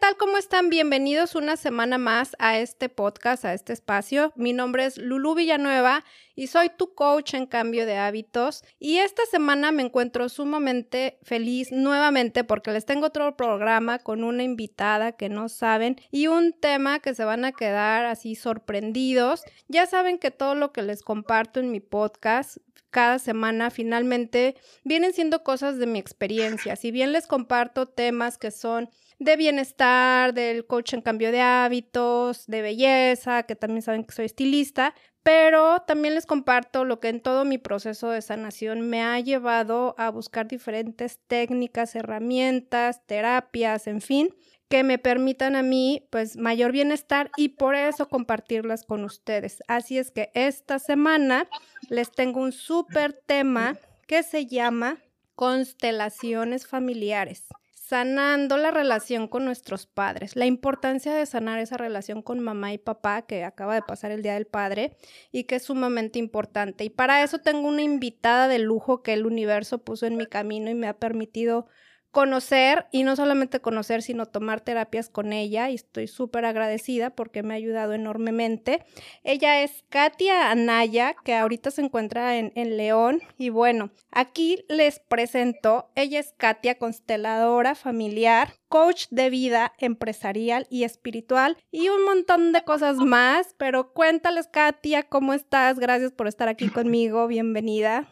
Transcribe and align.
tal? 0.00 0.16
¿Cómo 0.16 0.38
están? 0.38 0.70
Bienvenidos 0.70 1.34
una 1.34 1.56
semana 1.58 1.98
más 1.98 2.34
a 2.38 2.58
este 2.58 2.88
podcast, 2.88 3.44
a 3.44 3.52
este 3.52 3.74
espacio. 3.74 4.32
Mi 4.34 4.54
nombre 4.54 4.86
es 4.86 4.96
Lulu 4.96 5.34
Villanueva 5.34 6.06
y 6.34 6.46
soy 6.46 6.70
tu 6.70 6.94
coach 6.94 7.34
en 7.34 7.44
cambio 7.44 7.84
de 7.84 7.98
hábitos. 7.98 8.64
Y 8.78 8.96
esta 8.96 9.26
semana 9.26 9.72
me 9.72 9.82
encuentro 9.82 10.30
sumamente 10.30 11.18
feliz 11.22 11.70
nuevamente 11.70 12.44
porque 12.44 12.72
les 12.72 12.86
tengo 12.86 13.08
otro 13.08 13.36
programa 13.36 13.98
con 13.98 14.24
una 14.24 14.42
invitada 14.42 15.12
que 15.12 15.28
no 15.28 15.50
saben 15.50 15.96
y 16.10 16.28
un 16.28 16.54
tema 16.54 17.00
que 17.00 17.14
se 17.14 17.26
van 17.26 17.44
a 17.44 17.52
quedar 17.52 18.06
así 18.06 18.36
sorprendidos. 18.36 19.42
Ya 19.68 19.84
saben 19.84 20.18
que 20.18 20.30
todo 20.30 20.54
lo 20.54 20.72
que 20.72 20.80
les 20.80 21.02
comparto 21.02 21.60
en 21.60 21.70
mi 21.70 21.80
podcast 21.80 22.56
cada 22.90 23.18
semana 23.18 23.70
finalmente 23.70 24.56
vienen 24.82 25.12
siendo 25.12 25.44
cosas 25.44 25.76
de 25.78 25.86
mi 25.86 25.98
experiencia. 25.98 26.74
Si 26.74 26.90
bien 26.90 27.12
les 27.12 27.26
comparto 27.26 27.86
temas 27.86 28.38
que 28.38 28.50
son 28.50 28.88
de 29.20 29.36
bienestar, 29.36 30.32
del 30.32 30.66
coach 30.66 30.94
en 30.94 31.02
cambio 31.02 31.30
de 31.30 31.42
hábitos, 31.42 32.46
de 32.46 32.62
belleza, 32.62 33.42
que 33.42 33.54
también 33.54 33.82
saben 33.82 34.02
que 34.02 34.14
soy 34.14 34.24
estilista, 34.24 34.94
pero 35.22 35.80
también 35.80 36.14
les 36.14 36.24
comparto 36.24 36.86
lo 36.86 37.00
que 37.00 37.10
en 37.10 37.20
todo 37.20 37.44
mi 37.44 37.58
proceso 37.58 38.08
de 38.08 38.22
sanación 38.22 38.80
me 38.80 39.02
ha 39.02 39.20
llevado 39.20 39.94
a 39.98 40.08
buscar 40.08 40.48
diferentes 40.48 41.20
técnicas, 41.26 41.94
herramientas, 41.94 43.06
terapias, 43.06 43.86
en 43.86 44.00
fin, 44.00 44.34
que 44.70 44.84
me 44.84 44.96
permitan 44.96 45.54
a 45.54 45.62
mí 45.62 46.08
pues 46.10 46.38
mayor 46.38 46.72
bienestar 46.72 47.30
y 47.36 47.50
por 47.50 47.74
eso 47.74 48.08
compartirlas 48.08 48.84
con 48.84 49.04
ustedes. 49.04 49.62
Así 49.68 49.98
es 49.98 50.10
que 50.10 50.30
esta 50.32 50.78
semana 50.78 51.46
les 51.90 52.10
tengo 52.10 52.40
un 52.40 52.52
súper 52.52 53.12
tema 53.12 53.76
que 54.06 54.22
se 54.22 54.46
llama 54.46 54.96
constelaciones 55.34 56.66
familiares 56.66 57.44
sanando 57.90 58.56
la 58.56 58.70
relación 58.70 59.26
con 59.26 59.44
nuestros 59.44 59.88
padres, 59.88 60.36
la 60.36 60.46
importancia 60.46 61.12
de 61.12 61.26
sanar 61.26 61.58
esa 61.58 61.76
relación 61.76 62.22
con 62.22 62.38
mamá 62.38 62.72
y 62.72 62.78
papá 62.78 63.22
que 63.22 63.42
acaba 63.42 63.74
de 63.74 63.82
pasar 63.82 64.12
el 64.12 64.22
Día 64.22 64.34
del 64.34 64.46
Padre 64.46 64.96
y 65.32 65.42
que 65.42 65.56
es 65.56 65.64
sumamente 65.64 66.20
importante. 66.20 66.84
Y 66.84 66.90
para 66.90 67.24
eso 67.24 67.40
tengo 67.40 67.66
una 67.66 67.82
invitada 67.82 68.46
de 68.46 68.60
lujo 68.60 69.02
que 69.02 69.12
el 69.12 69.26
universo 69.26 69.78
puso 69.78 70.06
en 70.06 70.16
mi 70.16 70.26
camino 70.26 70.70
y 70.70 70.74
me 70.76 70.86
ha 70.86 71.00
permitido 71.00 71.66
conocer 72.10 72.86
y 72.90 73.04
no 73.04 73.16
solamente 73.16 73.60
conocer, 73.60 74.02
sino 74.02 74.26
tomar 74.26 74.60
terapias 74.60 75.08
con 75.08 75.32
ella 75.32 75.70
y 75.70 75.76
estoy 75.76 76.08
súper 76.08 76.44
agradecida 76.44 77.10
porque 77.10 77.42
me 77.42 77.54
ha 77.54 77.56
ayudado 77.56 77.92
enormemente. 77.92 78.84
Ella 79.22 79.62
es 79.62 79.84
Katia 79.88 80.50
Anaya, 80.50 81.14
que 81.24 81.34
ahorita 81.34 81.70
se 81.70 81.82
encuentra 81.82 82.36
en, 82.36 82.52
en 82.54 82.76
León 82.76 83.20
y 83.38 83.50
bueno, 83.50 83.90
aquí 84.10 84.64
les 84.68 84.98
presento, 84.98 85.90
ella 85.94 86.18
es 86.18 86.34
Katia, 86.36 86.78
consteladora 86.78 87.74
familiar, 87.74 88.54
coach 88.68 89.06
de 89.10 89.30
vida 89.30 89.72
empresarial 89.78 90.66
y 90.70 90.84
espiritual 90.84 91.56
y 91.70 91.88
un 91.88 92.04
montón 92.04 92.52
de 92.52 92.64
cosas 92.64 92.96
más, 92.96 93.54
pero 93.56 93.92
cuéntales 93.92 94.48
Katia, 94.48 95.04
¿cómo 95.04 95.32
estás? 95.32 95.78
Gracias 95.78 96.12
por 96.12 96.26
estar 96.26 96.48
aquí 96.48 96.68
conmigo, 96.68 97.26
bienvenida. 97.26 98.08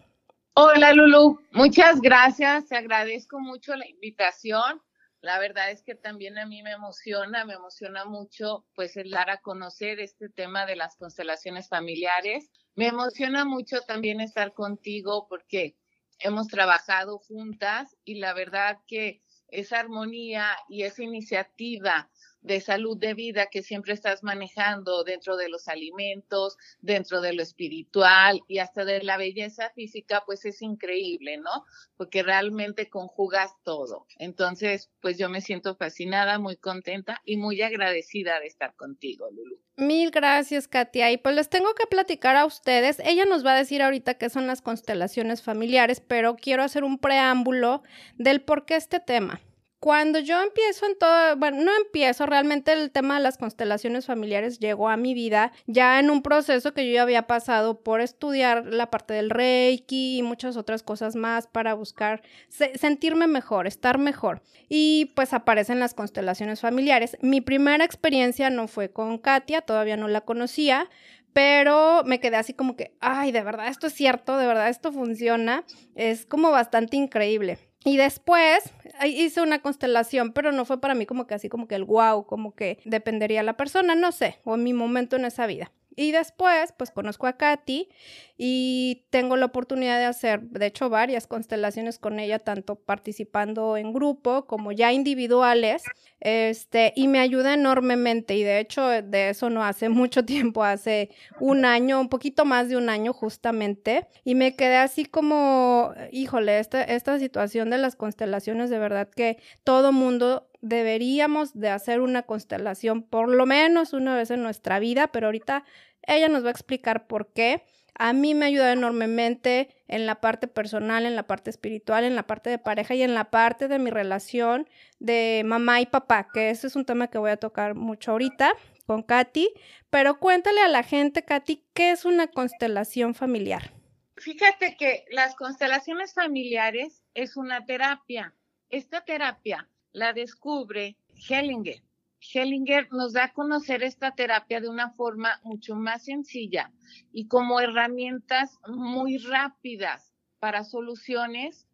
Hola 0.61 0.93
Lulu, 0.93 1.41
muchas 1.53 2.01
gracias, 2.01 2.67
te 2.67 2.77
agradezco 2.77 3.39
mucho 3.39 3.77
la 3.77 3.89
invitación. 3.89 4.83
La 5.21 5.39
verdad 5.39 5.71
es 5.71 5.85
que 5.85 5.95
también 5.95 6.37
a 6.37 6.47
mí 6.47 6.65
me 6.65 6.73
emociona, 6.73 7.45
me 7.45 7.55
emociona 7.55 8.05
mucho 8.07 8.67
pues 8.75 8.97
el 8.97 9.13
dar 9.13 9.31
a 9.31 9.41
conocer 9.41 10.01
este 10.01 10.29
tema 10.29 10.67
de 10.67 10.75
las 10.75 10.97
constelaciones 10.97 11.69
familiares. 11.69 12.51
Me 12.75 12.89
emociona 12.89 13.45
mucho 13.45 13.83
también 13.83 14.21
estar 14.21 14.53
contigo 14.53 15.29
porque 15.29 15.77
hemos 16.19 16.49
trabajado 16.49 17.21
juntas 17.21 17.97
y 18.05 18.17
la 18.17 18.35
verdad 18.35 18.79
que 18.89 19.23
esa 19.47 19.79
armonía 19.79 20.57
y 20.69 20.83
esa 20.83 21.05
iniciativa 21.05 22.11
de 22.49 22.61
salud 22.61 22.97
de 22.97 23.15
vida 23.15 23.47
que 23.47 23.63
siempre 23.63 23.93
estás 23.93 24.25
manejando 24.25 25.05
dentro 25.05 25.37
de 25.37 25.49
los 25.49 25.69
alimentos, 25.69 26.57
dentro 26.81 27.21
de 27.21 27.35
lo 27.35 27.43
espiritual 27.43 28.41
y 28.49 28.59
hasta 28.59 28.85
de 28.85 29.03
la 29.05 29.19
belleza 29.19 29.71
física, 29.75 30.25
pues 30.27 30.45
es 30.45 30.63
increíble, 30.63 31.37
¿no? 31.37 31.65
Porque 31.97 32.23
realmente 32.23 32.89
conjugas 32.89 33.53
todo. 33.63 34.07
Entonces, 34.19 34.91
pues 35.01 35.19
yo 35.19 35.29
me 35.29 35.43
siento 35.43 35.77
fascinada, 35.77 36.39
muy 36.39 36.57
contenta 36.57 37.21
y 37.25 37.37
muy 37.37 37.61
agradecida 37.63 38.41
de 38.41 38.47
estar 38.47 38.75
contigo, 38.75 39.31
Lulu. 39.31 39.61
Mil 39.77 40.11
gracias, 40.11 40.67
Katia. 40.67 41.13
Y 41.13 41.19
pues 41.19 41.37
les 41.37 41.49
tengo 41.49 41.73
que 41.75 41.87
platicar 41.87 42.35
a 42.35 42.47
ustedes. 42.47 42.99
Ella 43.05 43.27
nos 43.27 43.47
va 43.47 43.53
a 43.53 43.59
decir 43.59 43.83
ahorita 43.83 44.15
qué 44.15 44.31
son 44.31 44.47
las 44.47 44.63
constelaciones 44.63 45.43
familiares, 45.43 46.01
pero 46.01 46.35
quiero 46.35 46.65
hacer 46.65 46.83
un 46.83 46.99
preámbulo 46.99 47.83
del 48.17 48.41
por 48.41 48.65
qué 48.65 48.75
este 48.75 48.99
tema. 48.99 49.41
Cuando 49.81 50.19
yo 50.19 50.43
empiezo 50.43 50.87
en 50.87 50.99
todo, 50.99 51.37
bueno, 51.37 51.63
no 51.63 51.71
empiezo, 51.77 52.27
realmente 52.27 52.73
el 52.73 52.91
tema 52.91 53.17
de 53.17 53.23
las 53.23 53.39
constelaciones 53.39 54.07
familiares 54.07 54.59
llegó 54.59 54.89
a 54.89 54.97
mi 54.97 55.15
vida 55.15 55.53
ya 55.67 56.01
en 56.01 56.11
un 56.11 56.23
proceso 56.23 56.75
que 56.75 56.85
yo 56.85 56.95
ya 56.95 57.03
había 57.03 57.29
pasado 57.29 57.81
por 57.85 58.01
estudiar 58.01 58.67
la 58.67 58.91
parte 58.91 59.15
del 59.15 59.31
Reiki 59.31 60.19
y 60.19 60.23
muchas 60.23 60.57
otras 60.57 60.83
cosas 60.83 61.15
más 61.15 61.47
para 61.47 61.75
buscar 61.75 62.23
sentirme 62.49 63.29
mejor, 63.29 63.69
estar 63.69 63.99
mejor. 63.99 64.43
Y 64.69 65.13
pues 65.15 65.33
aparecen 65.33 65.79
las 65.79 65.95
constelaciones 65.95 66.61
familiares. 66.61 67.17
Mi 67.21 67.41
primera 67.41 67.85
experiencia 67.85 68.51
no 68.51 68.67
fue 68.67 68.91
con 68.91 69.19
Katia, 69.19 69.61
todavía 69.61 69.97
no 69.97 70.09
la 70.09 70.23
conocía, 70.23 70.91
pero 71.33 72.03
me 72.05 72.19
quedé 72.19 72.37
así 72.37 72.53
como 72.53 72.75
que, 72.75 72.97
ay, 72.99 73.31
de 73.31 73.45
verdad, 73.45 73.69
esto 73.69 73.87
es 73.87 73.93
cierto, 73.93 74.39
de 74.39 74.47
verdad, 74.49 74.71
esto 74.71 74.91
funciona. 74.91 75.65
Es 75.95 76.27
como 76.27 76.51
bastante 76.51 76.97
increíble. 76.97 77.59
Y 77.85 77.97
después 77.97 78.73
hice 79.07 79.41
una 79.41 79.61
constelación, 79.61 80.33
pero 80.33 80.53
no 80.53 80.65
fue 80.65 80.81
para 80.81 80.95
mí 80.95 81.07
como 81.07 81.27
que 81.27 81.35
así 81.35 81.49
como 81.49 81.69
que 81.69 81.75
el 81.75 81.85
wow, 81.85 82.27
como 82.27 82.55
que 82.55 82.79
dependería 82.85 83.43
la 83.43 83.57
persona, 83.57 83.95
no 83.95 84.13
sé, 84.13 84.41
o 84.45 84.57
mi 84.57 84.73
momento 84.73 85.17
en 85.17 85.25
esa 85.25 85.47
vida. 85.47 85.73
Y 85.99 86.13
después, 86.13 86.73
pues 86.77 86.93
conozco 86.93 87.27
a 87.27 87.33
Katy 87.33 87.89
y 88.37 89.03
tengo 89.11 89.37
la 89.37 89.47
oportunidad 89.47 89.99
de 89.99 90.05
hacer, 90.05 90.43
de 90.43 90.67
hecho, 90.67 90.89
varias 90.89 91.27
constelaciones 91.27 91.99
con 91.99 92.21
ella, 92.21 92.39
tanto 92.39 92.77
participando 92.77 93.77
en 93.77 93.93
grupo 93.93 94.47
como 94.47 94.71
ya 94.71 94.93
individuales, 94.93 95.83
este, 96.21 96.93
y 96.95 97.09
me 97.09 97.19
ayuda 97.19 97.55
enormemente. 97.55 98.37
Y 98.37 98.45
de 98.45 98.61
hecho, 98.61 98.87
de 98.87 99.31
eso 99.31 99.51
no 99.51 99.65
hace 99.65 99.89
mucho 99.89 100.25
tiempo, 100.25 100.63
hace 100.63 101.11
un 101.41 101.65
año, 101.65 102.01
un 102.01 102.09
poquito 102.09 102.45
más 102.45 102.69
de 102.69 102.77
un 102.77 102.91
año 102.91 103.13
justamente, 103.13 104.07
y 104.23 104.37
me 104.37 104.55
quedé 104.55 104.77
así 104.77 105.05
como, 105.05 105.95
híjole, 106.13 106.61
esta, 106.61 106.85
esta 106.85 107.19
situación 107.19 107.71
de 107.71 107.79
las 107.79 107.97
constelaciones, 107.97 108.71
de 108.71 108.79
verdad 108.79 108.88
que 109.15 109.39
todo 109.65 109.93
mundo 109.93 110.51
deberíamos 110.61 111.59
de 111.59 111.71
hacer 111.71 112.01
una 112.01 112.23
constelación 112.23 113.03
por 113.03 113.29
lo 113.29 113.47
menos 113.47 113.93
una 113.93 114.17
vez 114.17 114.31
en 114.31 114.43
nuestra 114.43 114.79
vida, 114.79 115.09
pero 115.09 115.27
ahorita 115.29 115.65
ella 116.03 116.29
nos 116.29 116.45
va 116.45 116.49
a 116.49 116.53
explicar 116.53 117.07
por 117.07 117.33
qué. 117.33 117.65
A 117.95 118.13
mí 118.13 118.35
me 118.35 118.47
ayuda 118.47 118.73
enormemente 118.73 119.69
en 119.89 120.07
la 120.07 120.21
parte 120.21 120.47
personal, 120.47 121.05
en 121.05 121.17
la 121.17 121.27
parte 121.27 121.51
espiritual, 121.51 122.05
en 122.05 122.15
la 122.15 122.27
parte 122.27 122.49
de 122.49 122.59
pareja 122.59 122.95
y 122.95 123.03
en 123.03 123.15
la 123.15 123.31
parte 123.31 123.67
de 123.67 123.79
mi 123.81 123.91
relación 123.91 124.69
de 125.01 125.43
mamá 125.45 125.81
y 125.81 125.87
papá, 125.87 126.29
que 126.33 126.51
ese 126.51 126.69
es 126.69 126.77
un 126.77 126.85
tema 126.85 127.09
que 127.09 127.19
voy 127.19 127.31
a 127.31 127.37
tocar 127.37 127.75
mucho 127.75 128.13
ahorita 128.13 128.55
con 128.87 129.03
Katy. 129.03 129.51
Pero 129.91 130.19
cuéntale 130.21 130.61
a 130.61 130.69
la 130.69 130.85
gente, 130.85 131.25
Katy, 131.25 131.65
¿qué 131.75 131.91
es 131.91 132.05
una 132.05 132.29
constelación 132.29 133.15
familiar? 133.15 133.73
Fíjate 134.17 134.77
que 134.77 135.05
las 135.11 135.35
constelaciones 135.35 136.15
familiares 136.15 137.03
es 137.15 137.37
una 137.37 137.65
terapia. 137.65 138.35
Esta 138.71 139.01
terapia 139.01 139.67
la 139.93 140.13
descubre 140.13 140.99
Hellinger. 141.27 141.83
Hellinger 142.21 142.93
nos 142.93 143.15
da 143.15 143.25
a 143.25 143.33
conocer 143.33 143.83
esta 143.83 144.15
terapia 144.15 144.61
de 144.61 144.69
una 144.69 144.91
forma 144.91 145.41
mucho 145.43 145.75
más 145.75 146.05
sencilla 146.05 146.71
y 147.11 147.29
como 147.29 147.61
herramientas 147.61 148.59
muy 148.67 149.17
rápidas 149.17 150.13
para 150.39 150.65
soluciones 150.65 151.67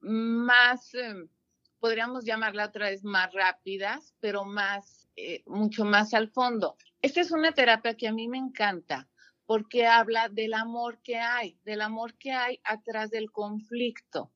más, 0.00 0.94
eh, 0.94 1.28
podríamos 1.80 2.24
llamarla 2.24 2.66
otra 2.66 2.88
vez 2.88 3.04
más 3.04 3.30
rápidas, 3.34 4.14
pero 4.18 4.46
más, 4.46 5.06
eh, 5.16 5.42
mucho 5.44 5.84
más 5.84 6.14
al 6.14 6.30
fondo. 6.30 6.76
Esta 7.02 7.20
es 7.20 7.30
una 7.30 7.52
terapia 7.52 7.94
que 7.94 8.08
a 8.08 8.12
mí 8.12 8.26
me 8.26 8.38
encanta 8.38 9.06
porque 9.44 9.86
habla 9.86 10.30
del 10.30 10.54
amor 10.54 11.02
que 11.02 11.18
hay, 11.18 11.58
del 11.64 11.82
amor 11.82 12.14
que 12.14 12.32
hay 12.32 12.58
atrás 12.64 13.10
del 13.10 13.30
conflicto 13.30 14.32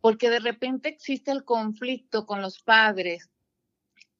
porque 0.00 0.30
de 0.30 0.40
repente 0.40 0.88
existe 0.88 1.30
el 1.30 1.44
conflicto 1.44 2.26
con 2.26 2.42
los 2.42 2.60
padres, 2.62 3.30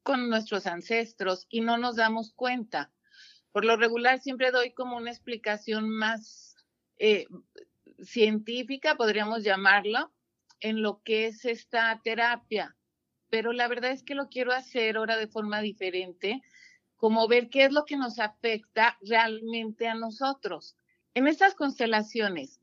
con 0.02 0.28
nuestros 0.28 0.66
ancestros 0.66 1.46
y 1.48 1.60
no 1.60 1.78
nos 1.78 1.96
damos 1.96 2.32
cuenta. 2.32 2.92
Por 3.52 3.64
lo 3.64 3.76
regular 3.76 4.20
siempre 4.20 4.50
doy 4.50 4.72
como 4.72 4.96
una 4.96 5.10
explicación 5.10 5.88
más 5.88 6.56
eh, 6.98 7.26
científica, 8.02 8.96
podríamos 8.96 9.42
llamarlo, 9.42 10.12
en 10.60 10.82
lo 10.82 11.02
que 11.02 11.26
es 11.26 11.44
esta 11.44 12.00
terapia. 12.02 12.76
Pero 13.30 13.52
la 13.52 13.68
verdad 13.68 13.92
es 13.92 14.02
que 14.02 14.14
lo 14.14 14.28
quiero 14.28 14.52
hacer 14.52 14.96
ahora 14.96 15.16
de 15.16 15.28
forma 15.28 15.60
diferente, 15.60 16.42
como 16.96 17.28
ver 17.28 17.48
qué 17.48 17.66
es 17.66 17.72
lo 17.72 17.84
que 17.84 17.96
nos 17.96 18.18
afecta 18.18 18.98
realmente 19.02 19.86
a 19.86 19.94
nosotros. 19.94 20.76
En 21.14 21.28
estas 21.28 21.54
constelaciones, 21.54 22.57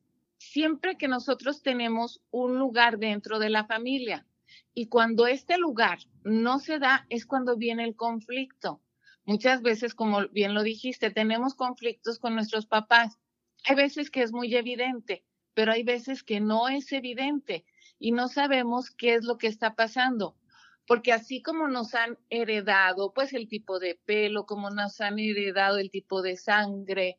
siempre 0.51 0.97
que 0.97 1.07
nosotros 1.07 1.62
tenemos 1.62 2.21
un 2.31 2.59
lugar 2.59 2.97
dentro 3.00 3.39
de 3.39 3.50
la 3.50 3.65
familia. 3.65 4.27
Y 4.74 4.88
cuando 4.88 5.27
este 5.27 5.57
lugar 5.57 6.00
no 6.24 6.59
se 6.59 6.80
da, 6.80 7.06
es 7.09 7.25
cuando 7.25 7.57
viene 7.57 7.83
el 7.83 7.95
conflicto. 7.95 8.81
Muchas 9.25 9.62
veces, 9.62 9.95
como 9.95 10.27
bien 10.30 10.53
lo 10.53 10.63
dijiste, 10.63 11.09
tenemos 11.09 11.56
conflictos 11.56 12.19
con 12.19 12.36
nuestros 12.36 12.68
papás. 12.68 13.18
Hay 13.65 13.75
veces 13.75 14.12
que 14.12 14.21
es 14.21 14.31
muy 14.31 14.56
evidente, 14.56 15.25
pero 15.56 15.71
hay 15.71 15.83
veces 15.83 16.24
que 16.24 16.39
no 16.39 16.69
es 16.69 16.92
evidente 16.92 17.65
y 17.97 18.12
no 18.12 18.27
sabemos 18.27 18.92
qué 18.92 19.15
es 19.15 19.24
lo 19.24 19.38
que 19.38 19.47
está 19.47 19.75
pasando. 19.75 20.38
Porque 20.86 21.12
así 21.12 21.42
como 21.42 21.68
nos 21.68 21.95
han 21.95 22.19
heredado, 22.30 23.13
pues 23.13 23.33
el 23.33 23.47
tipo 23.47 23.80
de 23.80 24.00
pelo, 24.06 24.45
como 24.45 24.69
nos 24.69 25.01
han 25.01 25.18
heredado 25.18 25.80
el 25.80 25.89
tipo 25.89 26.21
de 26.21 26.38
sangre, 26.38 27.18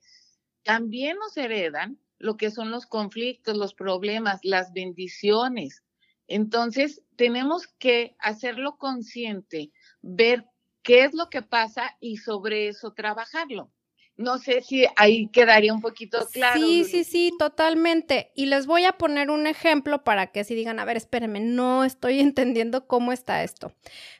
también 0.62 1.16
nos 1.18 1.36
heredan 1.36 1.98
lo 2.18 2.36
que 2.36 2.50
son 2.50 2.70
los 2.70 2.86
conflictos, 2.86 3.56
los 3.56 3.74
problemas, 3.74 4.40
las 4.42 4.72
bendiciones. 4.72 5.82
Entonces, 6.28 7.02
tenemos 7.16 7.66
que 7.78 8.16
hacerlo 8.18 8.78
consciente, 8.78 9.70
ver 10.02 10.46
qué 10.82 11.04
es 11.04 11.14
lo 11.14 11.28
que 11.30 11.42
pasa 11.42 11.96
y 12.00 12.16
sobre 12.18 12.68
eso 12.68 12.92
trabajarlo. 12.92 13.72
No 14.16 14.38
sé 14.38 14.62
si 14.62 14.86
ahí 14.96 15.28
quedaría 15.28 15.74
un 15.74 15.82
poquito 15.82 16.26
claro. 16.32 16.58
Sí, 16.58 16.84
sí, 16.84 17.04
sí, 17.04 17.32
totalmente. 17.38 18.32
Y 18.34 18.46
les 18.46 18.66
voy 18.66 18.84
a 18.84 18.92
poner 18.92 19.30
un 19.30 19.46
ejemplo 19.46 20.04
para 20.04 20.28
que 20.28 20.42
si 20.42 20.54
digan, 20.54 20.78
a 20.78 20.86
ver, 20.86 20.96
espérenme, 20.96 21.40
no 21.40 21.84
estoy 21.84 22.20
entendiendo 22.20 22.86
cómo 22.86 23.12
está 23.12 23.42
esto. 23.42 23.72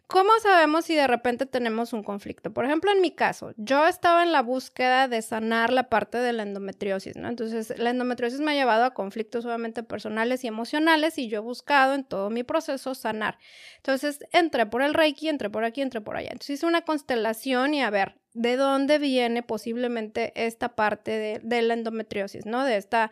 ¿Cómo 0.07 0.31
sabemos 0.41 0.85
si 0.85 0.95
de 0.95 1.09
repente 1.09 1.47
tenemos 1.47 1.93
un 1.93 2.05
conflicto? 2.05 2.53
Por 2.53 2.65
ejemplo, 2.65 2.93
en 2.93 3.01
mi 3.01 3.11
caso, 3.11 3.53
yo 3.57 3.89
estaba 3.89 4.23
en 4.23 4.31
la 4.31 4.41
búsqueda 4.41 5.09
de 5.09 5.21
sanar 5.21 5.73
la 5.73 5.89
parte 5.89 6.19
de 6.19 6.33
la 6.33 6.45
endometriosis, 6.45 7.17
¿no? 7.17 7.29
Entonces, 7.29 7.77
la 7.77 7.91
endometriosis 7.91 8.39
me 8.39 8.53
ha 8.53 8.55
llevado 8.55 8.85
a 8.85 8.95
conflictos 8.95 9.45
obviamente 9.47 9.83
personales 9.83 10.45
y 10.45 10.47
emocionales 10.47 11.19
y 11.19 11.29
yo 11.29 11.39
he 11.39 11.41
buscado 11.41 11.95
en 11.95 12.05
todo 12.05 12.31
mi 12.31 12.45
proceso 12.45 12.95
sanar. 12.95 13.39
Entonces, 13.79 14.21
entré 14.33 14.67
por 14.67 14.83
el 14.83 14.95
Reiki, 14.95 15.29
entré 15.29 15.51
por 15.51 15.65
aquí, 15.65 15.81
entré 15.81 16.01
por 16.01 16.17
allá. 16.17 16.29
Entonces, 16.31 16.51
hice 16.51 16.67
una 16.67 16.83
constelación 16.83 17.75
y 17.75 17.83
a 17.83 17.91
ver, 17.91 18.15
¿de 18.37 18.57
dónde 18.57 18.99
viene 18.99 19.43
posiblemente 19.43 20.33
esta 20.35 20.75
parte 20.77 21.11
de, 21.11 21.41
de 21.43 21.63
la 21.63 21.75
endometriosis, 21.75 22.47
¿no? 22.47 22.65
De 22.65 22.77
esta 22.77 23.11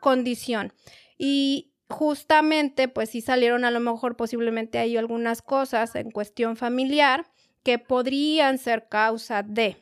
condición. 0.00 0.72
Y 1.16 1.72
justamente, 1.88 2.88
pues 2.88 3.10
sí 3.10 3.20
salieron 3.20 3.64
a 3.64 3.70
lo 3.70 3.80
mejor 3.80 4.16
posiblemente 4.16 4.78
ahí 4.78 4.96
algunas 4.96 5.42
cosas 5.42 5.94
en 5.94 6.10
cuestión 6.10 6.56
familiar 6.56 7.26
que 7.62 7.78
podrían 7.78 8.58
ser 8.58 8.88
causa 8.88 9.42
de. 9.42 9.76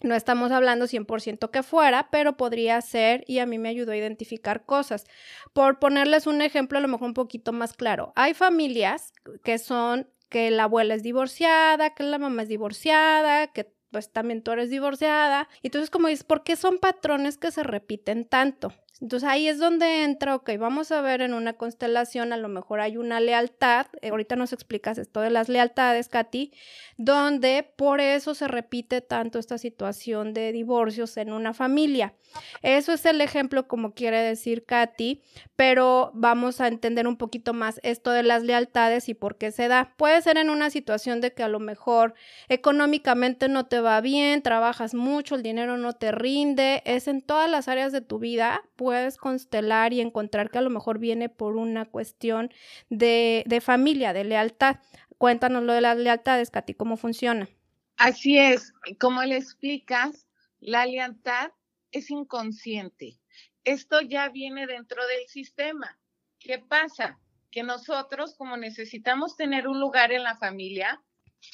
No 0.00 0.14
estamos 0.14 0.52
hablando 0.52 0.86
100% 0.86 1.50
que 1.50 1.64
fuera, 1.64 2.08
pero 2.10 2.36
podría 2.36 2.80
ser 2.80 3.24
y 3.26 3.40
a 3.40 3.46
mí 3.46 3.58
me 3.58 3.68
ayudó 3.68 3.90
a 3.92 3.96
identificar 3.96 4.64
cosas. 4.64 5.06
Por 5.52 5.80
ponerles 5.80 6.28
un 6.28 6.40
ejemplo 6.40 6.78
a 6.78 6.80
lo 6.80 6.86
mejor 6.88 7.08
un 7.08 7.14
poquito 7.14 7.52
más 7.52 7.72
claro, 7.72 8.12
hay 8.14 8.34
familias 8.34 9.12
que 9.42 9.58
son 9.58 10.08
que 10.28 10.50
la 10.50 10.64
abuela 10.64 10.94
es 10.94 11.02
divorciada, 11.02 11.94
que 11.94 12.02
la 12.02 12.18
mamá 12.18 12.42
es 12.42 12.48
divorciada, 12.48 13.48
que 13.48 13.72
pues 13.90 14.12
también 14.12 14.42
tú 14.42 14.52
eres 14.52 14.70
divorciada. 14.70 15.48
Entonces, 15.62 15.90
como 15.90 16.08
dices, 16.08 16.24
¿por 16.24 16.42
qué 16.44 16.56
son 16.56 16.78
patrones 16.78 17.38
que 17.38 17.50
se 17.50 17.62
repiten 17.62 18.24
tanto? 18.24 18.72
Entonces 19.00 19.28
ahí 19.28 19.46
es 19.46 19.58
donde 19.58 20.02
entra, 20.02 20.34
ok, 20.34 20.50
vamos 20.58 20.90
a 20.90 21.00
ver 21.00 21.20
en 21.20 21.32
una 21.32 21.52
constelación, 21.52 22.32
a 22.32 22.36
lo 22.36 22.48
mejor 22.48 22.80
hay 22.80 22.96
una 22.96 23.20
lealtad, 23.20 23.86
eh, 24.02 24.08
ahorita 24.08 24.34
nos 24.34 24.52
explicas 24.52 24.98
esto 24.98 25.20
de 25.20 25.30
las 25.30 25.48
lealtades, 25.48 26.08
Katy, 26.08 26.52
donde 26.96 27.62
por 27.76 28.00
eso 28.00 28.34
se 28.34 28.48
repite 28.48 29.00
tanto 29.00 29.38
esta 29.38 29.56
situación 29.56 30.34
de 30.34 30.50
divorcios 30.52 31.16
en 31.16 31.32
una 31.32 31.54
familia. 31.54 32.14
Eso 32.62 32.92
es 32.92 33.06
el 33.06 33.20
ejemplo, 33.20 33.68
como 33.68 33.94
quiere 33.94 34.20
decir 34.20 34.64
Katy, 34.66 35.22
pero 35.56 36.10
vamos 36.14 36.60
a 36.60 36.68
entender 36.68 37.06
un 37.06 37.16
poquito 37.16 37.54
más 37.54 37.80
esto 37.82 38.10
de 38.10 38.22
las 38.22 38.42
lealtades 38.42 39.08
y 39.08 39.14
por 39.14 39.38
qué 39.38 39.50
se 39.50 39.68
da. 39.68 39.94
Puede 39.96 40.20
ser 40.22 40.38
en 40.38 40.50
una 40.50 40.70
situación 40.70 41.20
de 41.20 41.32
que 41.32 41.42
a 41.42 41.48
lo 41.48 41.60
mejor 41.60 42.14
económicamente 42.48 43.48
no 43.48 43.66
te 43.66 43.80
va 43.80 44.00
bien, 44.00 44.42
trabajas 44.42 44.92
mucho, 44.94 45.36
el 45.36 45.42
dinero 45.42 45.78
no 45.78 45.94
te 45.94 46.12
rinde, 46.12 46.82
es 46.84 47.08
en 47.08 47.22
todas 47.22 47.50
las 47.50 47.68
áreas 47.68 47.92
de 47.92 48.00
tu 48.00 48.18
vida 48.18 48.62
puedes 48.88 49.18
constelar 49.18 49.92
y 49.92 50.00
encontrar 50.00 50.50
que 50.50 50.56
a 50.56 50.62
lo 50.62 50.70
mejor 50.70 50.98
viene 50.98 51.28
por 51.28 51.56
una 51.56 51.84
cuestión 51.84 52.50
de, 52.88 53.60
familia, 53.62 54.14
de 54.14 54.24
lealtad. 54.24 54.76
Cuéntanos 55.18 55.62
lo 55.62 55.74
de 55.74 55.82
las 55.82 55.98
lealtades, 55.98 56.48
Katy, 56.48 56.72
¿cómo 56.72 56.96
funciona? 56.96 57.50
Así 57.98 58.38
es, 58.38 58.72
como 58.98 59.22
le 59.24 59.36
explicas, 59.36 60.26
la 60.58 60.86
lealtad 60.86 61.50
es 61.92 62.10
inconsciente. 62.10 63.20
Esto 63.62 64.00
ya 64.00 64.30
viene 64.30 64.66
dentro 64.66 65.06
del 65.06 65.28
sistema. 65.28 65.98
¿Qué 66.38 66.58
pasa? 66.58 67.20
Que 67.50 67.62
nosotros, 67.62 68.36
como 68.36 68.56
necesitamos 68.56 69.36
tener 69.36 69.68
un 69.68 69.80
lugar 69.80 70.12
en 70.12 70.22
la 70.22 70.38
familia, 70.38 71.02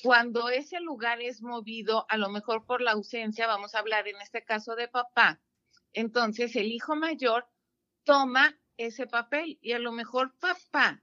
cuando 0.05 0.51
ese 0.51 0.79
lugar 0.79 1.21
es 1.21 1.43
movido, 1.43 2.07
a 2.09 2.17
lo 2.17 2.29
mejor 2.29 2.65
por 2.65 2.81
la 2.81 2.93
ausencia, 2.93 3.49
vamos 3.49 3.75
a 3.75 3.81
hablar 3.81 4.07
en 4.07 4.21
este 4.21 4.45
caso 4.45 4.77
de 4.77 4.87
papá, 4.87 5.41
entonces 5.95 6.55
el 6.57 6.71
hijo 6.71 6.97
mayor 6.97 7.47
toma 8.05 8.59
ese 8.77 9.07
papel 9.07 9.59
y 9.63 9.73
a 9.73 9.79
lo 9.79 9.93
mejor 9.93 10.35
papá 10.39 11.03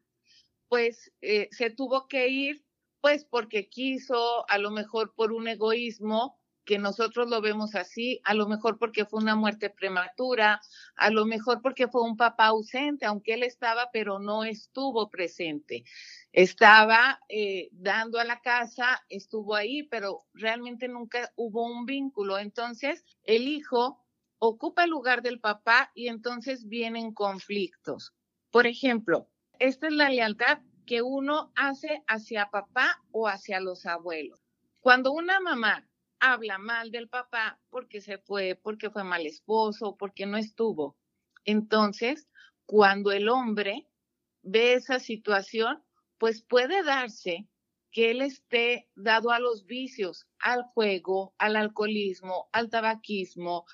pues 0.67 1.11
eh, 1.21 1.49
se 1.51 1.69
tuvo 1.69 2.07
que 2.07 2.29
ir 2.29 2.63
pues 3.01 3.25
porque 3.25 3.67
quiso, 3.67 4.49
a 4.49 4.57
lo 4.59 4.71
mejor 4.71 5.13
por 5.15 5.33
un 5.33 5.47
egoísmo, 5.47 6.39
que 6.63 6.77
nosotros 6.77 7.29
lo 7.29 7.41
vemos 7.41 7.75
así, 7.75 8.21
a 8.23 8.33
lo 8.33 8.47
mejor 8.47 8.77
porque 8.77 9.05
fue 9.05 9.21
una 9.21 9.35
muerte 9.35 9.69
prematura, 9.69 10.61
a 10.95 11.09
lo 11.09 11.25
mejor 11.25 11.61
porque 11.61 11.88
fue 11.88 12.03
un 12.03 12.15
papá 12.15 12.45
ausente, 12.47 13.05
aunque 13.05 13.33
él 13.33 13.43
estaba, 13.43 13.89
pero 13.91 14.19
no 14.19 14.43
estuvo 14.43 15.09
presente. 15.09 15.83
Estaba 16.31 17.19
eh, 17.27 17.69
dando 17.71 18.19
a 18.19 18.23
la 18.23 18.39
casa, 18.41 19.03
estuvo 19.09 19.55
ahí, 19.55 19.83
pero 19.83 20.25
realmente 20.33 20.88
nunca 20.88 21.31
hubo 21.35 21.65
un 21.65 21.85
vínculo. 21.85 22.38
Entonces, 22.38 23.03
el 23.23 23.47
hijo 23.47 24.00
ocupa 24.43 24.85
el 24.85 24.89
lugar 24.89 25.21
del 25.21 25.39
papá 25.39 25.91
y 25.93 26.07
entonces 26.07 26.67
vienen 26.67 27.13
conflictos. 27.13 28.11
Por 28.49 28.65
ejemplo, 28.65 29.29
esta 29.59 29.88
es 29.88 29.93
la 29.93 30.09
lealtad 30.09 30.61
que 30.88 31.03
uno 31.03 31.51
hace 31.55 32.03
hacia 32.07 32.49
papá 32.49 33.03
o 33.11 33.27
hacia 33.27 33.59
los 33.59 33.85
abuelos. 33.85 34.41
Cuando 34.79 35.11
una 35.11 35.39
mamá 35.39 35.88
habla 36.19 36.57
mal 36.57 36.89
del 36.89 37.07
papá 37.07 37.59
porque 37.69 38.01
se 38.01 38.17
fue, 38.17 38.59
porque 38.61 38.89
fue 38.89 39.03
mal 39.03 39.27
esposo, 39.27 39.95
porque 39.95 40.25
no 40.25 40.38
estuvo, 40.38 40.98
entonces 41.45 42.27
cuando 42.65 43.12
el 43.12 43.29
hombre 43.29 43.88
ve 44.41 44.74
esa 44.74 45.00
situación, 45.00 45.83
pues 46.17 46.41
puede 46.41 46.81
darse 46.81 47.48
que 47.91 48.10
él 48.10 48.21
esté 48.21 48.89
dado 48.95 49.29
a 49.29 49.39
los 49.39 49.65
vicios, 49.65 50.25
al 50.39 50.63
juego, 50.63 51.36
al 51.38 51.57
alcoholismo, 51.57 52.50
al 52.53 52.69
tabaquismo, 52.69 53.65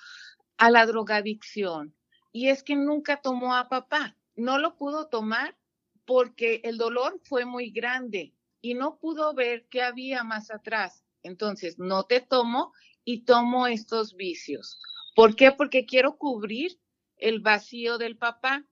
a 0.58 0.70
la 0.70 0.84
drogadicción. 0.86 1.94
Y 2.32 2.48
es 2.48 2.62
que 2.62 2.76
nunca 2.76 3.22
tomó 3.22 3.54
a 3.54 3.68
papá. 3.68 4.16
No 4.36 4.58
lo 4.58 4.76
pudo 4.76 5.08
tomar 5.08 5.56
porque 6.04 6.60
el 6.64 6.76
dolor 6.78 7.20
fue 7.24 7.44
muy 7.44 7.70
grande 7.70 8.34
y 8.60 8.74
no 8.74 8.98
pudo 8.98 9.34
ver 9.34 9.66
qué 9.70 9.82
había 9.82 10.24
más 10.24 10.50
atrás. 10.50 11.04
Entonces, 11.22 11.78
no 11.78 12.04
te 12.04 12.20
tomo 12.20 12.72
y 13.04 13.24
tomo 13.24 13.66
estos 13.66 14.14
vicios. 14.14 14.80
¿Por 15.14 15.34
qué? 15.34 15.52
Porque 15.52 15.86
quiero 15.86 16.16
cubrir 16.16 16.78
el 17.16 17.40
vacío 17.40 17.98
del 17.98 18.16
papá, 18.16 18.64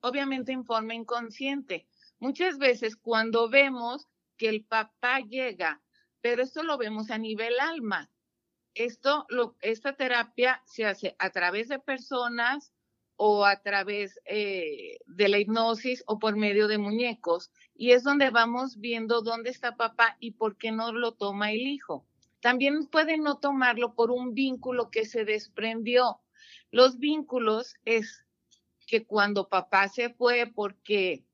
obviamente 0.00 0.52
en 0.52 0.64
forma 0.64 0.94
inconsciente. 0.94 1.86
Muchas 2.18 2.58
veces 2.58 2.96
cuando 2.96 3.48
vemos 3.48 4.08
que 4.36 4.48
el 4.48 4.64
papá 4.64 5.20
llega, 5.20 5.82
pero 6.20 6.42
esto 6.42 6.62
lo 6.62 6.78
vemos 6.78 7.10
a 7.10 7.18
nivel 7.18 7.58
alma, 7.60 8.10
esto, 8.74 9.26
lo, 9.28 9.56
esta 9.60 9.94
terapia 9.94 10.62
se 10.66 10.84
hace 10.84 11.16
a 11.18 11.30
través 11.30 11.68
de 11.68 11.78
personas 11.78 12.72
o 13.16 13.44
a 13.44 13.62
través 13.62 14.18
eh, 14.24 14.98
de 15.06 15.28
la 15.28 15.38
hipnosis 15.38 16.02
o 16.06 16.18
por 16.18 16.36
medio 16.36 16.68
de 16.68 16.78
muñecos. 16.78 17.50
Y 17.74 17.92
es 17.92 18.02
donde 18.02 18.30
vamos 18.30 18.78
viendo 18.78 19.22
dónde 19.22 19.50
está 19.50 19.76
papá 19.76 20.16
y 20.20 20.32
por 20.32 20.56
qué 20.56 20.72
no 20.72 20.92
lo 20.92 21.12
toma 21.12 21.52
el 21.52 21.60
hijo. 21.60 22.06
También 22.40 22.86
puede 22.86 23.18
no 23.18 23.38
tomarlo 23.38 23.94
por 23.94 24.10
un 24.10 24.34
vínculo 24.34 24.90
que 24.90 25.04
se 25.04 25.24
desprendió. 25.24 26.20
Los 26.70 26.98
vínculos 26.98 27.74
es 27.84 28.26
que 28.86 29.06
cuando 29.06 29.48
papá 29.48 29.88
se 29.88 30.10
fue 30.10 30.50
porque 30.52 31.24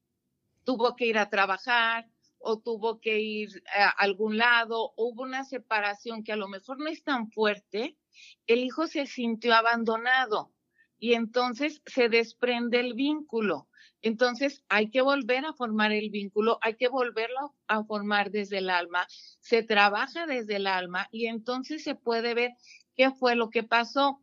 tuvo 0.64 0.94
que 0.96 1.06
ir 1.06 1.16
a 1.16 1.30
trabajar, 1.30 2.06
o 2.38 2.58
tuvo 2.60 3.00
que 3.00 3.20
ir 3.20 3.62
a 3.74 3.90
algún 3.90 4.38
lado, 4.38 4.92
hubo 4.96 5.22
una 5.22 5.44
separación 5.44 6.24
que 6.24 6.32
a 6.32 6.36
lo 6.36 6.48
mejor 6.48 6.78
no 6.78 6.88
es 6.88 7.02
tan 7.02 7.30
fuerte, 7.30 7.96
el 8.46 8.60
hijo 8.60 8.86
se 8.86 9.06
sintió 9.06 9.54
abandonado 9.54 10.52
y 10.98 11.14
entonces 11.14 11.82
se 11.86 12.08
desprende 12.08 12.80
el 12.80 12.94
vínculo. 12.94 13.68
Entonces 14.00 14.62
hay 14.68 14.90
que 14.90 15.02
volver 15.02 15.44
a 15.44 15.52
formar 15.52 15.92
el 15.92 16.10
vínculo, 16.10 16.58
hay 16.62 16.76
que 16.76 16.88
volverlo 16.88 17.54
a 17.66 17.84
formar 17.84 18.30
desde 18.30 18.58
el 18.58 18.70
alma, 18.70 19.06
se 19.40 19.62
trabaja 19.62 20.26
desde 20.26 20.56
el 20.56 20.66
alma 20.66 21.08
y 21.10 21.26
entonces 21.26 21.82
se 21.82 21.94
puede 21.94 22.34
ver 22.34 22.52
qué 22.94 23.10
fue 23.10 23.34
lo 23.34 23.50
que 23.50 23.64
pasó, 23.64 24.22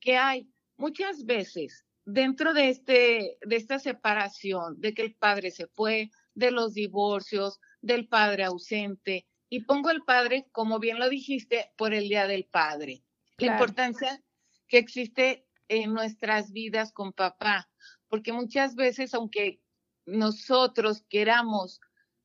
que 0.00 0.16
hay 0.16 0.48
muchas 0.76 1.24
veces 1.24 1.84
dentro 2.04 2.54
de, 2.54 2.68
este, 2.68 3.38
de 3.44 3.56
esta 3.56 3.80
separación, 3.80 4.80
de 4.80 4.94
que 4.94 5.02
el 5.02 5.14
padre 5.14 5.50
se 5.50 5.66
fue, 5.66 6.10
de 6.36 6.52
los 6.52 6.74
divorcios, 6.74 7.58
del 7.80 8.06
padre 8.06 8.44
ausente. 8.44 9.26
Y 9.48 9.64
pongo 9.64 9.90
el 9.90 10.02
padre, 10.02 10.46
como 10.52 10.78
bien 10.78 10.98
lo 11.00 11.08
dijiste, 11.08 11.72
por 11.76 11.94
el 11.94 12.08
Día 12.08 12.26
del 12.26 12.44
Padre. 12.44 13.02
La 13.38 13.52
importancia 13.52 14.22
que 14.68 14.78
existe 14.78 15.46
en 15.68 15.92
nuestras 15.92 16.52
vidas 16.52 16.92
con 16.92 17.12
papá, 17.12 17.68
porque 18.08 18.32
muchas 18.32 18.74
veces, 18.74 19.14
aunque 19.14 19.60
nosotros 20.04 21.04
queramos 21.08 21.80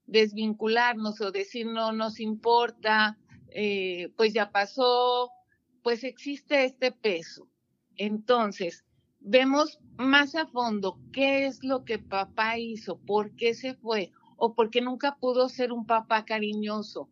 desvincularnos 0.05 1.21
o 1.21 1.31
decir 1.31 1.65
no 1.67 1.91
nos 1.91 2.19
importa, 2.19 3.17
eh, 3.49 4.13
pues 4.17 4.33
ya 4.33 4.51
pasó, 4.51 5.31
pues 5.83 6.03
existe 6.03 6.65
este 6.65 6.91
peso. 6.91 7.47
Entonces, 7.97 8.83
vemos 9.21 9.79
más 9.97 10.35
a 10.35 10.47
fondo 10.47 10.99
qué 11.13 11.45
es 11.45 11.63
lo 11.63 11.85
que 11.85 11.99
papá 11.99 12.57
hizo, 12.57 12.99
por 12.99 13.35
qué 13.35 13.53
se 13.53 13.75
fue 13.75 14.11
o 14.35 14.55
por 14.55 14.69
qué 14.69 14.81
nunca 14.81 15.17
pudo 15.17 15.47
ser 15.47 15.71
un 15.71 15.85
papá 15.85 16.25
cariñoso. 16.25 17.09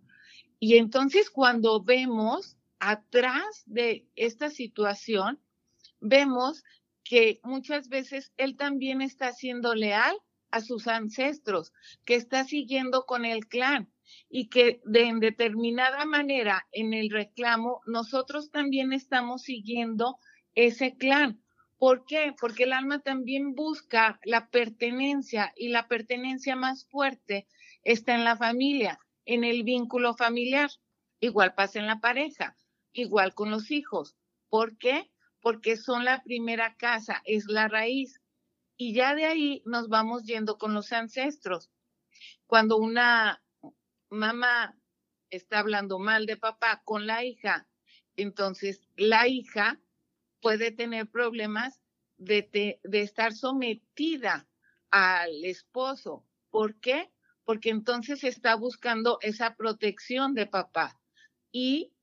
Y 0.59 0.77
entonces 0.77 1.29
cuando 1.29 1.83
vemos 1.83 2.57
atrás 2.79 3.63
de 3.65 4.07
esta 4.15 4.49
situación, 4.49 5.39
vemos 6.01 6.63
que 7.03 7.39
muchas 7.43 7.89
veces 7.89 8.33
él 8.37 8.57
también 8.57 9.01
está 9.01 9.31
siendo 9.31 9.75
leal 9.75 10.15
a 10.51 10.61
sus 10.61 10.87
ancestros, 10.87 11.73
que 12.05 12.15
está 12.15 12.43
siguiendo 12.43 13.05
con 13.05 13.25
el 13.25 13.47
clan 13.47 13.91
y 14.29 14.49
que 14.49 14.81
de 14.85 15.03
en 15.03 15.19
determinada 15.19 16.05
manera 16.05 16.67
en 16.71 16.93
el 16.93 17.09
reclamo 17.09 17.81
nosotros 17.85 18.49
también 18.49 18.93
estamos 18.93 19.43
siguiendo 19.43 20.17
ese 20.55 20.97
clan. 20.97 21.43
¿Por 21.79 22.05
qué? 22.05 22.35
Porque 22.39 22.63
el 22.63 22.73
alma 22.73 22.99
también 22.99 23.55
busca 23.55 24.19
la 24.25 24.49
pertenencia 24.49 25.53
y 25.55 25.69
la 25.69 25.87
pertenencia 25.87 26.57
más 26.57 26.85
fuerte 26.85 27.47
está 27.83 28.13
en 28.13 28.25
la 28.25 28.35
familia, 28.35 28.99
en 29.25 29.45
el 29.45 29.63
vínculo 29.63 30.13
familiar. 30.13 30.69
Igual 31.21 31.55
pasa 31.55 31.79
en 31.79 31.87
la 31.87 32.01
pareja, 32.01 32.57
igual 32.91 33.33
con 33.33 33.49
los 33.49 33.71
hijos. 33.71 34.17
¿Por 34.49 34.77
qué? 34.77 35.09
Porque 35.41 35.77
son 35.77 36.03
la 36.03 36.21
primera 36.21 36.75
casa, 36.75 37.21
es 37.23 37.45
la 37.45 37.69
raíz 37.69 38.19
y 38.75 38.93
ya 38.93 39.15
de 39.15 39.25
ahí 39.25 39.61
nos 39.65 39.87
vamos 39.89 40.23
yendo 40.23 40.57
con 40.57 40.73
los 40.73 40.91
ancestros. 40.91 41.69
Cuando 42.45 42.77
una 42.77 43.41
mamá 44.09 44.77
está 45.29 45.59
hablando 45.59 45.99
mal 45.99 46.25
de 46.25 46.37
papá 46.37 46.81
con 46.83 47.07
la 47.07 47.23
hija, 47.23 47.67
entonces 48.15 48.81
la 48.97 49.27
hija 49.27 49.79
puede 50.41 50.71
tener 50.71 51.09
problemas 51.09 51.81
de, 52.17 52.79
de 52.83 53.01
estar 53.01 53.33
sometida 53.33 54.47
al 54.91 55.45
esposo. 55.45 56.25
¿Por 56.49 56.79
qué? 56.79 57.11
Porque 57.43 57.69
entonces 57.69 58.23
está 58.23 58.55
buscando 58.55 59.17
esa 59.21 59.55
protección 59.55 60.33
de 60.33 60.45
papá 60.45 60.99
y 61.51 61.93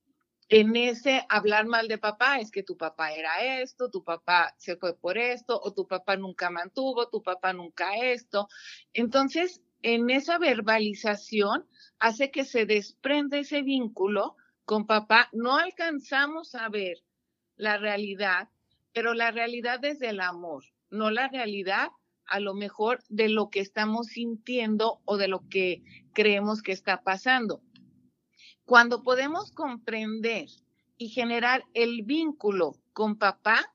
en 0.49 0.77
ese 0.77 1.27
hablar 1.29 1.67
mal 1.67 1.89
de 1.89 1.99
papá 1.99 2.39
es 2.39 2.53
que 2.53 2.63
tu 2.63 2.77
papá 2.77 3.13
era 3.13 3.61
esto, 3.61 3.91
tu 3.91 4.05
papá 4.05 4.55
se 4.59 4.77
fue 4.77 4.97
por 4.97 5.19
esto, 5.19 5.61
o 5.61 5.73
tu 5.73 5.89
papá 5.89 6.17
nunca 6.17 6.51
mantuvo, 6.51 7.09
tu 7.09 7.21
papá 7.21 7.53
nunca 7.53 7.97
esto. 7.97 8.49
Entonces, 8.93 9.61
en 9.83 10.09
esa 10.11 10.39
verbalización 10.39 11.69
hace 11.99 12.31
que 12.31 12.45
se 12.45 12.65
desprende 12.65 13.41
ese 13.41 13.63
vínculo 13.63 14.37
con 14.65 14.87
papá. 14.87 15.29
No 15.33 15.57
alcanzamos 15.57 16.55
a 16.55 16.69
ver 16.69 17.03
la 17.57 17.79
realidad, 17.79 18.49
pero 18.93 19.15
la 19.15 19.31
realidad 19.31 19.85
es 19.85 19.99
del 19.99 20.21
amor, 20.21 20.65
no 20.91 21.11
la 21.11 21.29
realidad 21.29 21.89
a 22.27 22.41
lo 22.41 22.55
mejor 22.55 23.03
de 23.09 23.29
lo 23.29 23.51
que 23.51 23.61
estamos 23.61 24.09
sintiendo 24.09 25.01
o 25.05 25.17
de 25.17 25.29
lo 25.29 25.49
que 25.49 25.83
creemos 26.13 26.63
que 26.63 26.73
está 26.73 27.03
pasando. 27.03 27.63
Cuando 28.65 29.03
podemos 29.03 29.53
comprender 29.53 30.49
y 30.99 31.09
generar 31.11 31.65
el 31.75 32.03
vínculo 32.03 32.77
con 32.93 33.17
papá, 33.17 33.73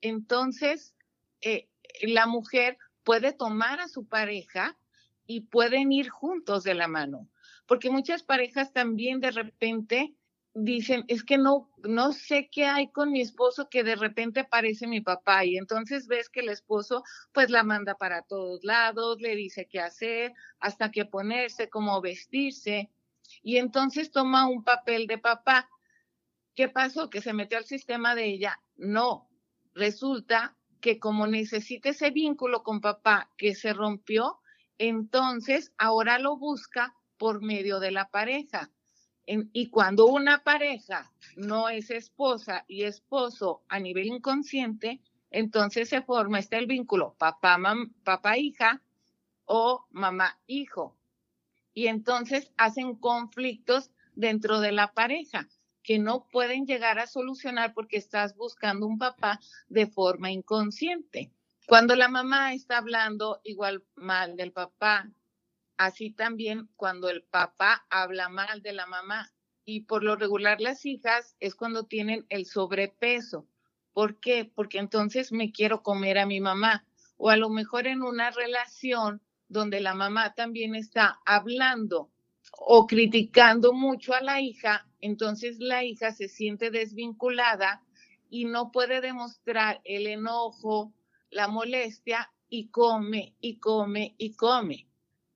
entonces 0.00 0.94
eh, 1.42 1.68
la 2.02 2.26
mujer 2.26 2.78
puede 3.04 3.32
tomar 3.32 3.80
a 3.80 3.88
su 3.88 4.06
pareja 4.06 4.78
y 5.26 5.42
pueden 5.42 5.92
ir 5.92 6.08
juntos 6.08 6.62
de 6.64 6.74
la 6.74 6.88
mano. 6.88 7.28
Porque 7.66 7.90
muchas 7.90 8.22
parejas 8.22 8.72
también 8.72 9.20
de 9.20 9.30
repente 9.30 10.14
dicen, 10.54 11.04
es 11.08 11.24
que 11.24 11.38
no, 11.38 11.70
no 11.78 12.12
sé 12.12 12.48
qué 12.50 12.66
hay 12.66 12.90
con 12.90 13.10
mi 13.10 13.20
esposo 13.20 13.68
que 13.70 13.84
de 13.84 13.96
repente 13.96 14.44
parece 14.44 14.86
mi 14.86 15.00
papá 15.00 15.44
y 15.44 15.56
entonces 15.56 16.06
ves 16.08 16.28
que 16.28 16.40
el 16.40 16.50
esposo 16.50 17.04
pues 17.32 17.50
la 17.50 17.62
manda 17.62 17.94
para 17.96 18.22
todos 18.22 18.62
lados, 18.62 19.20
le 19.20 19.34
dice 19.34 19.66
qué 19.70 19.80
hacer, 19.80 20.32
hasta 20.60 20.90
qué 20.90 21.04
ponerse, 21.06 21.70
cómo 21.70 22.00
vestirse 22.00 22.90
y 23.42 23.56
entonces 23.56 24.10
toma 24.10 24.48
un 24.48 24.64
papel 24.64 25.06
de 25.06 25.18
papá. 25.18 25.68
¿Qué 26.54 26.68
pasó? 26.68 27.08
¿Que 27.08 27.22
se 27.22 27.32
metió 27.32 27.56
al 27.56 27.64
sistema 27.64 28.14
de 28.14 28.26
ella? 28.26 28.60
No. 28.76 29.30
Resulta 29.74 30.56
que 30.80 30.98
como 30.98 31.26
necesita 31.26 31.90
ese 31.90 32.10
vínculo 32.10 32.62
con 32.62 32.80
papá 32.80 33.30
que 33.38 33.54
se 33.54 33.72
rompió, 33.72 34.40
entonces 34.76 35.72
ahora 35.78 36.18
lo 36.18 36.36
busca 36.36 36.94
por 37.16 37.40
medio 37.40 37.80
de 37.80 37.92
la 37.92 38.10
pareja. 38.10 38.70
Y 39.26 39.70
cuando 39.70 40.06
una 40.06 40.42
pareja 40.42 41.12
no 41.36 41.68
es 41.68 41.90
esposa 41.90 42.64
y 42.66 42.82
esposo 42.82 43.62
a 43.68 43.78
nivel 43.78 44.06
inconsciente, 44.06 45.00
entonces 45.30 45.88
se 45.88 46.02
forma 46.02 46.38
este 46.38 46.58
el 46.58 46.66
vínculo 46.66 47.14
papá, 47.18 47.58
papá 48.04 48.36
hija 48.36 48.82
o 49.44 49.86
mamá 49.90 50.38
hijo 50.46 50.96
y 51.74 51.86
entonces 51.86 52.52
hacen 52.56 52.94
conflictos 52.96 53.90
dentro 54.14 54.60
de 54.60 54.72
la 54.72 54.92
pareja 54.92 55.48
que 55.82 55.98
no 55.98 56.28
pueden 56.28 56.66
llegar 56.66 56.98
a 56.98 57.06
solucionar 57.06 57.74
porque 57.74 57.96
estás 57.96 58.36
buscando 58.36 58.86
un 58.86 58.98
papá 58.98 59.40
de 59.68 59.86
forma 59.86 60.30
inconsciente. 60.30 61.32
Cuando 61.66 61.96
la 61.96 62.08
mamá 62.08 62.54
está 62.54 62.78
hablando 62.78 63.40
igual 63.42 63.84
mal 63.96 64.36
del 64.36 64.52
papá, 64.52 65.10
así 65.76 66.10
también 66.10 66.68
cuando 66.76 67.08
el 67.08 67.22
papá 67.22 67.86
habla 67.90 68.28
mal 68.28 68.62
de 68.62 68.72
la 68.72 68.86
mamá. 68.86 69.32
Y 69.64 69.82
por 69.82 70.02
lo 70.02 70.16
regular 70.16 70.60
las 70.60 70.84
hijas 70.86 71.36
es 71.40 71.54
cuando 71.54 71.84
tienen 71.84 72.26
el 72.28 72.46
sobrepeso. 72.46 73.46
¿Por 73.92 74.18
qué? 74.20 74.44
Porque 74.44 74.78
entonces 74.78 75.32
me 75.32 75.52
quiero 75.52 75.82
comer 75.82 76.18
a 76.18 76.26
mi 76.26 76.40
mamá. 76.40 76.86
O 77.16 77.30
a 77.30 77.36
lo 77.36 77.48
mejor 77.50 77.86
en 77.86 78.02
una 78.02 78.30
relación 78.30 79.22
donde 79.48 79.80
la 79.80 79.94
mamá 79.94 80.34
también 80.34 80.74
está 80.74 81.20
hablando 81.24 82.10
o 82.58 82.86
criticando 82.86 83.72
mucho 83.72 84.14
a 84.14 84.20
la 84.20 84.40
hija, 84.40 84.86
entonces 85.00 85.58
la 85.58 85.84
hija 85.84 86.12
se 86.12 86.28
siente 86.28 86.70
desvinculada 86.70 87.82
y 88.30 88.46
no 88.46 88.72
puede 88.72 89.00
demostrar 89.00 89.80
el 89.84 90.06
enojo, 90.06 90.92
la 91.30 91.48
molestia 91.48 92.32
y 92.48 92.68
come 92.68 93.34
y 93.40 93.58
come 93.58 94.14
y 94.18 94.34
come. 94.34 94.86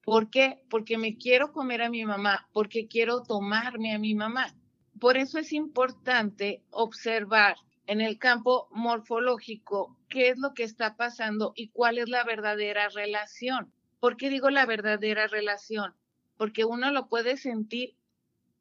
¿Por 0.07 0.31
qué? 0.31 0.63
Porque 0.71 0.99
me 0.99 1.19
quiero 1.19 1.51
comer 1.51 1.83
a 1.83 1.91
mi 1.91 2.05
mamá, 2.05 2.49
porque 2.53 2.87
quiero 2.87 3.25
tomarme 3.25 3.93
a 3.93 3.99
mi 3.99 4.15
mamá. 4.15 4.55
Por 5.01 5.17
eso 5.17 5.37
es 5.41 5.53
importante 5.53 6.63
observar 6.71 7.57
en 7.89 8.01
el 8.01 8.17
campo 8.17 8.69
morfológico 8.71 9.99
qué 10.09 10.29
es 10.29 10.39
lo 10.39 10.55
que 10.55 10.63
está 10.63 10.97
pasando 10.97 11.55
y 11.57 11.71
cuál 11.71 11.99
es 11.99 12.09
la 12.09 12.23
verdadera 12.23 12.89
relación. 12.89 13.73
¿Por 13.99 14.17
qué 14.17 14.31
digo 14.31 14.49
la 14.49 14.65
verdadera 14.65 15.27
relación? 15.27 15.97
Porque 16.37 16.65
uno 16.65 16.93
lo 16.93 17.09
puede 17.09 17.37
sentir 17.37 17.97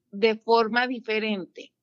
de 0.09 0.37
forma 0.37 0.87
diferente. 0.87 1.73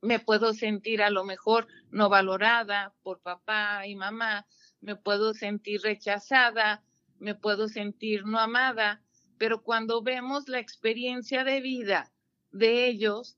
Me 0.00 0.20
puedo 0.20 0.54
sentir 0.54 1.02
a 1.02 1.10
lo 1.10 1.24
mejor 1.24 1.66
no 1.90 2.08
valorada 2.08 2.94
por 3.02 3.18
papá 3.18 3.84
y 3.84 3.96
mamá, 3.96 4.46
me 4.80 4.94
puedo 4.94 5.34
sentir 5.34 5.80
rechazada, 5.80 6.84
me 7.18 7.34
puedo 7.34 7.68
sentir 7.68 8.24
no 8.24 8.38
amada, 8.38 9.02
pero 9.38 9.62
cuando 9.62 10.02
vemos 10.02 10.48
la 10.48 10.58
experiencia 10.58 11.44
de 11.44 11.60
vida 11.60 12.12
de 12.50 12.86
ellos, 12.86 13.36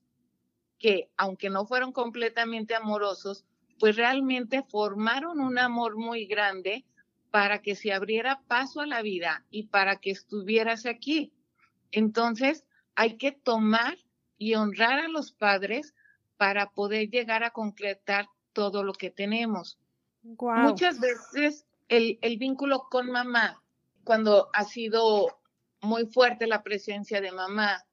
que 0.77 1.09
aunque 1.17 1.49
no 1.49 1.65
fueron 1.65 1.91
completamente 1.91 2.75
amorosos, 2.75 3.45
pues 3.79 3.95
realmente 3.95 4.63
formaron 4.63 5.39
un 5.39 5.57
amor 5.57 5.97
muy 5.97 6.25
grande 6.25 6.85
para 7.31 7.61
que 7.61 7.75
se 7.75 7.93
abriera 7.93 8.41
paso 8.47 8.81
a 8.81 8.85
la 8.85 9.01
vida 9.01 9.45
y 9.49 9.67
para 9.67 9.97
que 9.97 10.11
estuvieras 10.11 10.85
aquí. 10.85 11.31
Entonces, 11.91 12.65
hay 12.95 13.17
que 13.17 13.31
tomar 13.31 13.97
y 14.37 14.55
honrar 14.55 14.99
a 14.99 15.07
los 15.07 15.31
padres 15.31 15.93
para 16.37 16.71
poder 16.71 17.09
llegar 17.09 17.43
a 17.43 17.51
concretar 17.51 18.27
todo 18.53 18.83
lo 18.83 18.93
que 18.93 19.11
tenemos. 19.11 19.77
Muchas 20.23 20.99
veces 20.99 21.65
el, 21.87 22.19
el 22.21 22.37
vínculo 22.37 22.87
con 22.89 23.11
mamá, 23.11 23.61
cuando 24.09 24.49
ha 24.53 24.63
sido 24.63 25.39
muy 25.81 26.07
fuerte 26.07 26.47
la 26.47 26.63
presencia 26.63 27.21
de 27.21 27.31
mamá 27.31 27.85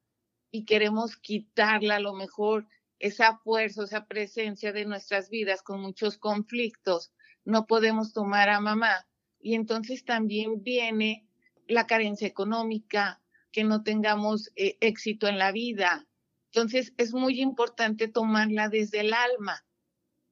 y 0.49 0.65
queremos 0.65 1.15
quitarla 1.15 1.97
a 1.97 1.99
lo 1.99 2.15
mejor 2.15 2.67
esa 2.97 3.37
fuerza, 3.37 3.83
esa 3.83 4.07
presencia 4.07 4.73
de 4.73 4.85
nuestras 4.85 5.29
vidas 5.29 5.61
con 5.61 5.79
muchos 5.79 6.17
conflictos, 6.17 7.11
no 7.45 7.67
podemos 7.67 8.13
tomar 8.13 8.49
a 8.49 8.59
mamá 8.59 9.05
y 9.39 9.53
entonces 9.53 10.05
también 10.05 10.63
viene 10.63 11.27
la 11.67 11.85
carencia 11.85 12.27
económica, 12.27 13.21
que 13.51 13.63
no 13.63 13.83
tengamos 13.83 14.49
eh, 14.55 14.75
éxito 14.81 15.27
en 15.27 15.37
la 15.37 15.51
vida. 15.51 16.07
Entonces 16.51 16.95
es 16.97 17.13
muy 17.13 17.39
importante 17.39 18.07
tomarla 18.07 18.69
desde 18.69 19.01
el 19.01 19.13
alma. 19.13 19.66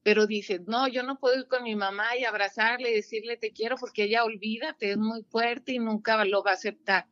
Pero 0.05 0.27
dices, 0.27 0.62
no, 0.67 0.88
yo 0.88 1.01
no 1.01 1.17
puedo 1.17 1.35
ir 1.35 1.47
con 1.47 1.63
mi 1.63 1.75
mamá 1.75 2.15
y 2.15 2.25
abrazarle 2.25 2.91
y 2.91 2.93
decirle 2.93 3.38
te 3.38 3.51
quiero 3.51 3.75
porque 3.75 4.03
ella 4.03 4.24
olvídate, 4.24 4.91
es 4.91 4.97
muy 4.97 5.24
fuerte 5.24 5.71
y 5.71 5.79
nunca 5.79 6.24
lo 6.25 6.43
va 6.43 6.51
a 6.51 6.53
aceptar. 6.53 7.07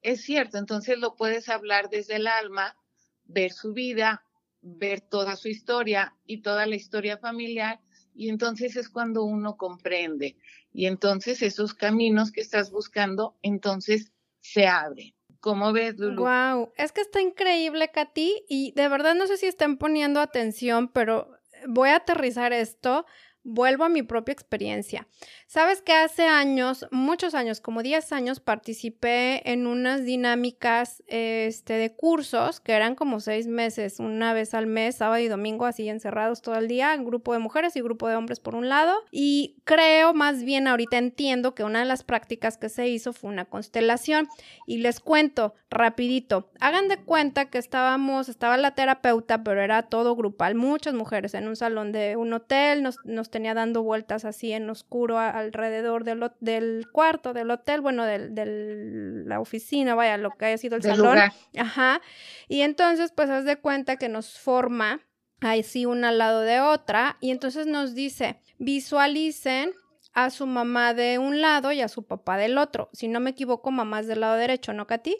Es 0.00 0.22
cierto, 0.22 0.56
entonces 0.56 0.96
lo 1.00 1.16
puedes 1.16 1.48
hablar 1.48 1.90
desde 1.90 2.14
el 2.14 2.28
alma, 2.28 2.76
ver 3.24 3.50
su 3.50 3.72
vida, 3.72 4.24
ver 4.62 5.00
toda 5.00 5.34
su 5.34 5.48
historia 5.48 6.14
y 6.24 6.42
toda 6.42 6.66
la 6.66 6.76
historia 6.76 7.18
familiar 7.18 7.80
y 8.14 8.28
entonces 8.28 8.76
es 8.76 8.88
cuando 8.90 9.24
uno 9.24 9.56
comprende 9.56 10.36
y 10.72 10.86
entonces 10.86 11.42
esos 11.42 11.74
caminos 11.74 12.30
que 12.30 12.42
estás 12.42 12.70
buscando 12.70 13.36
entonces 13.42 14.12
se 14.38 14.68
abren. 14.68 15.16
¿Cómo 15.40 15.72
ves, 15.72 15.98
Lulu? 15.98 16.22
Wow, 16.22 16.72
es 16.76 16.92
que 16.92 17.00
está 17.00 17.20
increíble, 17.20 17.90
Katy, 17.90 18.44
y 18.48 18.72
de 18.76 18.88
verdad 18.88 19.16
no 19.16 19.26
sé 19.26 19.36
si 19.36 19.46
están 19.46 19.78
poniendo 19.78 20.20
atención, 20.20 20.88
pero 20.88 21.35
voy 21.68 21.90
a 21.90 21.96
aterrizar 21.96 22.52
esto 22.52 23.06
vuelvo 23.46 23.84
a 23.84 23.88
mi 23.88 24.02
propia 24.02 24.32
experiencia. 24.32 25.06
Sabes 25.46 25.80
que 25.80 25.92
hace 25.92 26.26
años, 26.26 26.86
muchos 26.90 27.34
años, 27.34 27.60
como 27.60 27.82
10 27.82 28.12
años, 28.12 28.40
participé 28.40 29.48
en 29.50 29.68
unas 29.68 30.04
dinámicas 30.04 31.04
este, 31.06 31.74
de 31.74 31.94
cursos 31.94 32.58
que 32.58 32.72
eran 32.72 32.96
como 32.96 33.20
seis 33.20 33.46
meses, 33.46 34.00
una 34.00 34.32
vez 34.32 34.52
al 34.52 34.66
mes, 34.66 34.96
sábado 34.96 35.22
y 35.22 35.28
domingo, 35.28 35.64
así 35.64 35.88
encerrados 35.88 36.42
todo 36.42 36.56
el 36.56 36.66
día, 36.66 36.96
grupo 36.96 37.32
de 37.32 37.38
mujeres 37.38 37.76
y 37.76 37.80
grupo 37.80 38.08
de 38.08 38.16
hombres 38.16 38.40
por 38.40 38.56
un 38.56 38.68
lado. 38.68 38.96
Y 39.12 39.56
creo, 39.62 40.12
más 40.12 40.42
bien 40.42 40.66
ahorita 40.66 40.98
entiendo 40.98 41.54
que 41.54 41.62
una 41.62 41.78
de 41.78 41.84
las 41.84 42.02
prácticas 42.02 42.58
que 42.58 42.68
se 42.68 42.88
hizo 42.88 43.12
fue 43.12 43.30
una 43.30 43.44
constelación. 43.44 44.28
Y 44.66 44.78
les 44.78 44.98
cuento 44.98 45.54
rapidito, 45.70 46.50
hagan 46.58 46.88
de 46.88 46.96
cuenta 46.96 47.50
que 47.50 47.58
estábamos, 47.58 48.28
estaba 48.28 48.56
la 48.56 48.74
terapeuta, 48.74 49.44
pero 49.44 49.62
era 49.62 49.84
todo 49.84 50.16
grupal, 50.16 50.56
muchas 50.56 50.94
mujeres 50.94 51.34
en 51.34 51.46
un 51.46 51.54
salón 51.54 51.92
de 51.92 52.16
un 52.16 52.32
hotel, 52.32 52.82
nos 52.82 53.30
tenía 53.36 53.52
dando 53.52 53.82
vueltas 53.82 54.24
así 54.24 54.52
en 54.52 54.70
oscuro 54.70 55.18
alrededor 55.18 56.04
del, 56.04 56.30
del, 56.40 56.86
cuarto, 56.90 57.34
del 57.34 57.50
hotel, 57.50 57.82
bueno, 57.82 58.06
de 58.06 59.24
la 59.26 59.40
oficina, 59.40 59.94
vaya, 59.94 60.16
lo 60.16 60.30
que 60.30 60.46
haya 60.46 60.56
sido 60.56 60.76
el 60.76 60.82
salón. 60.82 61.18
Ajá. 61.58 62.00
Y 62.48 62.62
entonces, 62.62 63.12
pues, 63.14 63.28
haz 63.28 63.44
de 63.44 63.56
cuenta 63.56 63.96
que 63.96 64.08
nos 64.08 64.38
forma 64.38 65.02
así 65.40 65.84
una 65.84 66.08
al 66.08 66.16
lado 66.16 66.40
de 66.40 66.62
otra 66.62 67.18
y 67.20 67.30
entonces 67.30 67.66
nos 67.66 67.94
dice, 67.94 68.40
visualicen 68.56 69.74
a 70.14 70.30
su 70.30 70.46
mamá 70.46 70.94
de 70.94 71.18
un 71.18 71.42
lado 71.42 71.72
y 71.72 71.82
a 71.82 71.88
su 71.88 72.06
papá 72.06 72.38
del 72.38 72.56
otro. 72.56 72.88
Si 72.94 73.06
no 73.06 73.20
me 73.20 73.32
equivoco, 73.32 73.70
mamás 73.70 74.06
del 74.06 74.20
lado 74.20 74.36
derecho, 74.36 74.72
¿no, 74.72 74.86
Katy? 74.86 75.14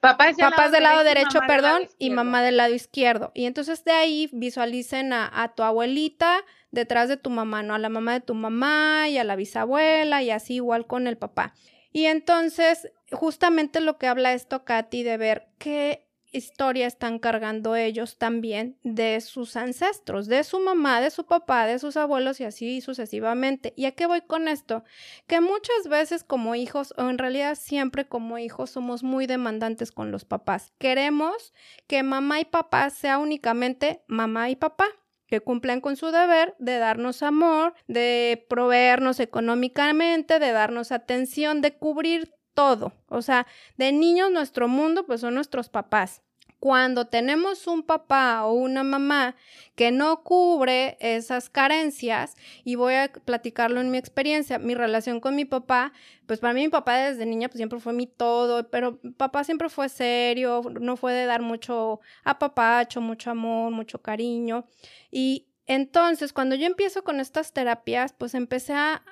Papás 0.00 0.36
del 0.72 0.82
lado, 0.82 1.04
derecho, 1.04 1.40
perdón, 1.46 1.88
y 1.98 2.10
mamá 2.10 2.42
del 2.42 2.56
lado 2.56 2.74
izquierdo. 2.74 3.32
Y 3.34 3.44
entonces 3.44 3.84
de 3.84 3.92
ahí 3.92 4.30
visualicen 4.32 5.12
a, 5.12 5.30
a 5.42 5.54
tu 5.54 5.62
abuelita, 5.62 6.44
detrás 6.70 7.08
de 7.08 7.16
tu 7.16 7.28
mamá, 7.30 7.62
¿no? 7.62 7.74
A 7.74 7.78
la 7.78 7.88
mamá 7.90 8.14
de 8.14 8.20
tu 8.20 8.34
mamá 8.34 9.08
y 9.08 9.18
a 9.18 9.24
la 9.24 9.36
bisabuela 9.36 10.22
y 10.22 10.30
así 10.30 10.54
igual 10.54 10.86
con 10.86 11.06
el 11.06 11.18
papá. 11.18 11.54
Y 11.92 12.06
entonces, 12.06 12.90
justamente 13.10 13.80
lo 13.80 13.98
que 13.98 14.06
habla 14.06 14.32
esto, 14.32 14.64
Katy, 14.64 15.02
de 15.02 15.16
ver 15.16 15.48
qué 15.58 16.09
historia 16.32 16.86
están 16.86 17.18
cargando 17.18 17.76
ellos 17.76 18.18
también 18.18 18.78
de 18.82 19.20
sus 19.20 19.56
ancestros, 19.56 20.26
de 20.26 20.44
su 20.44 20.60
mamá, 20.60 21.00
de 21.00 21.10
su 21.10 21.26
papá, 21.26 21.66
de 21.66 21.78
sus 21.78 21.96
abuelos 21.96 22.40
y 22.40 22.44
así 22.44 22.80
sucesivamente. 22.80 23.72
¿Y 23.76 23.86
a 23.86 23.92
qué 23.92 24.06
voy 24.06 24.20
con 24.22 24.48
esto? 24.48 24.84
Que 25.26 25.40
muchas 25.40 25.88
veces 25.88 26.24
como 26.24 26.54
hijos, 26.54 26.94
o 26.96 27.08
en 27.08 27.18
realidad 27.18 27.56
siempre 27.56 28.06
como 28.06 28.38
hijos, 28.38 28.70
somos 28.70 29.02
muy 29.02 29.26
demandantes 29.26 29.92
con 29.92 30.10
los 30.10 30.24
papás. 30.24 30.72
Queremos 30.78 31.52
que 31.86 32.02
mamá 32.02 32.40
y 32.40 32.44
papá 32.44 32.90
sea 32.90 33.18
únicamente 33.18 34.02
mamá 34.06 34.50
y 34.50 34.56
papá 34.56 34.86
que 35.30 35.40
cumplan 35.40 35.80
con 35.80 35.96
su 35.96 36.10
deber 36.10 36.56
de 36.58 36.78
darnos 36.78 37.22
amor, 37.22 37.74
de 37.86 38.44
proveernos 38.50 39.20
económicamente, 39.20 40.40
de 40.40 40.50
darnos 40.50 40.90
atención, 40.90 41.62
de 41.62 41.76
cubrir 41.76 42.34
todo. 42.54 42.92
O 43.08 43.22
sea, 43.22 43.46
de 43.76 43.92
niños 43.92 44.30
nuestro 44.30 44.68
mundo 44.68 45.06
pues 45.06 45.20
son 45.20 45.34
nuestros 45.34 45.68
papás. 45.68 46.22
Cuando 46.58 47.06
tenemos 47.06 47.66
un 47.66 47.82
papá 47.82 48.44
o 48.44 48.52
una 48.52 48.84
mamá 48.84 49.34
que 49.76 49.90
no 49.92 50.22
cubre 50.22 50.98
esas 51.00 51.48
carencias, 51.48 52.36
y 52.64 52.74
voy 52.74 52.94
a 52.94 53.10
platicarlo 53.10 53.80
en 53.80 53.90
mi 53.90 53.96
experiencia, 53.96 54.58
mi 54.58 54.74
relación 54.74 55.20
con 55.20 55.36
mi 55.36 55.46
papá, 55.46 55.94
pues 56.26 56.38
para 56.38 56.52
mí 56.52 56.60
mi 56.60 56.68
papá 56.68 56.98
desde 56.98 57.24
niña 57.24 57.48
pues 57.48 57.56
siempre 57.56 57.80
fue 57.80 57.94
mi 57.94 58.06
todo, 58.06 58.68
pero 58.68 59.00
papá 59.16 59.42
siempre 59.42 59.70
fue 59.70 59.88
serio, 59.88 60.60
no 60.78 60.98
fue 60.98 61.14
de 61.14 61.24
dar 61.24 61.40
mucho 61.40 62.00
apapacho, 62.24 63.00
mucho 63.00 63.30
amor, 63.30 63.72
mucho 63.72 64.02
cariño, 64.02 64.66
y 65.10 65.46
entonces, 65.66 66.32
cuando 66.32 66.56
yo 66.56 66.66
empiezo 66.66 67.04
con 67.04 67.20
estas 67.20 67.52
terapias, 67.52 68.12
pues 68.12 68.34
empecé 68.34 68.72
a, 68.74 69.02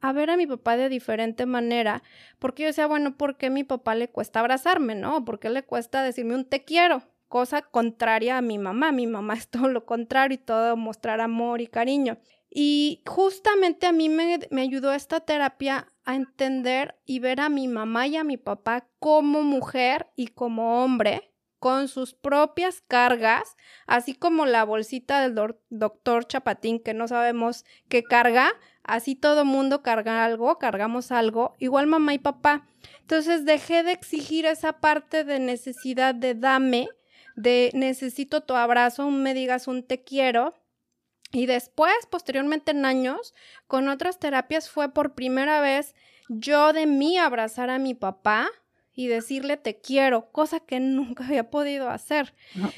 a, 0.00 0.12
ver 0.12 0.30
a 0.30 0.36
mi 0.36 0.46
papá 0.46 0.76
de 0.76 0.88
diferente 0.88 1.46
manera, 1.46 2.02
porque 2.38 2.62
yo 2.62 2.68
decía, 2.68 2.86
bueno, 2.86 3.16
¿por 3.16 3.36
qué 3.36 3.46
a 3.46 3.50
mi 3.50 3.64
papá 3.64 3.94
le 3.94 4.08
cuesta 4.08 4.40
abrazarme, 4.40 4.94
no? 4.94 5.24
¿Por 5.24 5.40
qué 5.40 5.50
le 5.50 5.64
cuesta 5.64 6.02
decirme 6.02 6.34
un 6.34 6.44
te 6.44 6.64
quiero? 6.64 7.02
Cosa 7.26 7.62
contraria 7.62 8.38
a 8.38 8.42
mi 8.42 8.58
mamá. 8.58 8.92
Mi 8.92 9.06
mamá 9.06 9.34
es 9.34 9.48
todo 9.48 9.68
lo 9.68 9.84
contrario 9.86 10.36
y 10.36 10.38
todo 10.38 10.76
mostrar 10.76 11.20
amor 11.20 11.60
y 11.60 11.66
cariño. 11.66 12.18
Y 12.48 13.02
justamente 13.06 13.86
a 13.86 13.92
mí 13.92 14.08
me, 14.08 14.38
me 14.50 14.60
ayudó 14.62 14.92
esta 14.92 15.20
terapia 15.20 15.90
a 16.04 16.14
entender 16.14 16.96
y 17.06 17.18
ver 17.20 17.40
a 17.40 17.48
mi 17.48 17.66
mamá 17.66 18.06
y 18.06 18.16
a 18.16 18.24
mi 18.24 18.36
papá 18.36 18.86
como 18.98 19.42
mujer 19.42 20.08
y 20.14 20.28
como 20.28 20.84
hombre 20.84 21.31
con 21.62 21.86
sus 21.86 22.12
propias 22.12 22.82
cargas, 22.88 23.56
así 23.86 24.14
como 24.14 24.46
la 24.46 24.64
bolsita 24.64 25.20
del 25.20 25.54
doctor 25.70 26.26
Chapatín 26.26 26.80
que 26.80 26.92
no 26.92 27.06
sabemos 27.06 27.64
qué 27.88 28.02
carga, 28.02 28.50
así 28.82 29.14
todo 29.14 29.44
mundo 29.44 29.80
carga 29.80 30.24
algo, 30.24 30.58
cargamos 30.58 31.12
algo, 31.12 31.54
igual 31.60 31.86
mamá 31.86 32.14
y 32.14 32.18
papá. 32.18 32.66
Entonces 33.02 33.44
dejé 33.44 33.84
de 33.84 33.92
exigir 33.92 34.44
esa 34.44 34.80
parte 34.80 35.22
de 35.22 35.38
necesidad 35.38 36.16
de 36.16 36.34
dame, 36.34 36.88
de 37.36 37.70
necesito 37.74 38.40
tu 38.40 38.56
abrazo, 38.56 39.08
me 39.10 39.32
digas 39.32 39.68
un 39.68 39.84
te 39.84 40.02
quiero. 40.02 40.54
Y 41.30 41.46
después, 41.46 41.94
posteriormente 42.10 42.72
en 42.72 42.84
años, 42.84 43.34
con 43.68 43.88
otras 43.88 44.18
terapias 44.18 44.68
fue 44.68 44.92
por 44.92 45.14
primera 45.14 45.60
vez 45.60 45.94
yo 46.28 46.72
de 46.72 46.86
mí 46.86 47.18
abrazar 47.18 47.70
a 47.70 47.78
mi 47.78 47.94
papá, 47.94 48.50
y 48.94 49.06
decirle 49.06 49.56
te 49.56 49.80
quiero, 49.80 50.30
cosa 50.30 50.60
que 50.60 50.80
nunca 50.80 51.24
había 51.24 51.50
podido 51.50 51.88
hacer. 51.90 52.34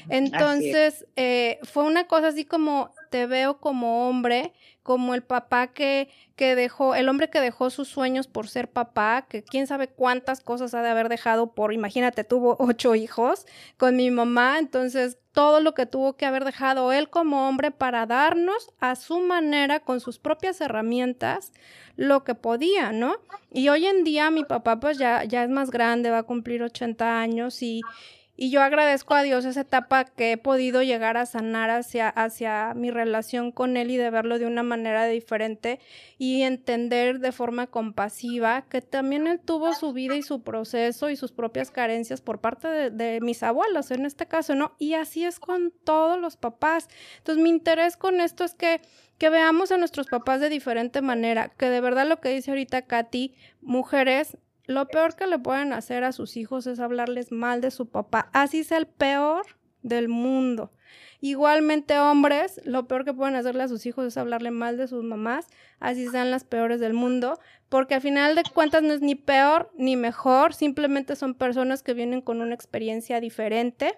Entonces, 0.09 1.05
eh, 1.15 1.59
fue 1.63 1.83
una 1.83 2.07
cosa 2.07 2.27
así 2.27 2.45
como 2.45 2.93
te 3.09 3.25
veo 3.25 3.59
como 3.59 4.07
hombre, 4.07 4.53
como 4.83 5.15
el 5.15 5.23
papá 5.23 5.67
que, 5.67 6.09
que 6.35 6.55
dejó, 6.55 6.95
el 6.95 7.09
hombre 7.09 7.29
que 7.29 7.41
dejó 7.41 7.69
sus 7.69 7.87
sueños 7.87 8.27
por 8.27 8.47
ser 8.47 8.69
papá, 8.69 9.25
que 9.27 9.43
quién 9.43 9.67
sabe 9.67 9.87
cuántas 9.87 10.41
cosas 10.41 10.73
ha 10.73 10.81
de 10.81 10.89
haber 10.89 11.09
dejado 11.09 11.53
por, 11.53 11.73
imagínate, 11.73 12.23
tuvo 12.23 12.55
ocho 12.59 12.95
hijos 12.95 13.45
con 13.77 13.95
mi 13.95 14.11
mamá, 14.11 14.59
entonces 14.59 15.17
todo 15.31 15.59
lo 15.59 15.73
que 15.73 15.85
tuvo 15.85 16.15
que 16.15 16.25
haber 16.25 16.45
dejado 16.45 16.91
él 16.91 17.09
como 17.09 17.47
hombre 17.47 17.71
para 17.71 18.05
darnos 18.05 18.71
a 18.79 18.95
su 18.95 19.19
manera, 19.19 19.79
con 19.79 19.99
sus 19.99 20.19
propias 20.19 20.61
herramientas, 20.61 21.51
lo 21.97 22.23
que 22.23 22.35
podía, 22.35 22.91
¿no? 22.91 23.15
Y 23.51 23.69
hoy 23.69 23.85
en 23.85 24.03
día 24.03 24.29
mi 24.31 24.43
papá 24.43 24.79
pues 24.79 24.97
ya, 24.97 25.23
ya 25.23 25.43
es 25.43 25.49
más 25.49 25.71
grande, 25.71 26.11
va 26.11 26.19
a 26.19 26.23
cumplir 26.23 26.61
80 26.63 27.19
años 27.19 27.61
y, 27.61 27.81
y 28.37 28.49
yo 28.49 28.61
agradezco 28.61 29.13
a 29.13 29.23
Dios 29.23 29.45
esa 29.45 29.61
etapa 29.61 30.05
que 30.05 30.33
he 30.33 30.37
podido 30.37 30.83
llegar 30.83 31.15
a 31.15 31.25
sanar 31.25 31.69
hacia, 31.69 32.09
hacia 32.09 32.73
mi 32.73 32.91
relación 32.91 33.51
con 33.51 33.77
Él 33.77 33.91
y 33.91 33.97
de 33.97 34.09
verlo 34.09 34.39
de 34.39 34.45
una 34.45 34.63
manera 34.63 35.05
diferente 35.07 35.79
y 36.17 36.41
entender 36.41 37.19
de 37.19 37.31
forma 37.31 37.67
compasiva 37.67 38.63
que 38.63 38.81
también 38.81 39.27
Él 39.27 39.39
tuvo 39.39 39.73
su 39.73 39.93
vida 39.93 40.15
y 40.15 40.21
su 40.21 40.41
proceso 40.43 41.09
y 41.09 41.15
sus 41.15 41.31
propias 41.31 41.71
carencias 41.71 42.21
por 42.21 42.39
parte 42.39 42.91
de, 42.91 43.21
mis 43.21 43.43
abuelos 43.43 43.91
en 43.91 44.05
este 44.05 44.25
caso, 44.25 44.55
¿no? 44.55 44.75
Y 44.79 44.95
así 44.95 45.23
es 45.23 45.39
con 45.39 45.71
todos 45.83 46.19
los 46.19 46.35
papás. 46.35 46.89
Entonces 47.19 47.41
mi 47.41 47.49
interés 47.49 47.95
con 47.95 48.19
esto 48.19 48.43
es 48.43 48.53
que 48.53 48.81
que 49.17 49.29
veamos 49.29 49.71
a 49.71 49.77
nuestros 49.77 50.07
papás 50.07 50.41
de 50.41 50.49
diferente 50.49 51.01
manera, 51.01 51.49
que 51.57 51.69
de 51.69 51.79
verdad 51.79 52.05
lo 52.05 52.19
que 52.19 52.29
dice 52.29 52.51
ahorita 52.51 52.81
Katy, 52.81 53.33
mujeres, 53.61 54.37
lo 54.67 54.87
peor 54.87 55.15
que 55.15 55.27
le 55.27 55.39
pueden 55.39 55.73
hacer 55.73 56.03
a 56.03 56.11
sus 56.11 56.37
hijos 56.37 56.67
es 56.67 56.79
hablarles 56.79 57.31
mal 57.31 57.61
de 57.61 57.71
su 57.71 57.87
papá, 57.87 58.29
así 58.33 58.59
es 58.59 58.71
el 58.71 58.87
peor 58.87 59.45
del 59.81 60.09
mundo. 60.09 60.71
Igualmente 61.21 61.97
hombres, 61.97 62.61
lo 62.65 62.87
peor 62.87 63.05
que 63.05 63.13
pueden 63.13 63.35
hacerle 63.35 63.63
a 63.63 63.67
sus 63.67 63.85
hijos 63.85 64.05
es 64.05 64.17
hablarle 64.17 64.51
mal 64.51 64.77
de 64.77 64.87
sus 64.87 65.03
mamás, 65.03 65.47
así 65.79 66.07
sean 66.07 66.29
las 66.29 66.43
peores 66.43 66.79
del 66.79 66.93
mundo, 66.93 67.39
porque 67.69 67.95
al 67.95 68.01
final 68.01 68.35
de 68.35 68.43
cuentas 68.53 68.83
no 68.83 68.93
es 68.93 69.01
ni 69.01 69.15
peor 69.15 69.71
ni 69.77 69.95
mejor, 69.95 70.53
simplemente 70.53 71.15
son 71.15 71.33
personas 71.33 71.83
que 71.83 71.93
vienen 71.93 72.21
con 72.21 72.41
una 72.41 72.53
experiencia 72.53 73.19
diferente. 73.19 73.97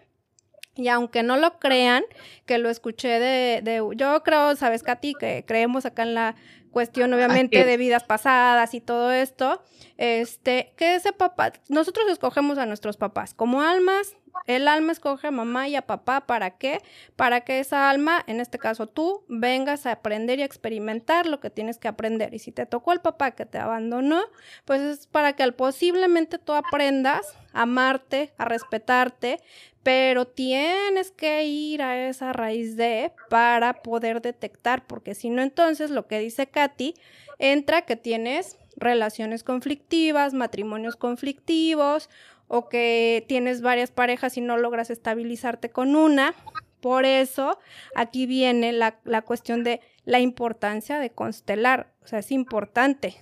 Y 0.76 0.90
aunque 0.90 1.24
no 1.24 1.38
lo 1.38 1.58
crean, 1.58 2.04
que 2.46 2.60
lo 2.60 2.70
escuché 2.70 3.20
de, 3.20 3.62
de 3.64 3.84
yo 3.96 4.22
creo, 4.24 4.56
sabes, 4.56 4.84
Katy, 4.84 5.16
que 5.16 5.44
creemos 5.46 5.88
acá 5.88 6.04
en 6.04 6.14
la 6.14 6.36
cuestión 6.72 7.14
obviamente 7.14 7.64
de 7.66 7.78
vidas 7.78 8.04
pasadas 8.04 8.74
y 8.74 8.82
todo 8.82 9.12
esto, 9.12 9.62
este, 9.98 10.74
que 10.78 10.96
ese 10.96 11.14
papá, 11.14 11.54
nosotros 11.70 12.06
escogemos 12.10 12.58
a 12.58 12.66
nuestros 12.66 12.98
papás 12.98 13.34
como 13.34 13.62
almas, 13.62 14.16
el 14.46 14.68
alma 14.68 14.92
escoge 14.92 15.28
a 15.28 15.32
mamá 15.32 15.68
y 15.68 15.76
a 15.76 15.82
papá, 15.82 16.22
¿para 16.22 16.52
qué? 16.52 16.82
Para 17.16 17.42
que 17.42 17.60
esa 17.60 17.90
alma, 17.90 18.24
en 18.28 18.40
este 18.40 18.60
caso 18.60 18.88
tú, 18.88 19.24
vengas 19.28 19.86
a 19.86 19.94
aprender 19.94 20.40
y 20.40 20.42
a 20.44 20.46
experimentar 20.46 21.26
lo 21.26 21.40
que 21.40 21.50
tienes 21.50 21.78
que 21.78 21.88
aprender. 21.88 22.34
Y 22.34 22.40
si 22.40 22.52
te 22.52 22.66
tocó 22.66 22.94
el 22.94 23.02
papá 23.02 23.32
que 23.32 23.46
te 23.46 23.58
abandonó, 23.58 24.22
pues 24.66 24.82
es 24.82 25.08
para 25.08 25.34
que 25.34 25.52
posiblemente 25.52 26.38
tú 26.38 26.54
aprendas 26.54 27.36
a 27.54 27.64
amarte, 27.64 28.34
a 28.38 28.46
respetarte, 28.46 29.40
pero 29.84 30.26
tienes 30.28 31.12
que 31.12 31.46
ir 31.46 31.82
a 31.82 32.08
esa 32.10 32.34
raíz 32.34 32.76
de 32.76 33.14
para 33.30 33.82
poder 33.82 34.22
detectar, 34.22 34.86
porque 34.86 35.16
si 35.16 35.30
no, 35.30 35.42
entonces 35.42 35.92
lo 35.92 36.08
que 36.08 36.20
dice 36.20 36.48
Katy, 36.48 36.94
entra 37.40 37.84
que 37.84 37.96
tienes 37.96 38.58
relaciones 38.76 39.44
conflictivas, 39.44 40.34
matrimonios 40.34 40.96
conflictivos, 40.96 42.10
o 42.48 42.70
que 42.70 43.26
tienes 43.28 43.62
varias 43.62 43.92
parejas 43.92 44.38
y 44.38 44.42
no 44.42 44.58
logras 44.58 44.90
estabilizarte 44.90 45.70
con 45.70 45.96
una. 45.96 46.34
Por 46.82 47.06
eso 47.06 47.60
aquí 47.96 48.26
viene 48.26 48.72
la, 48.72 49.00
la 49.04 49.22
cuestión 49.22 49.64
de 49.64 49.82
la 50.06 50.20
importancia 50.20 51.00
de 51.00 51.10
constelar, 51.10 51.94
o 52.04 52.08
sea, 52.08 52.20
es 52.20 52.32
importante 52.32 53.18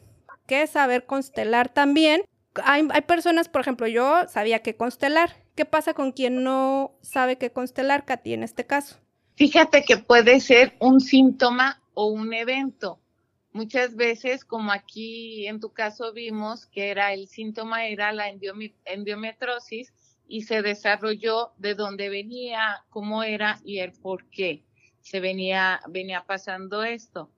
que 0.45 0.67
saber 0.67 1.05
constelar 1.05 1.69
también. 1.69 2.21
Hay, 2.63 2.83
personas, 3.01 3.49
por 3.49 3.61
ejemplo, 3.61 3.88
yo 3.88 4.27
sabía 4.27 4.59
que 4.59 4.75
constelar, 4.75 5.31
¿Qué 5.55 5.63
pasa 5.63 5.93
con 5.93 6.11
quien 6.11 6.43
no 6.43 6.97
sabe 7.01 7.38
qué 7.38 7.49
constelar, 7.49 8.03
Katy, 8.03 8.33
en 8.33 8.43
este 8.43 8.65
caso? 8.65 8.97
Fíjate 9.35 9.83
que 9.83 9.97
puede 9.97 10.41
ser 10.41 10.75
un 10.79 10.99
síntoma 10.99 11.81
o 11.93 12.07
un 12.07 12.33
evento. 12.33 12.99
Muchas 13.55 13.95
veces, 13.95 14.43
como 14.43 14.73
aquí 14.73 15.47
en 15.47 15.61
tu 15.61 15.71
caso 15.71 16.11
vimos, 16.11 16.65
que 16.65 16.89
era 16.89 17.13
el 17.13 17.29
síntoma 17.29 17.87
era 17.87 18.11
la 18.11 18.25
endometrosis 18.83 19.93
y 20.27 20.41
se 20.41 20.61
desarrolló 20.61 21.53
de 21.57 21.73
dónde 21.73 22.09
venía, 22.09 22.83
cómo 22.89 23.23
era 23.23 23.61
y 23.63 23.79
el 23.79 23.93
por 23.93 24.29
qué 24.29 24.65
se 24.99 25.21
venía, 25.21 25.79
venía 25.87 26.25
pasando 26.25 26.83
esto. 26.83 27.31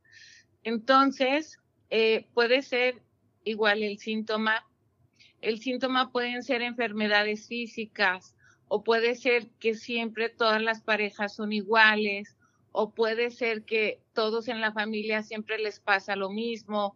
Entonces, 0.64 1.60
eh, 1.92 2.26
puede 2.34 2.64
ser 2.64 3.04
igual 3.44 3.84
el 3.84 4.00
síntoma 4.00 4.66
el 5.40 5.60
síntoma 5.60 6.12
pueden 6.12 6.42
ser 6.42 6.64
enfermedades 6.64 7.48
físicas 7.48 8.36
o 8.68 8.84
puede 8.84 9.14
ser 9.14 9.50
que 9.60 9.76
siempre 9.76 10.30
todas 10.30 10.64
las 10.64 10.82
parejas 10.82 11.36
son 11.36 11.54
iguales 11.54 12.37
o 12.80 12.92
puede 12.92 13.32
ser 13.32 13.64
que 13.64 14.00
todos 14.14 14.48
en 14.48 14.62
la 14.62 14.72
familia 14.72 15.24
siempre 15.24 15.58
les 15.58 15.80
pasa 15.80 16.16
lo 16.16 16.30
mismo, 16.30 16.96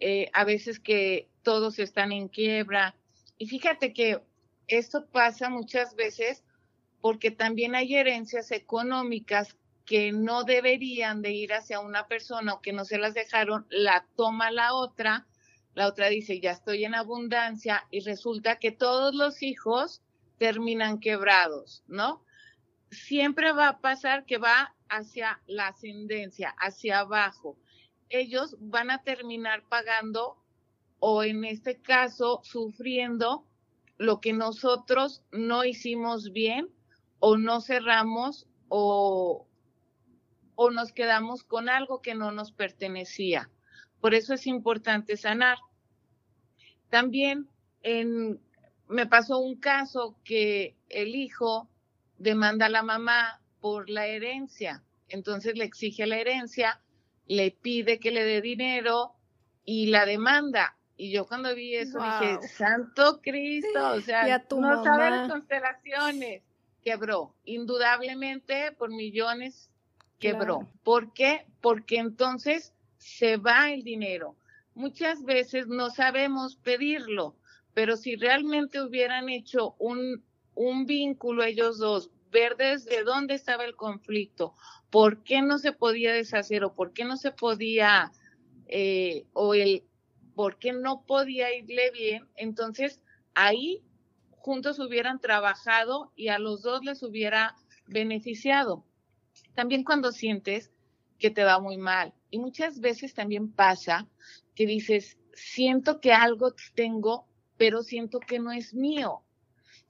eh, 0.00 0.28
a 0.32 0.42
veces 0.44 0.80
que 0.80 1.28
todos 1.42 1.78
están 1.78 2.10
en 2.10 2.26
quiebra. 2.26 2.96
Y 3.38 3.46
fíjate 3.46 3.92
que 3.92 4.20
esto 4.66 5.06
pasa 5.06 5.48
muchas 5.48 5.94
veces 5.94 6.42
porque 7.00 7.30
también 7.30 7.76
hay 7.76 7.94
herencias 7.94 8.50
económicas 8.50 9.56
que 9.84 10.10
no 10.10 10.42
deberían 10.42 11.22
de 11.22 11.30
ir 11.30 11.52
hacia 11.52 11.78
una 11.78 12.08
persona 12.08 12.54
o 12.54 12.60
que 12.60 12.72
no 12.72 12.84
se 12.84 12.98
las 12.98 13.14
dejaron, 13.14 13.64
la 13.70 14.04
toma 14.16 14.50
la 14.50 14.74
otra 14.74 15.28
la 15.74 15.86
otra 15.86 16.08
dice, 16.08 16.40
ya 16.40 16.50
estoy 16.50 16.84
en 16.84 16.94
abundancia 16.94 17.86
y 17.90 18.00
resulta 18.00 18.58
que 18.58 18.72
todos 18.72 19.14
los 19.14 19.42
hijos 19.42 20.02
terminan 20.38 21.00
quebrados, 21.00 21.82
¿no? 21.86 22.24
Siempre 22.90 23.52
va 23.52 23.68
a 23.68 23.80
pasar 23.80 24.26
que 24.26 24.36
va 24.36 24.74
hacia 24.92 25.40
la 25.46 25.68
ascendencia, 25.68 26.54
hacia 26.58 27.00
abajo. 27.00 27.56
Ellos 28.08 28.56
van 28.60 28.90
a 28.90 29.02
terminar 29.02 29.64
pagando 29.68 30.36
o 30.98 31.24
en 31.24 31.44
este 31.44 31.80
caso 31.80 32.40
sufriendo 32.44 33.46
lo 33.96 34.20
que 34.20 34.32
nosotros 34.32 35.22
no 35.32 35.64
hicimos 35.64 36.32
bien 36.32 36.68
o 37.18 37.36
no 37.36 37.60
cerramos 37.60 38.46
o, 38.68 39.46
o 40.54 40.70
nos 40.70 40.92
quedamos 40.92 41.42
con 41.42 41.68
algo 41.68 42.02
que 42.02 42.14
no 42.14 42.30
nos 42.30 42.52
pertenecía. 42.52 43.50
Por 44.00 44.14
eso 44.14 44.34
es 44.34 44.46
importante 44.46 45.16
sanar. 45.16 45.58
También 46.90 47.48
en, 47.82 48.40
me 48.88 49.06
pasó 49.06 49.38
un 49.38 49.56
caso 49.56 50.16
que 50.24 50.76
el 50.88 51.14
hijo 51.14 51.68
demanda 52.18 52.66
a 52.66 52.70
la 52.70 52.82
mamá 52.82 53.41
por 53.62 53.88
la 53.88 54.06
herencia. 54.06 54.82
Entonces 55.08 55.56
le 55.56 55.64
exige 55.64 56.04
la 56.06 56.18
herencia, 56.18 56.82
le 57.26 57.52
pide 57.52 57.98
que 57.98 58.10
le 58.10 58.24
dé 58.24 58.42
dinero 58.42 59.14
y 59.64 59.86
la 59.86 60.04
demanda. 60.04 60.76
Y 60.96 61.12
yo 61.12 61.26
cuando 61.26 61.54
vi 61.54 61.76
eso 61.76 61.98
dije, 61.98 62.48
Santo 62.48 63.20
Cristo, 63.22 63.92
o 63.92 64.00
sea, 64.00 64.44
no 64.50 64.84
sabe 64.84 65.10
las 65.10 65.30
constelaciones. 65.30 66.42
Quebró, 66.82 67.36
indudablemente 67.44 68.72
por 68.72 68.90
millones 68.90 69.70
quebró. 70.18 70.68
¿Por 70.82 71.12
qué? 71.12 71.46
Porque 71.60 71.98
entonces 71.98 72.74
se 72.98 73.36
va 73.36 73.70
el 73.70 73.84
dinero. 73.84 74.36
Muchas 74.74 75.22
veces 75.24 75.68
no 75.68 75.90
sabemos 75.90 76.56
pedirlo, 76.56 77.36
pero 77.74 77.96
si 77.96 78.16
realmente 78.16 78.80
hubieran 78.80 79.28
hecho 79.28 79.76
un, 79.78 80.24
un 80.54 80.86
vínculo 80.86 81.44
ellos 81.44 81.78
dos, 81.78 82.10
ver 82.32 82.56
desde 82.56 83.04
dónde 83.04 83.34
estaba 83.34 83.64
el 83.64 83.76
conflicto, 83.76 84.54
por 84.90 85.22
qué 85.22 85.42
no 85.42 85.58
se 85.58 85.72
podía 85.72 86.12
deshacer 86.12 86.64
o 86.64 86.74
por 86.74 86.92
qué 86.92 87.04
no 87.04 87.16
se 87.16 87.30
podía, 87.30 88.10
eh, 88.66 89.26
o 89.32 89.54
el 89.54 89.84
por 90.34 90.58
qué 90.58 90.72
no 90.72 91.04
podía 91.04 91.54
irle 91.54 91.90
bien, 91.90 92.26
entonces 92.36 93.00
ahí 93.34 93.82
juntos 94.30 94.78
hubieran 94.78 95.20
trabajado 95.20 96.10
y 96.16 96.28
a 96.28 96.38
los 96.38 96.62
dos 96.62 96.82
les 96.82 97.02
hubiera 97.02 97.54
beneficiado. 97.86 98.84
También 99.54 99.84
cuando 99.84 100.10
sientes 100.10 100.72
que 101.18 101.30
te 101.30 101.44
va 101.44 101.60
muy 101.60 101.76
mal, 101.76 102.14
y 102.30 102.38
muchas 102.38 102.80
veces 102.80 103.14
también 103.14 103.52
pasa 103.52 104.08
que 104.54 104.66
dices, 104.66 105.18
siento 105.34 106.00
que 106.00 106.12
algo 106.12 106.54
tengo, 106.74 107.28
pero 107.56 107.82
siento 107.82 108.18
que 108.18 108.38
no 108.38 108.50
es 108.52 108.74
mío. 108.74 109.22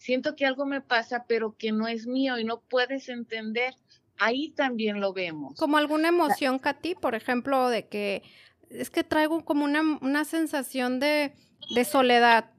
Siento 0.03 0.35
que 0.35 0.45
algo 0.47 0.67
me 0.67 0.81
pasa, 0.81 1.27
pero 1.29 1.55
que 1.57 1.71
no 1.71 1.87
es 1.87 2.09
mío 2.09 2.37
y 2.37 2.43
no 2.43 2.61
puedes 2.61 3.09
entender. 3.09 3.73
Ahí 4.19 4.51
también 4.51 5.01
lo 5.01 5.13
vemos. 5.13 5.55
Como 5.57 5.77
alguna 5.77 6.09
emoción, 6.09 6.59
Katy, 6.59 6.97
por 6.97 7.15
ejemplo, 7.15 7.69
de 7.69 7.87
que 7.87 8.25
es 8.69 8.91
que 8.91 9.05
traigo 9.05 9.45
como 9.45 9.65
una, 9.65 9.81
una 10.01 10.25
sensación 10.25 10.99
de, 10.99 11.35
de 11.73 11.85
soledad, 11.85 12.51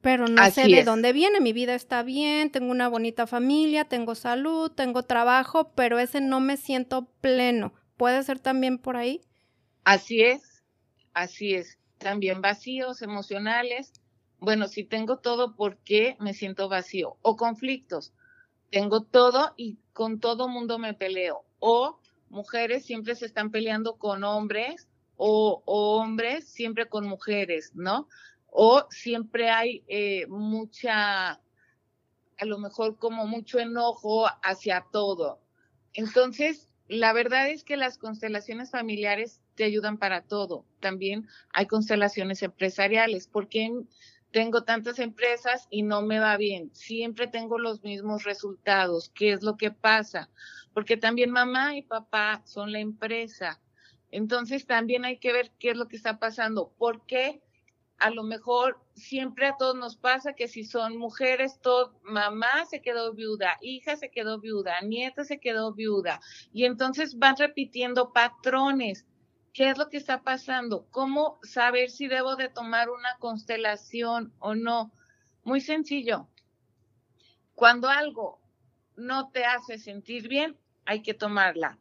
pero 0.00 0.26
no 0.26 0.50
sé 0.50 0.66
de 0.66 0.82
dónde 0.82 1.12
viene. 1.12 1.38
Mi 1.38 1.52
vida 1.52 1.76
está 1.76 2.02
bien, 2.02 2.50
tengo 2.50 2.72
una 2.72 2.88
bonita 2.88 3.28
familia, 3.28 3.84
tengo 3.84 4.16
salud, 4.16 4.72
tengo 4.72 5.04
trabajo, 5.04 5.70
pero 5.76 6.00
ese 6.00 6.20
no 6.20 6.40
me 6.40 6.56
siento 6.56 7.04
pleno. 7.20 7.74
¿Puede 7.96 8.24
ser 8.24 8.40
también 8.40 8.78
por 8.78 8.96
ahí? 8.96 9.20
Así 9.84 10.22
es, 10.22 10.64
así 11.14 11.54
es. 11.54 11.78
También 11.98 12.42
vacíos 12.42 13.02
emocionales. 13.02 13.92
Bueno, 14.40 14.68
si 14.68 14.84
tengo 14.84 15.18
todo, 15.18 15.56
¿por 15.56 15.78
qué 15.78 16.16
me 16.20 16.32
siento 16.32 16.68
vacío? 16.68 17.16
O 17.22 17.36
conflictos. 17.36 18.12
Tengo 18.70 19.02
todo 19.02 19.54
y 19.56 19.78
con 19.92 20.20
todo 20.20 20.48
mundo 20.48 20.78
me 20.78 20.94
peleo. 20.94 21.44
O 21.58 21.98
mujeres 22.28 22.84
siempre 22.84 23.14
se 23.14 23.26
están 23.26 23.50
peleando 23.50 23.96
con 23.96 24.22
hombres 24.24 24.88
o, 25.16 25.62
hombres 25.66 26.48
siempre 26.48 26.88
con 26.88 27.06
mujeres, 27.08 27.72
¿no? 27.74 28.08
O 28.46 28.86
siempre 28.90 29.50
hay 29.50 29.84
eh, 29.88 30.26
mucha, 30.28 31.30
a 31.32 32.44
lo 32.44 32.58
mejor 32.58 32.96
como 32.96 33.26
mucho 33.26 33.58
enojo 33.58 34.26
hacia 34.42 34.86
todo. 34.92 35.40
Entonces, 35.92 36.68
la 36.86 37.12
verdad 37.12 37.50
es 37.50 37.64
que 37.64 37.76
las 37.76 37.98
constelaciones 37.98 38.70
familiares 38.70 39.42
te 39.56 39.64
ayudan 39.64 39.98
para 39.98 40.22
todo. 40.22 40.64
También 40.80 41.26
hay 41.52 41.66
constelaciones 41.66 42.42
empresariales. 42.42 43.26
¿Por 43.26 43.48
qué 43.48 43.72
tengo 44.30 44.64
tantas 44.64 44.98
empresas 44.98 45.66
y 45.70 45.82
no 45.82 46.02
me 46.02 46.18
va 46.18 46.36
bien? 46.36 46.70
Siempre 46.74 47.26
tengo 47.26 47.58
los 47.58 47.82
mismos 47.82 48.24
resultados. 48.24 49.10
¿Qué 49.14 49.32
es 49.32 49.42
lo 49.42 49.56
que 49.56 49.70
pasa? 49.70 50.30
Porque 50.74 50.96
también 50.96 51.30
mamá 51.30 51.76
y 51.76 51.82
papá 51.82 52.42
son 52.44 52.72
la 52.72 52.80
empresa. 52.80 53.60
Entonces 54.10 54.66
también 54.66 55.04
hay 55.04 55.18
que 55.18 55.32
ver 55.32 55.52
qué 55.58 55.70
es 55.70 55.76
lo 55.76 55.88
que 55.88 55.96
está 55.96 56.18
pasando. 56.18 56.72
¿Por 56.78 57.04
qué? 57.06 57.42
A 57.98 58.10
lo 58.10 58.22
mejor 58.22 58.78
siempre 58.94 59.46
a 59.46 59.56
todos 59.56 59.74
nos 59.74 59.96
pasa 59.96 60.34
que 60.34 60.46
si 60.46 60.64
son 60.64 60.96
mujeres, 60.96 61.60
todo, 61.60 61.98
mamá 62.04 62.64
se 62.70 62.80
quedó 62.80 63.12
viuda, 63.12 63.58
hija 63.60 63.96
se 63.96 64.10
quedó 64.10 64.38
viuda, 64.38 64.80
nieta 64.82 65.24
se 65.24 65.40
quedó 65.40 65.74
viuda. 65.74 66.20
Y 66.52 66.64
entonces 66.64 67.18
van 67.18 67.36
repitiendo 67.36 68.12
patrones 68.12 69.04
¿Qué 69.58 69.70
es 69.70 69.76
lo 69.76 69.88
que 69.88 69.96
está 69.96 70.22
pasando? 70.22 70.86
¿Cómo 70.92 71.40
saber 71.42 71.90
si 71.90 72.06
debo 72.06 72.36
de 72.36 72.48
tomar 72.48 72.90
una 72.90 73.16
constelación 73.18 74.32
o 74.38 74.54
no? 74.54 74.92
Muy 75.42 75.60
sencillo. 75.60 76.28
Cuando 77.56 77.88
algo 77.88 78.38
no 78.94 79.30
te 79.30 79.44
hace 79.44 79.78
sentir 79.78 80.28
bien, 80.28 80.56
hay 80.84 81.02
que 81.02 81.12
tomarla. 81.12 81.76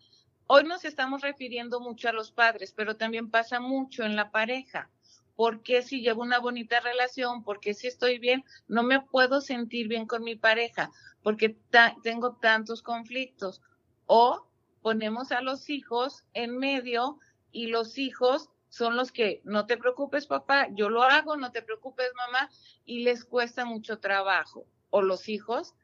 Hoy 0.48 0.64
nos 0.64 0.86
estamos 0.86 1.22
refiriendo 1.22 1.80
mucho 1.80 2.10
a 2.10 2.14
los 2.14 2.32
padres, 2.32 2.74
pero 2.76 2.98
también 2.98 3.30
pasa 3.30 3.60
mucho 3.60 4.02
en 4.06 4.16
la 4.16 4.32
pareja. 4.32 4.90
¿Por 5.36 5.62
qué 5.62 5.84
si 5.84 6.02
llevo 6.02 6.24
una 6.24 6.40
bonita 6.40 6.80
relación? 6.80 7.44
¿Por 7.44 7.60
qué 7.60 7.76
si 7.76 7.86
estoy 7.86 8.18
bien? 8.18 8.44
No 8.68 8.82
me 8.82 9.02
puedo 9.02 9.40
sentir 9.40 9.88
bien 9.88 10.08
con 10.08 10.24
mi 10.24 10.36
pareja 10.36 10.90
porque 11.22 11.56
tengo 12.02 12.38
tantos 12.38 12.82
conflictos. 12.82 13.62
O 14.08 14.48
ponemos 14.82 15.32
a 15.32 15.42
los 15.42 15.70
hijos 15.70 16.24
en 16.34 16.58
medio 16.58 17.20
y 17.52 17.68
los 17.68 17.98
hijos 17.98 18.50
son 18.70 18.96
los 18.96 19.12
que 19.12 19.42
no 19.44 19.66
te 19.66 19.78
preocupes 19.78 20.28
papá, 20.28 20.68
yo 20.74 20.90
lo 20.90 21.04
hago, 21.04 21.38
no 21.38 21.52
te 21.52 21.62
preocupes 21.62 22.10
mamá, 22.16 22.50
y 22.86 23.04
les 23.04 23.26
cuesta 23.26 23.66
mucho 23.66 24.00
trabajo. 24.00 24.68
O 24.90 25.02
los 25.02 25.30
hijos 25.30 25.76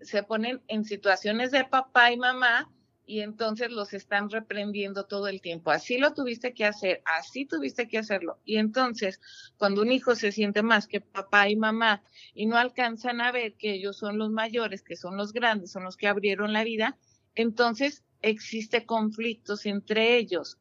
se 0.00 0.22
ponen 0.22 0.62
en 0.68 0.84
situaciones 0.84 1.50
de 1.50 1.64
papá 1.64 2.12
y 2.12 2.16
mamá 2.16 2.70
y 3.06 3.20
entonces 3.20 3.70
los 3.70 3.94
están 3.94 4.28
reprendiendo 4.30 5.06
todo 5.06 5.28
el 5.28 5.40
tiempo. 5.40 5.70
Así 5.70 5.96
lo 5.96 6.12
tuviste 6.12 6.52
que 6.52 6.64
hacer, 6.64 7.02
así 7.18 7.46
tuviste 7.46 7.86
que 7.86 7.98
hacerlo. 7.98 8.40
Y 8.44 8.56
entonces, 8.56 9.20
cuando 9.56 9.82
un 9.82 9.92
hijo 9.92 10.16
se 10.16 10.32
siente 10.32 10.62
más 10.62 10.88
que 10.88 11.00
papá 11.00 11.48
y 11.48 11.56
mamá 11.56 12.02
y 12.34 12.46
no 12.46 12.56
alcanzan 12.56 13.20
a 13.20 13.30
ver 13.30 13.54
que 13.54 13.74
ellos 13.74 13.96
son 13.96 14.18
los 14.18 14.30
mayores, 14.30 14.82
que 14.82 14.96
son 14.96 15.16
los 15.16 15.32
grandes, 15.32 15.70
son 15.70 15.84
los 15.84 15.96
que 15.96 16.08
abrieron 16.08 16.52
la 16.52 16.64
vida, 16.64 16.98
entonces 17.36 18.02
existe 18.22 18.84
conflictos 18.86 19.66
entre 19.66 20.16
ellos. 20.16 20.58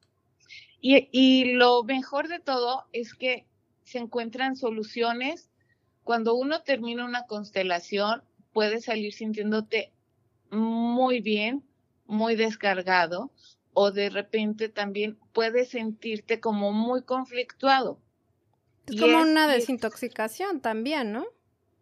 Y, 0.87 1.09
y 1.11 1.53
lo 1.53 1.83
mejor 1.83 2.27
de 2.27 2.39
todo 2.39 2.85
es 2.93 3.15
que 3.15 3.47
se 3.81 3.97
encuentran 3.97 4.55
soluciones. 4.55 5.49
Cuando 6.03 6.35
uno 6.35 6.61
termina 6.61 7.05
una 7.05 7.25
constelación, 7.25 8.21
puedes 8.53 8.85
salir 8.85 9.11
sintiéndote 9.11 9.91
muy 10.51 11.21
bien, 11.21 11.63
muy 12.05 12.35
descargado, 12.35 13.31
o 13.73 13.89
de 13.89 14.11
repente 14.11 14.69
también 14.69 15.17
puedes 15.33 15.69
sentirte 15.69 16.39
como 16.39 16.71
muy 16.71 17.01
conflictuado. 17.01 17.99
Es 18.85 19.01
como 19.01 19.23
una 19.23 19.47
desintoxicación 19.47 20.61
también, 20.61 21.11
¿no? 21.13 21.25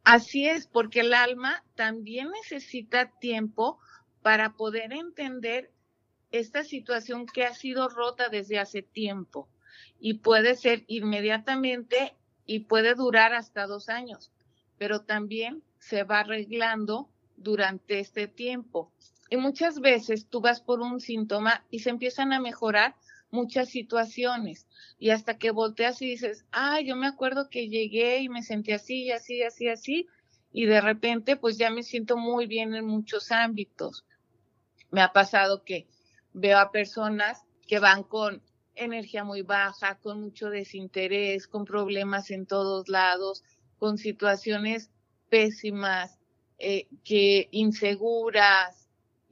Así 0.05 0.47
es, 0.47 0.65
porque 0.65 1.01
el 1.01 1.13
alma 1.13 1.65
también 1.75 2.31
necesita 2.31 3.11
tiempo 3.19 3.79
para 4.21 4.53
poder 4.53 4.93
entender 4.93 5.72
esta 6.33 6.63
situación 6.63 7.27
que 7.27 7.45
ha 7.45 7.53
sido 7.53 7.87
rota 7.87 8.27
desde 8.27 8.57
hace 8.57 8.81
tiempo 8.81 9.47
y 9.99 10.15
puede 10.15 10.55
ser 10.55 10.83
inmediatamente 10.87 12.15
y 12.47 12.61
puede 12.61 12.95
durar 12.95 13.35
hasta 13.35 13.67
dos 13.67 13.87
años, 13.87 14.31
pero 14.79 15.01
también 15.01 15.63
se 15.77 16.03
va 16.03 16.21
arreglando 16.21 17.07
durante 17.37 17.99
este 17.99 18.27
tiempo. 18.27 18.91
Y 19.29 19.37
muchas 19.37 19.79
veces 19.79 20.27
tú 20.27 20.41
vas 20.41 20.59
por 20.59 20.81
un 20.81 20.99
síntoma 20.99 21.63
y 21.69 21.79
se 21.79 21.91
empiezan 21.91 22.33
a 22.33 22.39
mejorar 22.39 22.95
muchas 23.29 23.69
situaciones 23.69 24.67
y 24.97 25.11
hasta 25.11 25.37
que 25.37 25.51
volteas 25.51 26.01
y 26.01 26.07
dices, 26.07 26.45
ah, 26.51 26.81
yo 26.81 26.95
me 26.95 27.07
acuerdo 27.07 27.49
que 27.49 27.69
llegué 27.69 28.21
y 28.21 28.29
me 28.29 28.41
sentí 28.41 28.71
así, 28.71 29.11
así, 29.11 29.43
así, 29.43 29.67
así, 29.69 30.07
y 30.51 30.65
de 30.65 30.81
repente 30.81 31.35
pues 31.35 31.59
ya 31.59 31.69
me 31.69 31.83
siento 31.83 32.17
muy 32.17 32.47
bien 32.47 32.73
en 32.73 32.85
muchos 32.85 33.31
ámbitos. 33.31 34.03
Me 34.89 35.01
ha 35.01 35.13
pasado 35.13 35.63
que 35.63 35.87
veo 36.33 36.57
a 36.57 36.71
personas 36.71 37.43
que 37.67 37.79
van 37.79 38.03
con 38.03 38.41
energía 38.75 39.23
muy 39.23 39.41
baja, 39.41 39.99
con 39.99 40.21
mucho 40.21 40.49
desinterés, 40.49 41.47
con 41.47 41.65
problemas 41.65 42.31
en 42.31 42.45
todos 42.45 42.89
lados, 42.89 43.43
con 43.77 43.97
situaciones 43.97 44.89
pésimas, 45.29 46.17
eh, 46.57 46.87
que 47.03 47.49
inseguras, 47.51 48.83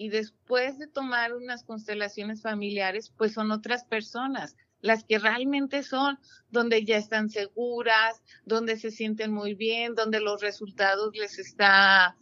y 0.01 0.09
después 0.09 0.79
de 0.79 0.87
tomar 0.87 1.35
unas 1.35 1.63
constelaciones 1.63 2.41
familiares, 2.41 3.13
pues 3.15 3.33
son 3.33 3.51
otras 3.51 3.83
personas, 3.83 4.55
las 4.79 5.03
que 5.03 5.19
realmente 5.19 5.83
son, 5.83 6.17
donde 6.49 6.83
ya 6.83 6.97
están 6.97 7.29
seguras, 7.29 8.19
donde 8.43 8.77
se 8.77 8.89
sienten 8.89 9.31
muy 9.31 9.53
bien, 9.53 9.93
donde 9.93 10.19
los 10.19 10.41
resultados 10.41 11.15
les 11.15 11.37
está, 11.37 12.17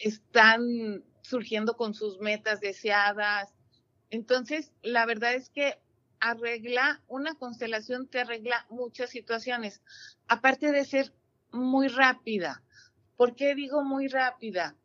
están 0.00 1.02
surgiendo 1.22 1.76
con 1.76 1.94
sus 1.94 2.20
metas 2.20 2.60
deseadas. 2.60 3.52
Entonces, 4.10 4.72
la 4.82 5.06
verdad 5.06 5.34
es 5.34 5.48
que 5.50 5.78
arregla, 6.20 7.02
una 7.08 7.34
constelación 7.34 8.06
te 8.06 8.20
arregla 8.20 8.66
muchas 8.68 9.10
situaciones, 9.10 9.80
aparte 10.28 10.70
de 10.72 10.84
ser 10.84 11.12
muy 11.52 11.88
rápida. 11.88 12.62
¿Por 13.16 13.34
qué 13.34 13.54
digo 13.54 13.82
muy 13.82 14.08
rápida? 14.08 14.76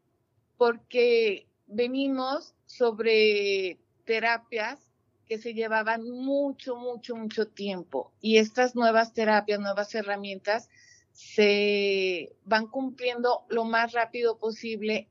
Porque 0.57 1.47
venimos 1.67 2.55
sobre 2.65 3.79
terapias 4.05 4.91
que 5.25 5.37
se 5.37 5.53
llevaban 5.53 6.09
mucho, 6.09 6.75
mucho, 6.75 7.15
mucho 7.15 7.47
tiempo. 7.47 8.13
Y 8.21 8.37
estas 8.37 8.75
nuevas 8.75 9.13
terapias, 9.13 9.59
nuevas 9.59 9.93
herramientas, 9.95 10.69
se 11.11 12.35
van 12.43 12.67
cumpliendo 12.67 13.45
lo 13.49 13.65
más 13.65 13.93
rápido 13.93 14.37
posible. 14.37 15.09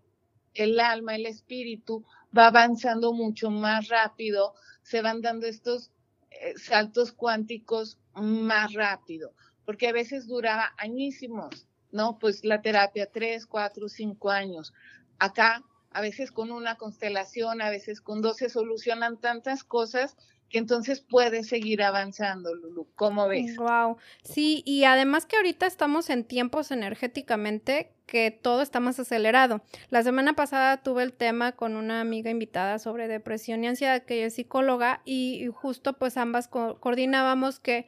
El 0.54 0.78
alma, 0.78 1.16
el 1.16 1.26
espíritu 1.26 2.04
va 2.36 2.48
avanzando 2.48 3.12
mucho 3.12 3.50
más 3.50 3.88
rápido. 3.88 4.54
Se 4.82 5.02
van 5.02 5.22
dando 5.22 5.46
estos 5.46 5.90
eh, 6.30 6.54
saltos 6.56 7.12
cuánticos 7.12 7.98
más 8.14 8.72
rápido, 8.72 9.32
porque 9.64 9.88
a 9.88 9.92
veces 9.92 10.26
duraba 10.26 10.72
añísimos, 10.76 11.66
¿no? 11.90 12.18
Pues 12.18 12.44
la 12.44 12.62
terapia, 12.62 13.10
tres, 13.10 13.46
cuatro, 13.46 13.88
cinco 13.88 14.30
años. 14.30 14.72
Acá 15.18 15.62
a 15.90 16.00
veces 16.00 16.32
con 16.32 16.50
una 16.50 16.76
constelación, 16.76 17.62
a 17.62 17.70
veces 17.70 18.00
con 18.00 18.20
dos 18.20 18.38
se 18.38 18.50
solucionan 18.50 19.16
tantas 19.16 19.62
cosas 19.62 20.16
entonces 20.58 21.00
puedes 21.00 21.48
seguir 21.48 21.82
avanzando, 21.82 22.54
Lulu. 22.54 22.86
¿Cómo 22.94 23.28
ves? 23.28 23.56
Wow. 23.56 23.96
Sí, 24.22 24.62
y 24.64 24.84
además 24.84 25.26
que 25.26 25.36
ahorita 25.36 25.66
estamos 25.66 26.10
en 26.10 26.24
tiempos 26.24 26.70
energéticamente 26.70 27.90
que 28.06 28.30
todo 28.30 28.62
está 28.62 28.80
más 28.80 29.00
acelerado. 29.00 29.62
La 29.90 30.02
semana 30.02 30.34
pasada 30.34 30.82
tuve 30.82 31.02
el 31.02 31.12
tema 31.12 31.52
con 31.52 31.76
una 31.76 32.00
amiga 32.00 32.30
invitada 32.30 32.78
sobre 32.78 33.08
depresión 33.08 33.64
y 33.64 33.68
ansiedad, 33.68 34.02
que 34.02 34.16
ella 34.16 34.26
es 34.26 34.34
psicóloga, 34.34 35.00
y, 35.04 35.48
justo 35.52 35.94
pues 35.94 36.16
ambas 36.16 36.48
coordinábamos 36.48 37.60
que 37.60 37.86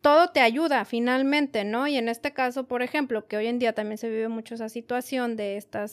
todo 0.00 0.28
te 0.28 0.40
ayuda 0.40 0.84
finalmente, 0.84 1.64
¿no? 1.64 1.88
Y 1.88 1.96
en 1.96 2.08
este 2.08 2.32
caso, 2.32 2.68
por 2.68 2.82
ejemplo, 2.82 3.26
que 3.26 3.36
hoy 3.36 3.46
en 3.46 3.58
día 3.58 3.72
también 3.72 3.98
se 3.98 4.08
vive 4.08 4.28
mucho 4.28 4.54
esa 4.54 4.68
situación 4.68 5.36
de 5.36 5.56
estas 5.56 5.92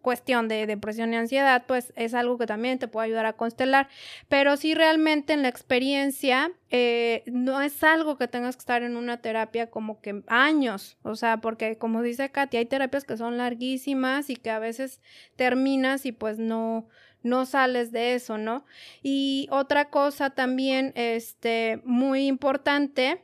cuestión 0.00 0.48
de 0.48 0.66
depresión 0.66 1.12
y 1.12 1.16
ansiedad, 1.16 1.64
pues 1.66 1.92
es 1.96 2.14
algo 2.14 2.38
que 2.38 2.46
también 2.46 2.78
te 2.78 2.88
puede 2.88 3.06
ayudar 3.06 3.26
a 3.26 3.34
constelar. 3.34 3.88
Pero 4.28 4.56
si 4.56 4.74
realmente 4.74 5.32
en 5.32 5.42
la 5.42 5.48
experiencia 5.48 6.52
eh, 6.70 7.22
no 7.26 7.60
es 7.60 7.82
algo 7.82 8.16
que 8.16 8.28
tengas 8.28 8.56
que 8.56 8.60
estar 8.60 8.82
en 8.82 8.96
una 8.96 9.20
terapia 9.20 9.70
como 9.70 10.00
que 10.00 10.22
años, 10.26 10.96
o 11.02 11.16
sea, 11.16 11.38
porque 11.38 11.78
como 11.78 12.02
dice 12.02 12.30
Katy, 12.30 12.56
hay 12.56 12.66
terapias 12.66 13.04
que 13.04 13.16
son 13.16 13.36
larguísimas 13.36 14.30
y 14.30 14.36
que 14.36 14.50
a 14.50 14.58
veces 14.58 15.00
terminas 15.36 16.06
y 16.06 16.12
pues 16.12 16.38
no, 16.38 16.88
no 17.22 17.46
sales 17.46 17.92
de 17.92 18.14
eso, 18.14 18.38
¿no? 18.38 18.64
Y 19.02 19.48
otra 19.50 19.90
cosa 19.90 20.30
también, 20.30 20.92
este, 20.94 21.80
muy 21.84 22.26
importante, 22.26 23.22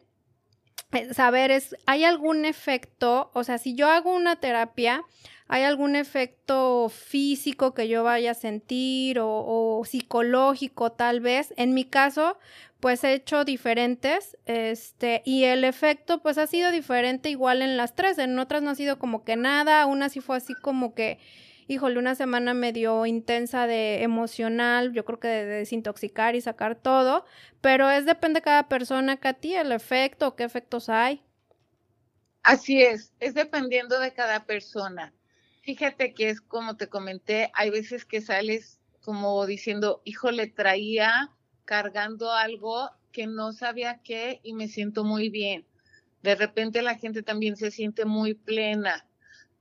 eh, 0.93 1.13
saber 1.15 1.51
es, 1.51 1.77
¿hay 1.87 2.05
algún 2.05 2.45
efecto? 2.45 3.31
O 3.35 3.45
sea, 3.45 3.59
si 3.59 3.75
yo 3.75 3.89
hago 3.91 4.15
una 4.15 4.37
terapia, 4.37 5.05
¿Hay 5.49 5.63
algún 5.63 5.95
efecto 5.95 6.89
físico 6.89 7.73
que 7.73 7.87
yo 7.89 8.03
vaya 8.03 8.33
a 8.33 8.35
sentir 8.35 9.19
o, 9.21 9.83
psicológico 9.85 10.91
tal 10.93 11.21
vez? 11.21 11.55
En 11.57 11.73
mi 11.73 11.85
caso, 11.85 12.39
pues 12.81 13.05
he 13.05 13.13
hecho 13.15 13.45
diferentes, 13.45 14.37
este, 14.47 15.23
y 15.25 15.45
el 15.45 15.65
efecto 15.65 16.21
pues 16.21 16.37
ha 16.39 16.47
sido 16.49 16.73
diferente 16.73 17.31
igual 17.31 17.63
en 17.63 17.77
las 17.77 17.95
tres, 17.95 18.19
en 18.19 18.39
otras 18.39 18.63
no 18.63 18.71
ha 18.71 18.75
sido 18.75 18.99
como 18.99 19.25
que 19.25 19.37
nada, 19.37 19.87
una 19.87 20.09
sí 20.09 20.21
fue 20.21 20.37
así 20.37 20.55
como 20.55 20.95
que, 20.95 21.19
híjole, 21.69 21.99
una 21.99 22.17
semana 22.17 22.53
medio 22.53 23.07
intensa 23.07 23.67
de 23.69 24.03
emocional, 24.03 24.93
yo 24.93 25.05
creo 25.05 25.21
que 25.21 25.29
de, 25.29 25.45
desintoxicar 25.47 26.35
y 26.35 26.41
sacar 26.41 26.75
todo, 26.75 27.25
pero 27.61 27.89
es 27.91 28.05
depende 28.05 28.41
de 28.41 28.45
cada 28.45 28.69
persona, 28.69 29.17
Katy, 29.17 29.55
el 29.55 29.73
efecto, 29.73 30.35
qué 30.35 30.45
efectos 30.45 30.89
hay. 30.89 31.23
Así 32.43 32.83
es, 32.83 33.13
es 33.21 33.35
dependiendo 33.35 33.99
de 34.01 34.13
cada 34.13 34.45
persona. 34.45 35.13
Fíjate 35.67 36.15
que 36.15 36.29
es 36.29 36.41
como 36.41 36.77
te 36.77 36.87
comenté, 36.87 37.51
hay 37.53 37.71
veces 37.71 38.05
que 38.05 38.21
sales 38.21 38.79
como 39.01 39.45
diciendo, 39.47 40.01
híjole, 40.05 40.47
traía 40.47 41.33
cargando 41.65 42.31
algo 42.31 42.89
que 43.11 43.27
no 43.27 43.53
sabía 43.53 44.01
qué 44.05 44.39
y 44.45 44.55
me 44.55 44.69
siento 44.69 45.03
muy 45.03 45.29
bien. 45.29 45.67
De 46.23 46.37
repente 46.37 46.83
la 46.83 46.95
gente 46.95 47.25
también 47.25 47.57
se 47.57 47.73
siente 47.73 48.05
muy 48.05 48.35
plena. 48.35 49.09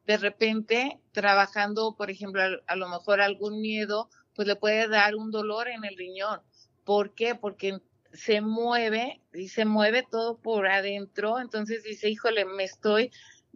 De 0.05 0.17
repente, 0.17 0.99
trabajando, 1.11 1.95
por 1.97 2.11
ejemplo, 2.11 2.43
a, 2.67 2.75
lo 2.75 2.87
mejor 2.87 3.19
algún 3.19 3.59
miedo, 3.59 4.11
pues 4.35 4.47
le 4.47 4.55
puede 4.55 4.87
dar 4.87 5.15
un 5.15 5.31
dolor 5.31 5.67
en 5.69 5.85
el 5.85 5.97
riñón. 5.97 6.39
¿Por 6.83 7.15
qué? 7.15 7.33
Porque 7.33 7.79
se 8.13 8.41
mueve 8.41 9.23
y 9.33 9.47
se 9.47 9.65
mueve 9.65 10.03
todo 10.03 10.37
por 10.37 10.67
adentro. 10.67 11.39
Entonces 11.39 11.83
dice, 11.83 12.11
híjole, 12.11 12.45
me 12.45 12.63
estoy 12.63 13.09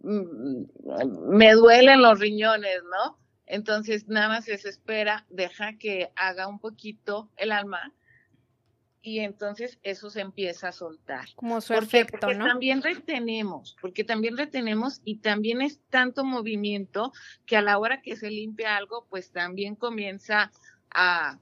me 0.03 1.53
duelen 1.53 2.01
los 2.01 2.19
riñones, 2.19 2.81
¿no? 2.83 3.17
Entonces, 3.45 4.07
nada 4.07 4.27
más 4.29 4.45
se 4.45 4.53
espera, 4.53 5.25
deja 5.29 5.77
que 5.77 6.11
haga 6.15 6.47
un 6.47 6.59
poquito 6.59 7.29
el 7.35 7.51
alma 7.51 7.93
y 9.01 9.19
entonces 9.19 9.79
eso 9.81 10.09
se 10.09 10.21
empieza 10.21 10.67
a 10.67 10.71
soltar. 10.71 11.29
Como 11.35 11.61
su 11.61 11.73
Porque 11.73 11.85
efecto, 12.01 12.31
¿no? 12.33 12.45
también 12.45 12.83
retenemos, 12.83 13.75
porque 13.81 14.03
también 14.03 14.37
retenemos 14.37 15.01
y 15.03 15.19
también 15.19 15.61
es 15.61 15.79
tanto 15.89 16.23
movimiento 16.25 17.11
que 17.45 17.57
a 17.57 17.61
la 17.61 17.79
hora 17.79 18.01
que 18.01 18.15
se 18.17 18.29
limpia 18.29 18.75
algo, 18.75 19.07
pues 19.09 19.31
también 19.31 19.75
comienza 19.75 20.51
a, 20.91 21.39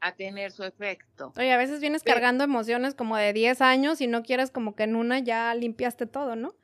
a 0.00 0.12
tener 0.14 0.52
su 0.52 0.62
efecto. 0.64 1.32
Oye, 1.36 1.52
a 1.52 1.58
veces 1.58 1.80
vienes 1.80 2.02
Pero- 2.02 2.14
cargando 2.14 2.44
emociones 2.44 2.94
como 2.94 3.16
de 3.16 3.32
10 3.32 3.60
años 3.60 4.00
y 4.00 4.06
no 4.06 4.22
quieres 4.22 4.50
como 4.50 4.74
que 4.74 4.84
en 4.84 4.96
una 4.96 5.18
ya 5.18 5.54
limpiaste 5.54 6.06
todo, 6.06 6.34
¿no? 6.36 6.54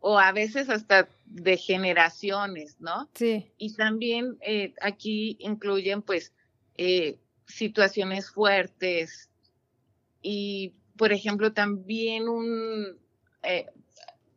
O 0.00 0.18
a 0.18 0.32
veces 0.32 0.68
hasta 0.70 1.08
de 1.26 1.56
generaciones, 1.56 2.80
¿no? 2.80 3.08
Sí. 3.14 3.52
Y 3.58 3.74
también 3.74 4.38
eh, 4.40 4.74
aquí 4.80 5.36
incluyen 5.40 6.02
pues 6.02 6.32
eh, 6.76 7.18
situaciones 7.46 8.30
fuertes 8.30 9.28
y, 10.22 10.74
por 10.96 11.12
ejemplo, 11.12 11.52
también 11.52 12.28
un, 12.28 12.98
eh, 13.42 13.66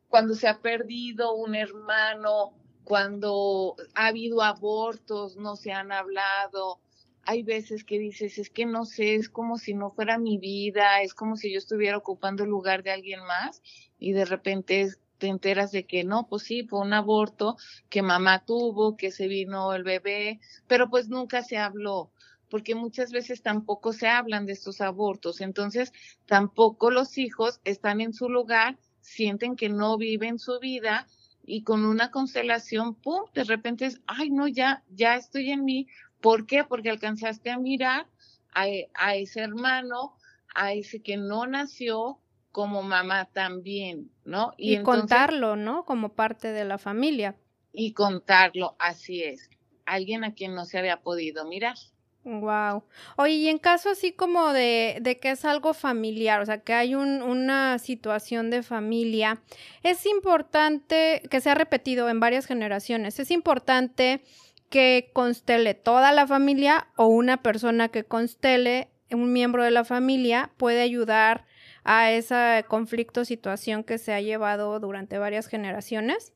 cuando 0.09 0.35
se 0.35 0.47
ha 0.47 0.59
perdido 0.61 1.33
un 1.33 1.55
hermano, 1.55 2.53
cuando 2.83 3.75
ha 3.95 4.07
habido 4.07 4.41
abortos, 4.41 5.37
no 5.37 5.55
se 5.55 5.71
han 5.71 5.91
hablado. 5.91 6.79
Hay 7.25 7.43
veces 7.43 7.85
que 7.85 7.99
dices, 7.99 8.37
es 8.37 8.49
que 8.49 8.65
no 8.65 8.83
sé, 8.85 9.15
es 9.15 9.29
como 9.29 9.57
si 9.57 9.73
no 9.73 9.91
fuera 9.91 10.17
mi 10.17 10.37
vida, 10.37 11.01
es 11.01 11.13
como 11.13 11.37
si 11.37 11.51
yo 11.53 11.57
estuviera 11.57 11.97
ocupando 11.97 12.43
el 12.43 12.49
lugar 12.49 12.83
de 12.83 12.91
alguien 12.91 13.21
más 13.25 13.61
y 13.97 14.11
de 14.11 14.25
repente 14.25 14.81
es- 14.81 14.99
te 15.23 15.29
enteras 15.29 15.71
de 15.71 15.85
que 15.85 16.03
no, 16.03 16.27
pues 16.27 16.43
sí, 16.43 16.63
fue 16.63 16.81
un 16.81 16.91
aborto 16.91 17.55
que 17.87 18.01
mamá 18.01 18.43
tuvo, 18.43 18.97
que 18.97 19.09
se 19.09 19.29
vino 19.29 19.73
el 19.73 19.83
bebé, 19.83 20.41
pero 20.67 20.89
pues 20.89 21.07
nunca 21.07 21.43
se 21.43 21.55
habló, 21.55 22.11
porque 22.49 22.75
muchas 22.75 23.13
veces 23.13 23.41
tampoco 23.41 23.93
se 23.93 24.09
hablan 24.09 24.45
de 24.45 24.51
estos 24.51 24.81
abortos, 24.81 25.39
entonces 25.39 25.93
tampoco 26.25 26.91
los 26.91 27.17
hijos 27.17 27.61
están 27.63 28.01
en 28.01 28.13
su 28.13 28.27
lugar, 28.27 28.77
sienten 28.99 29.55
que 29.55 29.69
no 29.69 29.97
viven 29.97 30.39
su 30.39 30.59
vida 30.59 31.07
y 31.45 31.63
con 31.63 31.85
una 31.85 32.11
constelación, 32.11 32.93
pum, 32.93 33.23
de 33.33 33.45
repente 33.45 33.85
es, 33.85 34.01
ay, 34.07 34.29
no, 34.29 34.49
ya, 34.49 34.83
ya 34.89 35.15
estoy 35.15 35.51
en 35.51 35.63
mí. 35.63 35.87
¿Por 36.19 36.45
qué? 36.45 36.65
Porque 36.65 36.89
alcanzaste 36.89 37.49
a 37.49 37.59
mirar 37.59 38.07
a, 38.53 38.65
a 38.93 39.15
ese 39.15 39.39
hermano, 39.39 40.17
a 40.53 40.73
ese 40.73 41.01
que 41.01 41.15
no 41.15 41.47
nació 41.47 42.19
como 42.53 42.83
mamá 42.83 43.25
también, 43.33 44.09
¿no? 44.23 44.53
Y, 44.57 44.75
entonces- 44.75 45.01
contarlo, 45.01 45.55
¿no? 45.57 45.83
Como 45.83 46.13
parte 46.13 46.53
de 46.53 46.63
la 46.63 46.77
familia. 46.77 47.35
y 47.75 47.93
contarlo, 47.93 48.75
así 48.77 49.23
es. 49.23 49.49
Alguien 49.85 50.23
a 50.23 50.35
quien 50.35 50.53
no 50.53 50.63
se 50.65 50.77
había 50.77 51.01
podido 51.01 51.43
mirar. 51.45 51.75
Wow. 52.23 52.83
Oye, 53.17 53.33
y 53.33 53.47
en 53.49 53.57
caso 53.57 53.89
así 53.89 54.11
como 54.13 54.53
de, 54.53 54.99
de 55.01 55.19
que 55.19 55.31
es 55.31 55.43
algo 55.43 55.73
familiar, 55.73 56.39
o 56.39 56.45
sea, 56.45 56.59
que 56.59 56.73
hay 56.73 56.93
un- 56.93 57.23
una 57.23 57.79
situación 57.79 58.51
de 58.51 58.61
familia, 58.61 59.41
es 59.81 60.05
importante 60.05 61.23
que 61.31 61.41
se 61.41 61.49
ha 61.49 61.55
repetido 61.55 62.07
en 62.09 62.19
varias 62.19 62.45
generaciones, 62.45 63.19
es 63.19 63.31
importante 63.31 64.21
que 64.69 65.09
constele 65.13 65.73
toda 65.73 66.11
la 66.11 66.27
familia 66.27 66.87
o 66.95 67.07
una 67.07 67.41
persona 67.41 67.89
que 67.89 68.03
constele, 68.03 68.89
un 69.11 69.33
miembro 69.33 69.63
de 69.63 69.71
la 69.71 69.83
familia, 69.83 70.51
puede 70.57 70.81
ayudar 70.81 71.45
a 71.83 72.11
ese 72.11 72.65
conflicto, 72.67 73.25
situación 73.25 73.83
que 73.83 73.97
se 73.97 74.13
ha 74.13 74.21
llevado 74.21 74.79
durante 74.79 75.17
varias 75.17 75.47
generaciones. 75.47 76.33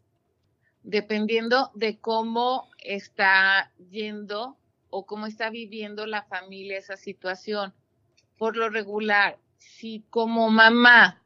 dependiendo 0.84 1.70
de 1.76 2.00
cómo 2.00 2.70
está 2.80 3.74
yendo 3.90 4.58
o 4.90 5.06
cómo 5.06 5.26
está 5.26 5.50
viviendo 5.50 6.06
la 6.06 6.24
familia 6.24 6.78
esa 6.78 6.96
situación. 6.96 7.74
Por 8.38 8.56
lo 8.56 8.70
regular, 8.70 9.38
si 9.58 10.06
como 10.10 10.50
mamá 10.50 11.22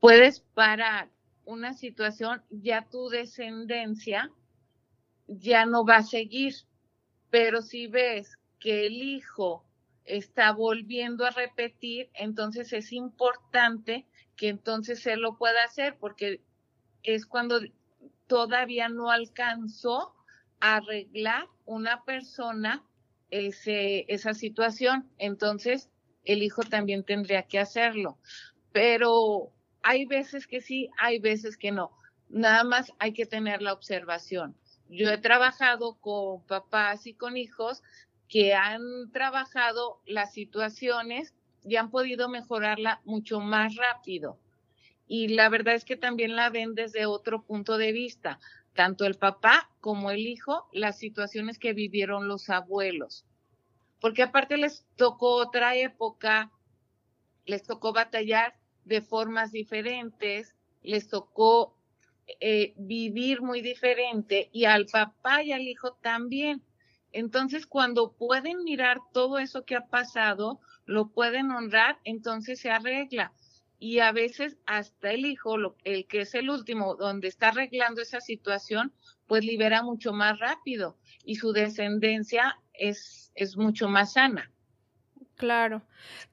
puedes 0.00 0.40
parar 0.40 1.08
una 1.46 1.72
situación, 1.72 2.42
ya 2.50 2.86
tu 2.90 3.08
descendencia 3.08 4.30
ya 5.26 5.64
no 5.64 5.86
va 5.86 5.96
a 5.96 6.02
seguir. 6.02 6.54
Pero 7.30 7.62
si 7.62 7.86
ves 7.86 8.36
que 8.58 8.86
el 8.86 9.00
hijo 9.00 9.64
está 10.04 10.52
volviendo 10.52 11.24
a 11.24 11.30
repetir, 11.30 12.10
entonces 12.14 12.72
es 12.72 12.92
importante 12.92 14.06
que 14.36 14.48
entonces 14.48 15.06
él 15.06 15.20
lo 15.20 15.36
pueda 15.36 15.62
hacer 15.64 15.96
porque 15.98 16.40
es 17.02 17.26
cuando 17.26 17.60
todavía 18.26 18.88
no 18.88 19.10
alcanzó 19.10 20.14
a 20.60 20.76
arreglar 20.76 21.46
una 21.64 22.04
persona 22.04 22.84
ese, 23.30 24.04
esa 24.08 24.34
situación. 24.34 25.10
Entonces, 25.18 25.90
el 26.24 26.42
hijo 26.42 26.62
también 26.62 27.04
tendría 27.04 27.42
que 27.42 27.58
hacerlo. 27.58 28.18
Pero 28.72 29.52
hay 29.82 30.06
veces 30.06 30.46
que 30.46 30.60
sí, 30.60 30.90
hay 30.98 31.18
veces 31.18 31.56
que 31.56 31.72
no. 31.72 31.96
Nada 32.28 32.64
más 32.64 32.92
hay 32.98 33.12
que 33.12 33.26
tener 33.26 33.62
la 33.62 33.72
observación. 33.72 34.56
Yo 34.88 35.08
he 35.10 35.18
trabajado 35.18 35.94
con 36.00 36.44
papás 36.46 37.06
y 37.06 37.14
con 37.14 37.36
hijos 37.36 37.82
que 38.30 38.54
han 38.54 39.12
trabajado 39.12 40.00
las 40.06 40.32
situaciones 40.32 41.34
y 41.64 41.76
han 41.76 41.90
podido 41.90 42.30
mejorarla 42.30 43.02
mucho 43.04 43.40
más 43.40 43.76
rápido 43.76 44.38
y 45.10 45.26
la 45.26 45.48
verdad 45.48 45.74
es 45.74 45.84
que 45.84 45.96
también 45.96 46.36
la 46.36 46.50
ven 46.50 46.76
desde 46.76 47.04
otro 47.04 47.42
punto 47.42 47.78
de 47.78 47.90
vista, 47.90 48.38
tanto 48.74 49.04
el 49.06 49.16
papá 49.16 49.68
como 49.80 50.12
el 50.12 50.20
hijo, 50.20 50.68
las 50.72 50.98
situaciones 50.98 51.58
que 51.58 51.72
vivieron 51.72 52.28
los 52.28 52.48
abuelos. 52.48 53.24
Porque 54.00 54.22
aparte 54.22 54.56
les 54.56 54.86
tocó 54.94 55.34
otra 55.34 55.74
época, 55.74 56.52
les 57.44 57.64
tocó 57.64 57.92
batallar 57.92 58.54
de 58.84 59.00
formas 59.00 59.50
diferentes, 59.50 60.54
les 60.84 61.08
tocó 61.08 61.76
eh, 62.38 62.72
vivir 62.76 63.42
muy 63.42 63.62
diferente 63.62 64.48
y 64.52 64.66
al 64.66 64.86
papá 64.86 65.42
y 65.42 65.50
al 65.50 65.62
hijo 65.62 65.94
también. 65.94 66.62
Entonces, 67.12 67.66
cuando 67.66 68.12
pueden 68.12 68.64
mirar 68.64 68.98
todo 69.12 69.38
eso 69.38 69.64
que 69.64 69.76
ha 69.76 69.86
pasado, 69.86 70.60
lo 70.84 71.08
pueden 71.08 71.50
honrar, 71.50 71.98
entonces 72.04 72.60
se 72.60 72.70
arregla 72.70 73.32
y 73.80 74.00
a 74.00 74.12
veces 74.12 74.58
hasta 74.66 75.10
el 75.10 75.24
hijo, 75.24 75.56
lo, 75.56 75.74
el 75.84 76.06
que 76.06 76.20
es 76.20 76.34
el 76.34 76.50
último, 76.50 76.94
donde 76.96 77.28
está 77.28 77.48
arreglando 77.48 78.02
esa 78.02 78.20
situación, 78.20 78.92
pues 79.26 79.44
libera 79.44 79.82
mucho 79.82 80.12
más 80.12 80.38
rápido 80.38 80.98
y 81.24 81.36
su 81.36 81.52
descendencia 81.52 82.58
es, 82.74 83.32
es 83.34 83.56
mucho 83.56 83.88
más 83.88 84.12
sana. 84.12 84.52
Claro. 85.36 85.82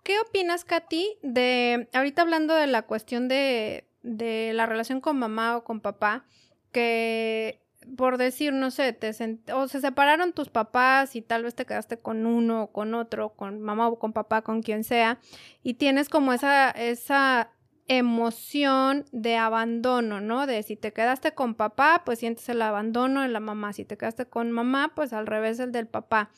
¿Qué 0.04 0.20
opinas, 0.20 0.66
Katy, 0.66 1.18
de, 1.24 1.88
ahorita 1.94 2.22
hablando 2.22 2.54
de 2.54 2.68
la 2.68 2.82
cuestión 2.82 3.30
de, 3.30 3.88
de 4.04 4.52
la 4.54 4.66
relación 4.66 5.00
con 5.00 5.18
mamá 5.18 5.56
o 5.56 5.64
con 5.64 5.80
papá, 5.80 6.26
que 6.74 7.62
por 7.96 8.18
decir, 8.18 8.54
no 8.54 8.72
sé, 8.72 8.94
te 8.94 9.10
sent- 9.12 9.52
o 9.54 9.68
se 9.68 9.82
separaron 9.82 10.34
tus 10.34 10.50
papás 10.50 11.16
y 11.16 11.22
tal 11.22 11.44
vez 11.44 11.56
te 11.56 11.66
quedaste 11.66 11.98
con 11.98 12.26
uno 12.26 12.64
o 12.64 12.72
con 12.72 12.94
otro, 12.94 13.30
con 13.30 13.62
mamá 13.62 13.88
o 13.88 14.00
con 14.00 14.14
papá, 14.14 14.42
con 14.42 14.62
quien 14.62 14.84
sea, 14.84 15.20
y 15.64 15.76
tienes 15.76 16.10
como 16.10 16.34
esa, 16.34 16.72
esa 16.72 17.52
emoción 17.88 19.06
de 19.12 19.38
abandono, 19.38 20.20
¿no? 20.20 20.46
De 20.46 20.62
si 20.64 20.76
te 20.76 20.92
quedaste 20.92 21.34
con 21.34 21.56
papá, 21.56 22.04
pues 22.06 22.20
sientes 22.20 22.48
el 22.50 22.62
abandono 22.62 23.22
de 23.22 23.30
la 23.30 23.40
mamá, 23.40 23.72
si 23.74 23.86
te 23.86 23.98
quedaste 23.98 24.26
con 24.26 24.52
mamá, 24.52 24.92
pues 24.96 25.14
al 25.14 25.26
revés 25.26 25.60
el 25.60 25.72
del 25.72 25.88
papá. 25.88 26.30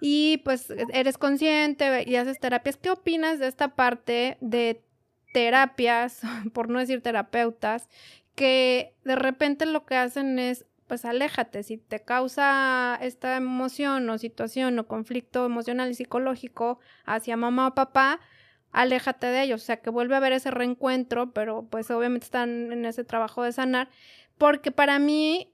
Y 0.00 0.38
pues 0.44 0.68
eres 0.92 1.16
consciente 1.16 2.04
y 2.06 2.16
haces 2.16 2.38
terapias. 2.40 2.76
¿Qué 2.76 2.90
opinas 2.90 3.38
de 3.38 3.46
esta 3.46 3.74
parte 3.74 4.36
de 4.40 4.84
terapias, 5.32 6.20
por 6.52 6.68
no 6.68 6.78
decir 6.78 7.02
terapeutas, 7.02 7.88
que 8.34 8.94
de 9.04 9.16
repente 9.16 9.66
lo 9.66 9.84
que 9.84 9.96
hacen 9.96 10.38
es 10.38 10.66
pues 10.92 11.06
aléjate, 11.06 11.62
si 11.62 11.78
te 11.78 12.00
causa 12.00 12.98
esta 13.00 13.38
emoción 13.38 14.10
o 14.10 14.18
situación 14.18 14.78
o 14.78 14.86
conflicto 14.86 15.46
emocional 15.46 15.90
y 15.90 15.94
psicológico 15.94 16.80
hacia 17.06 17.34
mamá 17.34 17.68
o 17.68 17.74
papá, 17.74 18.20
aléjate 18.72 19.28
de 19.28 19.42
ellos, 19.42 19.62
o 19.62 19.64
sea, 19.64 19.78
que 19.78 19.88
vuelve 19.88 20.12
a 20.12 20.18
haber 20.18 20.34
ese 20.34 20.50
reencuentro, 20.50 21.32
pero 21.32 21.66
pues 21.70 21.90
obviamente 21.90 22.26
están 22.26 22.72
en 22.72 22.84
ese 22.84 23.04
trabajo 23.04 23.42
de 23.42 23.52
sanar, 23.52 23.88
porque 24.36 24.70
para 24.70 24.98
mí 24.98 25.50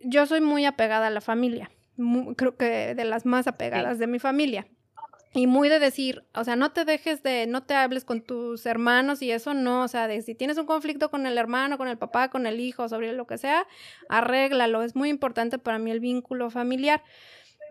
yo 0.00 0.26
soy 0.26 0.42
muy 0.42 0.66
apegada 0.66 1.06
a 1.06 1.10
la 1.10 1.22
familia, 1.22 1.70
muy, 1.96 2.34
creo 2.34 2.58
que 2.58 2.94
de 2.94 3.04
las 3.06 3.24
más 3.24 3.46
apegadas 3.46 3.94
sí. 3.94 4.00
de 4.00 4.06
mi 4.06 4.18
familia. 4.18 4.66
Y 5.36 5.48
muy 5.48 5.68
de 5.68 5.80
decir, 5.80 6.24
o 6.32 6.44
sea, 6.44 6.54
no 6.54 6.70
te 6.70 6.84
dejes 6.84 7.24
de, 7.24 7.48
no 7.48 7.64
te 7.64 7.74
hables 7.74 8.04
con 8.04 8.22
tus 8.22 8.64
hermanos 8.66 9.20
y 9.20 9.32
eso 9.32 9.52
no, 9.52 9.82
o 9.82 9.88
sea, 9.88 10.06
de 10.06 10.22
si 10.22 10.36
tienes 10.36 10.58
un 10.58 10.66
conflicto 10.66 11.10
con 11.10 11.26
el 11.26 11.36
hermano, 11.36 11.76
con 11.76 11.88
el 11.88 11.98
papá, 11.98 12.30
con 12.30 12.46
el 12.46 12.60
hijo, 12.60 12.88
sobre 12.88 13.12
lo 13.12 13.26
que 13.26 13.36
sea, 13.36 13.66
arréglalo. 14.08 14.82
Es 14.82 14.94
muy 14.94 15.08
importante 15.08 15.58
para 15.58 15.80
mí 15.80 15.90
el 15.90 15.98
vínculo 15.98 16.50
familiar. 16.50 17.02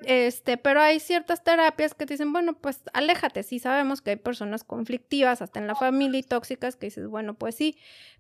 Este, 0.04 0.58
pero 0.58 0.82
hay 0.82 1.00
ciertas 1.00 1.42
terapias 1.44 1.94
que 1.94 2.06
te 2.06 2.16
dicen, 2.16 2.34
bueno, 2.34 2.54
pues 2.54 2.82
aléjate. 2.92 3.44
Sí 3.44 3.60
sabemos 3.60 4.02
que 4.02 4.12
hay 4.12 4.16
personas 4.18 4.66
conflictivas, 4.66 5.42
hasta 5.42 5.60
en 5.60 5.68
la 5.68 5.76
familia 5.76 6.20
y 6.20 6.24
tóxicas, 6.24 6.76
que 6.76 6.88
dices, 6.88 7.08
bueno, 7.08 7.36
pues 7.36 7.56
sí, 7.56 7.78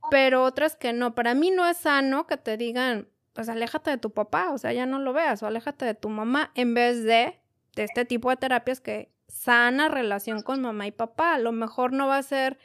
pero 0.09 0.43
otras 0.43 0.77
que 0.77 0.93
no. 0.93 1.15
Para 1.15 1.33
mí 1.33 1.51
no 1.51 1.67
es 1.67 1.77
sano 1.77 2.27
que 2.27 2.37
te 2.37 2.55
digan, 2.55 3.09
pues 3.33 3.49
aléjate 3.49 3.89
de 3.91 3.97
tu 3.97 4.11
papá, 4.11 4.51
o 4.51 4.57
sea, 4.57 4.71
ya 4.71 4.85
no 4.85 4.99
lo 4.99 5.11
veas, 5.11 5.43
o 5.43 5.47
aléjate 5.47 5.83
de 5.83 5.95
tu 5.95 6.07
mamá, 6.07 6.51
en 6.55 6.73
vez 6.73 7.03
de, 7.03 7.39
de 7.75 7.83
este 7.83 8.05
tipo 8.05 8.29
de 8.29 8.37
terapias 8.37 8.79
que 8.79 9.11
sana 9.33 9.89
relación 9.89 10.41
con 10.41 10.61
mamá 10.61 10.87
y 10.87 10.91
papá. 10.91 11.33
A 11.33 11.39
lo 11.39 11.51
mejor 11.51 11.91
no 11.91 12.07
va 12.07 12.17
a 12.17 12.23
ser 12.23 12.57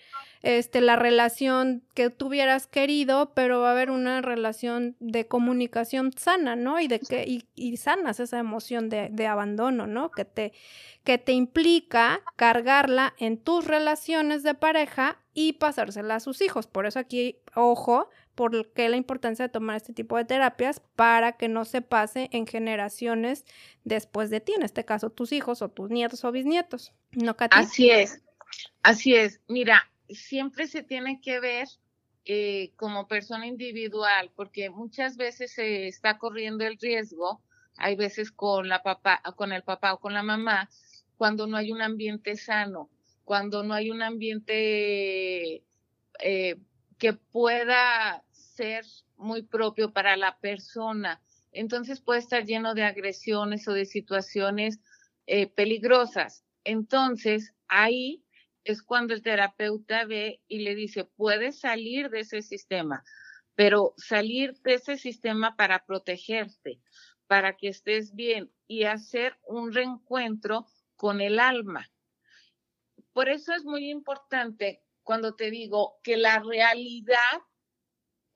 este, 0.43 0.81
la 0.81 0.97
relación 0.97 1.83
que 1.95 2.11
tú 2.11 2.27
hubieras 2.27 2.67
querido, 2.67 3.33
pero 3.35 3.61
va 3.61 3.71
a 3.71 3.73
haber 3.73 3.91
una 3.91 4.21
relación 4.21 4.95
de 5.01 5.27
comunicación 5.27 6.13
sana, 6.17 6.55
¿no? 6.55 6.79
Y 6.79 6.87
de 6.87 7.01
que, 7.01 7.25
y, 7.27 7.49
y 7.55 7.79
sanas 7.79 8.21
esa 8.21 8.39
emoción 8.39 8.89
de, 8.89 9.09
de, 9.11 9.27
abandono, 9.27 9.87
¿no? 9.87 10.11
Que 10.11 10.25
te, 10.25 10.53
que 11.03 11.19
te 11.19 11.33
implica 11.33 12.21
cargarla 12.37 13.15
en 13.19 13.39
tus 13.39 13.65
relaciones 13.65 14.43
de 14.43 14.55
pareja 14.55 15.19
y 15.35 15.55
pasársela 15.55 16.17
a 16.17 16.21
sus 16.21 16.41
hijos. 16.43 16.67
Por 16.67 16.87
eso 16.87 16.99
aquí, 16.99 17.39
ojo, 17.55 18.09
por 18.39 18.73
qué 18.73 18.89
la 18.89 18.97
importancia 18.97 19.47
de 19.47 19.49
tomar 19.49 19.75
este 19.75 19.93
tipo 19.93 20.17
de 20.17 20.25
terapias 20.25 20.81
para 20.95 21.33
que 21.33 21.49
no 21.49 21.65
se 21.65 21.83
pase 21.83 22.29
en 22.31 22.47
generaciones 22.47 23.45
después 23.83 24.31
de 24.31 24.41
ti, 24.41 24.53
en 24.55 24.63
este 24.63 24.85
caso 24.85 25.11
tus 25.11 25.33
hijos 25.33 25.61
o 25.61 25.71
tus 25.71 25.91
nietos 25.91 26.25
o 26.25 26.31
bisnietos. 26.31 26.93
¿No, 27.11 27.35
Así 27.51 27.91
es, 27.91 28.23
así 28.85 29.17
es. 29.17 29.41
Mira, 29.49 29.91
siempre 30.09 30.69
se 30.69 30.85
tiene 30.85 31.21
que 31.21 31.41
ver 31.41 31.67
eh, 32.27 32.71
como 32.77 33.09
persona 33.09 33.45
individual, 33.45 34.31
porque 34.37 34.71
muchas 34.71 35.17
veces 35.17 35.55
se 35.55 35.89
está 35.89 36.17
corriendo 36.17 36.65
el 36.65 36.79
riesgo, 36.79 37.43
hay 37.77 37.97
veces 37.97 38.31
con 38.31 38.69
la 38.69 38.85
papá, 38.85 39.21
con 39.35 39.51
el 39.53 39.65
papá 39.65 39.95
o 39.95 39.99
con 39.99 40.15
la 40.15 40.23
mamá, 40.23 40.71
cuando 41.17 41.49
no 41.49 41.57
hay 41.57 41.73
un 41.73 41.83
ambiente 41.83 42.37
sano, 42.37 42.89
cuando 43.25 43.65
no 43.65 43.75
hay 43.75 43.91
un 43.91 44.01
ambiente 44.01 45.65
eh, 46.21 46.57
que 46.99 47.15
pueda 47.15 48.23
ser 48.59 48.85
muy 49.17 49.43
propio 49.43 49.93
para 49.93 50.17
la 50.17 50.39
persona. 50.41 51.23
Entonces 51.53 52.01
puede 52.01 52.19
estar 52.19 52.45
lleno 52.45 52.75
de 52.75 52.83
agresiones 52.83 53.69
o 53.69 53.73
de 53.73 53.87
situaciones 53.87 54.81
eh, 55.27 55.47
peligrosas. 55.47 56.45
Entonces 56.65 57.55
ahí 57.69 58.25
es 58.65 58.83
cuando 58.83 59.15
el 59.15 59.23
terapeuta 59.23 60.05
ve 60.05 60.43
y 60.49 60.59
le 60.59 60.75
dice, 60.75 61.05
puedes 61.05 61.61
salir 61.61 62.11
de 62.11 62.21
ese 62.21 62.43
sistema, 62.43 63.05
pero 63.55 63.95
salir 63.97 64.55
de 64.65 64.75
ese 64.75 64.97
sistema 64.97 65.57
para 65.57 65.87
protegerte, 65.87 66.81
para 67.29 67.57
que 67.57 67.69
estés 67.69 68.15
bien 68.15 68.51
y 68.67 68.85
hacer 68.85 69.39
un 69.47 69.73
reencuentro 69.73 70.67
con 70.97 71.21
el 71.21 71.39
alma. 71.39 71.89
Por 73.13 73.29
eso 73.29 73.55
es 73.55 73.65
muy 73.65 73.89
importante 73.89 74.83
cuando 75.05 75.35
te 75.35 75.51
digo 75.51 75.99
que 76.03 76.17
la 76.17 76.41
realidad 76.41 77.41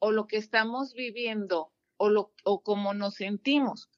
o 0.05 0.11
lo 0.11 0.27
que 0.27 0.37
estamos 0.37 0.95
viviendo 0.95 1.73
o, 1.97 2.09
lo, 2.09 2.35
o 2.43 2.65
cómo 2.65 2.93
nos 2.93 3.15
sentimos. 3.15 3.89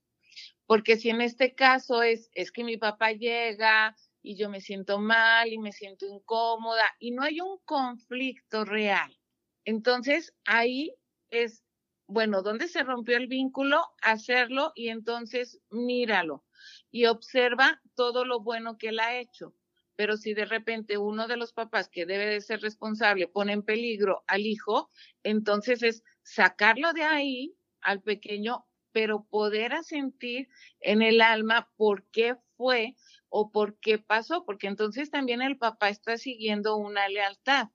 Porque 0.66 0.98
si 0.98 1.08
en 1.08 1.22
este 1.22 1.54
caso 1.54 2.02
es, 2.02 2.28
es 2.34 2.52
que 2.52 2.62
mi 2.62 2.76
papá 2.76 3.12
llega 3.12 3.96
y 4.20 4.36
yo 4.36 4.50
me 4.50 4.60
siento 4.60 4.98
mal 4.98 5.50
y 5.50 5.56
me 5.56 5.72
siento 5.72 6.04
incómoda 6.06 6.84
y 6.98 7.12
no 7.12 7.22
hay 7.22 7.40
un 7.40 7.56
conflicto 7.64 8.66
real. 8.66 9.18
Entonces 9.64 10.34
ahí 10.44 10.94
es, 11.30 11.64
bueno, 12.06 12.42
¿dónde 12.42 12.68
se 12.68 12.82
rompió 12.82 13.16
el 13.16 13.26
vínculo? 13.26 13.82
Hacerlo 14.02 14.72
y 14.74 14.88
entonces 14.88 15.62
míralo 15.70 16.44
y 16.90 17.06
observa 17.06 17.80
todo 17.94 18.26
lo 18.26 18.40
bueno 18.40 18.76
que 18.76 18.88
él 18.88 19.00
ha 19.00 19.16
hecho 19.16 19.54
pero 19.96 20.16
si 20.16 20.34
de 20.34 20.44
repente 20.44 20.98
uno 20.98 21.28
de 21.28 21.36
los 21.36 21.52
papás 21.52 21.88
que 21.88 22.06
debe 22.06 22.26
de 22.26 22.40
ser 22.40 22.60
responsable 22.60 23.28
pone 23.28 23.52
en 23.52 23.62
peligro 23.62 24.24
al 24.26 24.46
hijo, 24.46 24.90
entonces 25.22 25.82
es 25.82 26.02
sacarlo 26.22 26.92
de 26.92 27.02
ahí 27.02 27.54
al 27.80 28.02
pequeño, 28.02 28.66
pero 28.92 29.24
poder 29.24 29.72
sentir 29.82 30.48
en 30.80 31.02
el 31.02 31.20
alma 31.20 31.70
por 31.76 32.04
qué 32.10 32.36
fue 32.56 32.94
o 33.28 33.50
por 33.50 33.78
qué 33.78 33.98
pasó, 33.98 34.44
porque 34.44 34.68
entonces 34.68 35.10
también 35.10 35.42
el 35.42 35.58
papá 35.58 35.88
está 35.88 36.16
siguiendo 36.16 36.76
una 36.76 37.08
lealtad. 37.08 37.68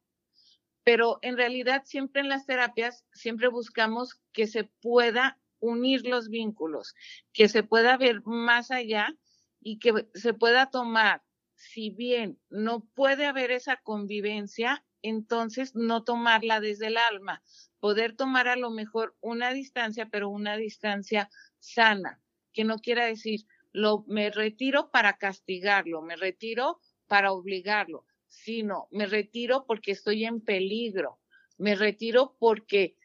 Pero 0.83 1.19
en 1.21 1.37
realidad 1.37 1.83
siempre 1.85 2.21
en 2.21 2.29
las 2.29 2.45
terapias, 2.45 3.05
siempre 3.13 3.49
buscamos 3.49 4.19
que 4.31 4.47
se 4.47 4.63
pueda 4.63 5.37
unir 5.59 6.07
los 6.07 6.29
vínculos, 6.29 6.95
que 7.33 7.49
se 7.49 7.63
pueda 7.63 7.97
ver 7.97 8.21
más 8.23 8.71
allá 8.71 9.13
y 9.61 9.79
que 9.79 10.07
se 10.13 10.33
pueda 10.33 10.69
tomar 10.69 11.21
si 11.59 11.89
bien 11.89 12.39
no 12.49 12.85
puede 12.95 13.25
haber 13.25 13.51
esa 13.51 13.77
convivencia, 13.77 14.85
entonces 15.01 15.75
no 15.75 16.03
tomarla 16.03 16.61
desde 16.61 16.87
el 16.87 16.97
alma, 16.97 17.43
poder 17.79 18.15
tomar 18.15 18.47
a 18.47 18.55
lo 18.55 18.69
mejor 18.71 19.15
una 19.19 19.53
distancia, 19.53 20.07
pero 20.09 20.29
una 20.29 20.55
distancia 20.55 21.29
sana, 21.59 22.21
que 22.53 22.63
no 22.63 22.77
quiera 22.79 23.05
decir, 23.05 23.41
lo, 23.71 24.05
me 24.07 24.31
retiro 24.31 24.89
para 24.89 25.17
castigarlo, 25.17 26.01
me 26.01 26.15
retiro 26.15 26.79
para 27.07 27.33
obligarlo, 27.33 28.05
sino 28.27 28.87
me 28.91 29.05
retiro 29.05 29.65
porque 29.67 29.91
estoy 29.91 30.25
en 30.25 30.41
peligro, 30.41 31.19
me 31.57 31.75
retiro 31.75 32.37
porque 32.39 32.95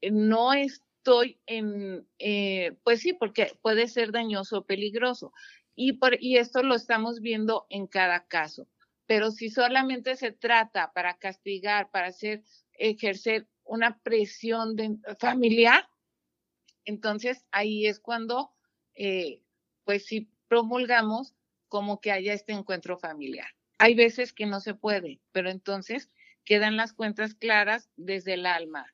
no 0.00 0.52
estoy 0.52 1.40
en, 1.46 2.06
eh, 2.18 2.76
pues 2.84 3.00
sí, 3.00 3.12
porque 3.12 3.58
puede 3.60 3.88
ser 3.88 4.12
dañoso 4.12 4.58
o 4.58 4.64
peligroso. 4.64 5.32
Y, 5.74 5.94
por, 5.94 6.22
y 6.22 6.36
esto 6.38 6.62
lo 6.62 6.74
estamos 6.74 7.20
viendo 7.20 7.66
en 7.68 7.86
cada 7.86 8.26
caso. 8.26 8.68
Pero 9.06 9.30
si 9.30 9.50
solamente 9.50 10.16
se 10.16 10.32
trata 10.32 10.92
para 10.92 11.18
castigar, 11.18 11.90
para 11.90 12.08
hacer, 12.08 12.42
ejercer 12.72 13.46
una 13.64 13.98
presión 13.98 14.76
de, 14.76 14.96
familiar, 15.18 15.88
entonces 16.84 17.44
ahí 17.50 17.86
es 17.86 18.00
cuando, 18.00 18.52
eh, 18.94 19.42
pues 19.84 20.06
si 20.06 20.30
promulgamos 20.48 21.34
como 21.68 22.00
que 22.00 22.12
haya 22.12 22.32
este 22.32 22.52
encuentro 22.52 22.98
familiar. 22.98 23.48
Hay 23.78 23.94
veces 23.94 24.32
que 24.32 24.46
no 24.46 24.60
se 24.60 24.74
puede, 24.74 25.20
pero 25.32 25.50
entonces 25.50 26.10
quedan 26.44 26.76
las 26.76 26.92
cuentas 26.92 27.34
claras 27.34 27.90
desde 27.96 28.34
el 28.34 28.46
alma, 28.46 28.93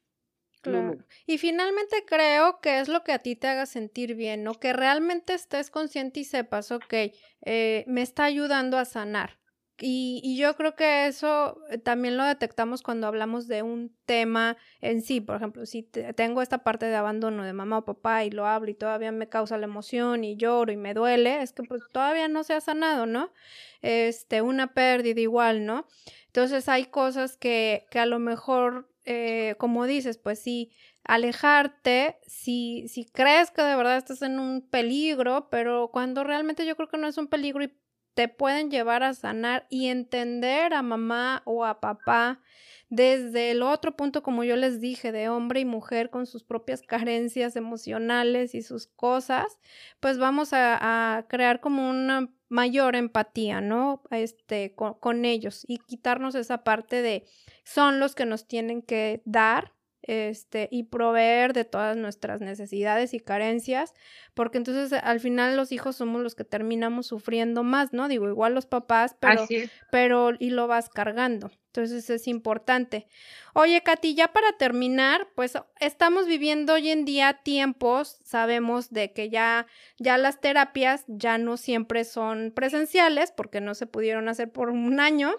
Claro. 0.61 0.99
Y 1.27 1.39
finalmente 1.39 2.05
creo 2.07 2.61
que 2.61 2.81
es 2.81 2.89
lo 2.89 3.03
que 3.03 3.13
a 3.13 3.19
ti 3.19 3.35
te 3.35 3.49
haga 3.49 3.67
sentir 3.67 4.15
bien, 4.15 4.45
¿no? 4.45 4.55
Que 4.55 4.73
realmente 4.73 5.33
estés 5.33 5.71
consciente 5.71 6.21
y 6.21 6.25
sepas, 6.25 6.71
ok, 6.71 6.95
eh, 7.43 7.85
me 7.87 8.03
está 8.03 8.25
ayudando 8.25 8.77
a 8.77 8.85
sanar. 8.85 9.41
Y, 9.83 10.21
y, 10.23 10.37
yo 10.37 10.57
creo 10.57 10.77
que 10.77 11.07
eso 11.07 11.59
eh, 11.71 11.79
también 11.79 12.19
lo 12.19 12.25
detectamos 12.25 12.83
cuando 12.83 13.07
hablamos 13.07 13.49
de 13.49 13.63
un 13.63 13.97
tema 14.05 14.59
en 14.83 15.01
sí. 15.01 15.23
Por 15.23 15.37
ejemplo, 15.37 15.65
si 15.65 15.83
tengo 15.83 16.43
esta 16.43 16.59
parte 16.59 16.85
de 16.85 16.97
abandono 16.97 17.45
de 17.45 17.55
mamá 17.55 17.79
o 17.79 17.85
papá 17.87 18.25
y 18.25 18.31
lo 18.31 18.47
hablo 18.47 18.71
y 18.71 18.75
todavía 18.75 19.11
me 19.11 19.31
causa 19.31 19.57
la 19.57 19.65
emoción 19.65 20.23
y 20.23 20.37
lloro 20.37 20.71
y 20.71 20.77
me 20.77 20.93
duele, 20.93 21.41
es 21.41 21.53
que 21.53 21.63
pues 21.63 21.81
todavía 21.93 22.29
no 22.29 22.45
se 22.45 22.53
ha 22.53 22.61
sanado, 22.61 23.07
¿no? 23.07 23.33
Este, 23.81 24.43
una 24.43 24.75
pérdida 24.75 25.19
igual, 25.19 25.65
¿no? 25.65 25.87
Entonces 26.27 26.69
hay 26.69 26.85
cosas 26.85 27.39
que, 27.39 27.87
que 27.91 27.99
a 28.01 28.07
lo 28.07 28.19
mejor 28.19 28.90
eh, 29.05 29.55
como 29.59 29.87
dices, 29.87 30.19
pues 30.19 30.41
sí, 30.41 30.73
alejarte 31.05 32.19
si, 32.27 32.87
si 32.89 33.05
crees 33.07 33.51
que 33.51 33.63
de 33.63 33.77
verdad 33.77 33.97
estás 33.97 34.23
en 34.23 34.39
un 34.39 34.69
peligro, 34.69 35.49
pero 35.51 35.91
cuando 35.93 36.25
realmente 36.25 36.67
yo 36.67 36.77
creo 36.77 36.89
que 36.89 36.99
no 36.99 37.07
es 37.07 37.19
un 37.19 37.29
peligro 37.29 37.65
y 37.65 37.73
te 38.15 38.29
pueden 38.29 38.71
llevar 38.71 39.03
a 39.03 39.15
sanar 39.15 39.67
y 39.71 39.87
entender 39.87 40.75
a 40.75 40.83
mamá 40.83 41.43
o 41.47 41.65
a 41.65 41.81
papá 41.81 42.41
desde 42.89 43.53
el 43.53 43.63
otro 43.63 43.97
punto, 43.97 44.23
como 44.23 44.43
yo 44.45 44.57
les 44.57 44.81
dije, 44.81 45.13
de 45.13 45.29
hombre 45.29 45.61
y 45.61 45.65
mujer 45.65 46.11
con 46.11 46.27
sus 46.27 46.43
propias 46.43 46.83
carencias 46.87 47.57
emocionales 47.57 48.55
y 48.55 48.63
sus 48.63 48.87
cosas, 48.89 49.59
pues 50.01 50.19
vamos 50.19 50.53
a, 50.53 51.17
a 51.17 51.29
crear 51.29 51.61
como 51.61 51.89
una 51.89 52.29
mayor 52.51 52.97
empatía, 52.97 53.63
¿no? 53.63 54.03
Este, 54.11 54.75
con, 54.75 54.95
con, 54.95 55.25
ellos 55.25 55.65
y 55.67 55.79
quitarnos 55.79 56.35
esa 56.35 56.65
parte 56.65 57.01
de 57.01 57.25
son 57.65 57.99
los 58.01 58.15
que 58.15 58.27
nos 58.27 58.47
tienen 58.47 58.83
que 58.83 59.23
dar 59.25 59.73
este, 60.03 60.69
y 60.71 60.85
proveer 60.85 61.53
de 61.53 61.65
todas 61.65 61.97
nuestras 61.97 62.41
necesidades 62.41 63.15
y 63.15 63.21
carencias, 63.21 63.95
porque 64.35 64.59
entonces 64.59 64.99
al 65.03 65.21
final 65.21 65.57
los 65.57 65.73
hijos 65.73 65.97
somos 65.97 66.23
los 66.23 66.35
que 66.35 66.45
terminamos 66.45 67.07
sufriendo 67.07 67.63
más, 67.63 67.93
¿no? 67.93 68.09
Digo, 68.09 68.29
igual 68.29 68.55
los 68.55 68.67
papás, 68.67 69.17
pero, 69.21 69.47
pero 69.91 70.31
y 70.39 70.51
lo 70.51 70.67
vas 70.67 70.89
cargando. 70.89 71.51
Entonces 71.67 72.11
es 72.11 72.27
importante. 72.27 73.07
Oye, 73.55 73.81
Katy, 73.83 74.17
ya 74.17 74.33
para 74.33 74.53
terminar, 74.59 75.29
pues 75.37 75.57
estamos 75.79 76.27
viviendo 76.27 76.75
hoy 76.75 76.91
en 76.91 77.05
día 77.05 77.41
tiempos, 77.45 78.19
sabemos 78.25 78.91
de 78.91 79.13
que 79.13 79.31
ya, 79.31 79.69
ya 79.97 80.19
las 80.19 80.41
terapias 80.41 81.05
ya 81.07 81.39
no 81.39 81.57
siempre 81.57 82.05
son 82.05 82.53
presenciales 82.55 83.31
porque 83.31 83.61
no 83.61 83.75
se 83.75 83.87
pudieron 83.87 84.29
hacer 84.29 84.51
por 84.51 84.71
un 84.71 84.99
año. 84.99 85.33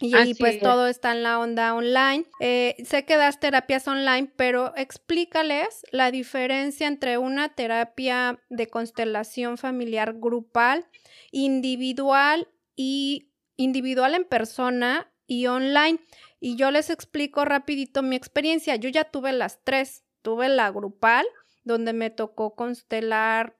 Y 0.00 0.14
ahí 0.14 0.34
pues 0.34 0.60
todo 0.60 0.86
está 0.86 1.12
en 1.12 1.24
la 1.24 1.40
onda 1.40 1.74
online. 1.74 2.24
Eh, 2.38 2.76
sé 2.84 3.04
que 3.04 3.16
das 3.16 3.40
terapias 3.40 3.88
online, 3.88 4.30
pero 4.36 4.72
explícales 4.76 5.84
la 5.90 6.12
diferencia 6.12 6.86
entre 6.86 7.18
una 7.18 7.54
terapia 7.54 8.40
de 8.48 8.68
constelación 8.68 9.58
familiar 9.58 10.14
grupal, 10.16 10.86
individual 11.32 12.46
y 12.76 13.32
individual 13.56 14.14
en 14.14 14.24
persona 14.24 15.12
y 15.26 15.48
online. 15.48 15.98
Y 16.38 16.54
yo 16.54 16.70
les 16.70 16.90
explico 16.90 17.44
rapidito 17.44 18.02
mi 18.02 18.14
experiencia. 18.14 18.76
Yo 18.76 18.88
ya 18.88 19.04
tuve 19.04 19.32
las 19.32 19.64
tres. 19.64 20.04
Tuve 20.22 20.48
la 20.48 20.70
grupal, 20.70 21.26
donde 21.64 21.92
me 21.92 22.10
tocó 22.10 22.54
constelar 22.54 23.57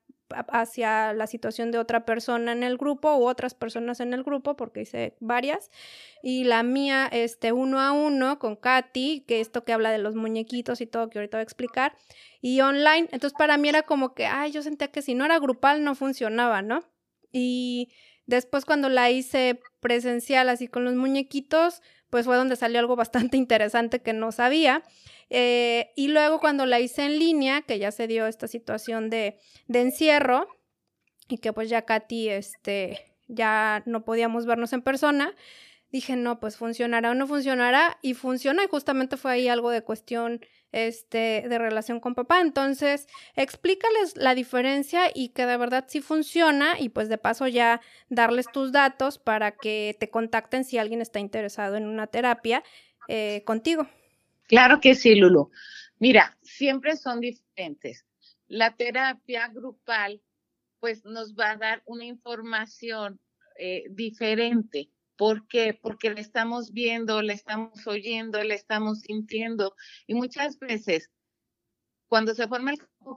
hacia 0.48 1.12
la 1.12 1.26
situación 1.26 1.70
de 1.70 1.78
otra 1.78 2.04
persona 2.04 2.52
en 2.52 2.62
el 2.62 2.76
grupo 2.76 3.16
u 3.16 3.26
otras 3.26 3.54
personas 3.54 4.00
en 4.00 4.12
el 4.14 4.22
grupo, 4.22 4.56
porque 4.56 4.82
hice 4.82 5.16
varias, 5.20 5.70
y 6.22 6.44
la 6.44 6.62
mía, 6.62 7.08
este, 7.10 7.52
uno 7.52 7.80
a 7.80 7.92
uno 7.92 8.38
con 8.38 8.56
Katy, 8.56 9.24
que 9.26 9.40
esto 9.40 9.64
que 9.64 9.72
habla 9.72 9.90
de 9.90 9.98
los 9.98 10.14
muñequitos 10.14 10.80
y 10.80 10.86
todo, 10.86 11.10
que 11.10 11.18
ahorita 11.18 11.38
voy 11.38 11.42
a 11.42 11.44
explicar, 11.44 11.96
y 12.40 12.60
online, 12.60 13.08
entonces 13.10 13.32
para 13.36 13.56
mí 13.56 13.68
era 13.68 13.82
como 13.82 14.14
que, 14.14 14.26
ay, 14.26 14.52
yo 14.52 14.62
sentía 14.62 14.88
que 14.88 15.02
si 15.02 15.14
no 15.14 15.24
era 15.24 15.38
grupal 15.38 15.84
no 15.84 15.94
funcionaba, 15.94 16.62
¿no? 16.62 16.80
Y 17.32 17.92
después 18.26 18.64
cuando 18.64 18.88
la 18.88 19.10
hice 19.10 19.60
presencial 19.80 20.48
así 20.48 20.68
con 20.68 20.84
los 20.84 20.94
muñequitos, 20.94 21.82
pues 22.10 22.26
fue 22.26 22.36
donde 22.36 22.56
salió 22.56 22.80
algo 22.80 22.96
bastante 22.96 23.36
interesante 23.38 24.00
que 24.00 24.12
no 24.12 24.32
sabía. 24.32 24.82
Eh, 25.30 25.90
y 25.94 26.08
luego 26.08 26.40
cuando 26.40 26.66
la 26.66 26.80
hice 26.80 27.04
en 27.04 27.18
línea, 27.18 27.62
que 27.62 27.78
ya 27.78 27.90
se 27.90 28.06
dio 28.06 28.26
esta 28.26 28.48
situación 28.48 29.10
de, 29.10 29.38
de 29.66 29.80
encierro 29.80 30.48
y 31.28 31.38
que 31.38 31.52
pues 31.52 31.68
ya 31.68 31.82
Katy, 31.82 32.30
este, 32.30 33.14
ya 33.26 33.82
no 33.86 34.04
podíamos 34.04 34.46
vernos 34.46 34.72
en 34.72 34.82
persona, 34.82 35.34
dije, 35.90 36.16
no, 36.16 36.40
pues 36.40 36.56
funcionará 36.56 37.10
o 37.10 37.14
no 37.14 37.26
funcionará 37.26 37.98
y 38.02 38.14
funciona 38.14 38.64
y 38.64 38.68
justamente 38.68 39.16
fue 39.16 39.32
ahí 39.32 39.48
algo 39.48 39.70
de 39.70 39.82
cuestión 39.82 40.40
este, 40.72 41.44
de 41.48 41.58
relación 41.58 42.00
con 42.00 42.14
papá. 42.14 42.40
Entonces, 42.40 43.06
explícales 43.34 44.16
la 44.16 44.34
diferencia 44.34 45.10
y 45.14 45.30
que 45.30 45.46
de 45.46 45.56
verdad 45.56 45.86
sí 45.88 46.00
funciona 46.00 46.78
y 46.78 46.90
pues 46.90 47.08
de 47.08 47.18
paso 47.18 47.46
ya 47.46 47.80
darles 48.08 48.46
tus 48.52 48.72
datos 48.72 49.18
para 49.18 49.52
que 49.52 49.96
te 49.98 50.10
contacten 50.10 50.64
si 50.64 50.78
alguien 50.78 51.00
está 51.00 51.20
interesado 51.20 51.76
en 51.76 51.86
una 51.86 52.06
terapia 52.06 52.62
eh, 53.08 53.42
contigo. 53.44 53.88
Claro 54.46 54.80
que 54.80 54.94
sí, 54.94 55.14
Lulu. 55.14 55.50
Mira, 55.98 56.36
siempre 56.42 56.96
son 56.96 57.20
diferentes. 57.20 58.04
La 58.46 58.74
terapia 58.76 59.48
grupal, 59.48 60.22
pues 60.80 61.04
nos 61.04 61.34
va 61.34 61.50
a 61.50 61.56
dar 61.56 61.82
una 61.86 62.04
información 62.04 63.20
eh, 63.58 63.84
diferente. 63.90 64.90
¿Por 65.18 65.48
qué? 65.48 65.74
Porque 65.74 66.10
la 66.14 66.20
estamos 66.20 66.72
viendo, 66.72 67.20
la 67.22 67.32
estamos 67.32 67.84
oyendo, 67.88 68.42
la 68.44 68.54
estamos 68.54 69.00
sintiendo. 69.00 69.74
Y 70.06 70.14
muchas 70.14 70.60
veces, 70.60 71.10
cuando 72.08 72.36
se 72.36 72.46
forma 72.46 72.70
el 72.70 72.78
campo 72.78 73.16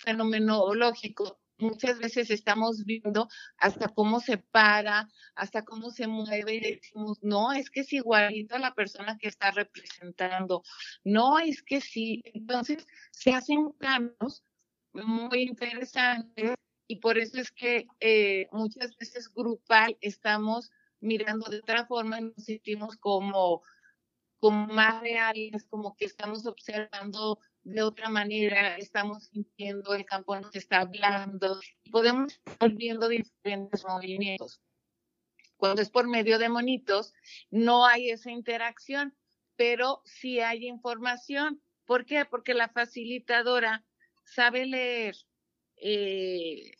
fenomenológico, 0.00 1.40
muchas 1.58 2.00
veces 2.00 2.30
estamos 2.30 2.84
viendo 2.84 3.28
hasta 3.58 3.88
cómo 3.90 4.18
se 4.18 4.38
para, 4.38 5.08
hasta 5.36 5.62
cómo 5.62 5.90
se 5.92 6.08
mueve 6.08 6.54
y 6.56 6.60
decimos, 6.60 7.18
no, 7.22 7.52
es 7.52 7.70
que 7.70 7.80
es 7.80 7.92
igualito 7.92 8.56
a 8.56 8.58
la 8.58 8.74
persona 8.74 9.16
que 9.16 9.28
está 9.28 9.52
representando, 9.52 10.64
no, 11.04 11.38
es 11.38 11.62
que 11.62 11.80
sí. 11.80 12.22
Entonces 12.24 12.84
se 13.12 13.32
hacen 13.32 13.70
cambios 13.78 14.42
muy 14.92 15.42
interesantes 15.42 16.54
y 16.88 16.96
por 16.96 17.18
eso 17.18 17.38
es 17.38 17.52
que 17.52 17.86
eh, 18.00 18.48
muchas 18.50 18.96
veces 18.96 19.32
grupal 19.32 19.96
estamos 20.00 20.72
mirando 21.00 21.50
de 21.50 21.58
otra 21.58 21.86
forma 21.86 22.20
y 22.20 22.24
nos 22.24 22.44
sentimos 22.44 22.96
como, 22.96 23.62
como 24.38 24.66
más 24.66 25.00
reales, 25.02 25.66
como 25.68 25.96
que 25.96 26.04
estamos 26.04 26.46
observando 26.46 27.38
de 27.62 27.82
otra 27.82 28.08
manera, 28.08 28.76
estamos 28.76 29.24
sintiendo, 29.26 29.94
el 29.94 30.04
campo 30.04 30.38
nos 30.38 30.54
está 30.54 30.80
hablando, 30.80 31.60
podemos 31.90 32.40
estar 32.46 32.70
viendo 32.72 33.08
diferentes 33.08 33.84
movimientos. 33.84 34.60
Cuando 35.56 35.82
es 35.82 35.90
por 35.90 36.08
medio 36.08 36.38
de 36.38 36.48
monitos, 36.48 37.12
no 37.50 37.84
hay 37.84 38.10
esa 38.10 38.30
interacción, 38.30 39.14
pero 39.56 40.00
sí 40.06 40.40
hay 40.40 40.66
información. 40.66 41.62
¿Por 41.84 42.06
qué? 42.06 42.24
Porque 42.24 42.54
la 42.54 42.68
facilitadora 42.68 43.84
sabe 44.24 44.64
leer 44.64 45.16
eh, 45.76 46.72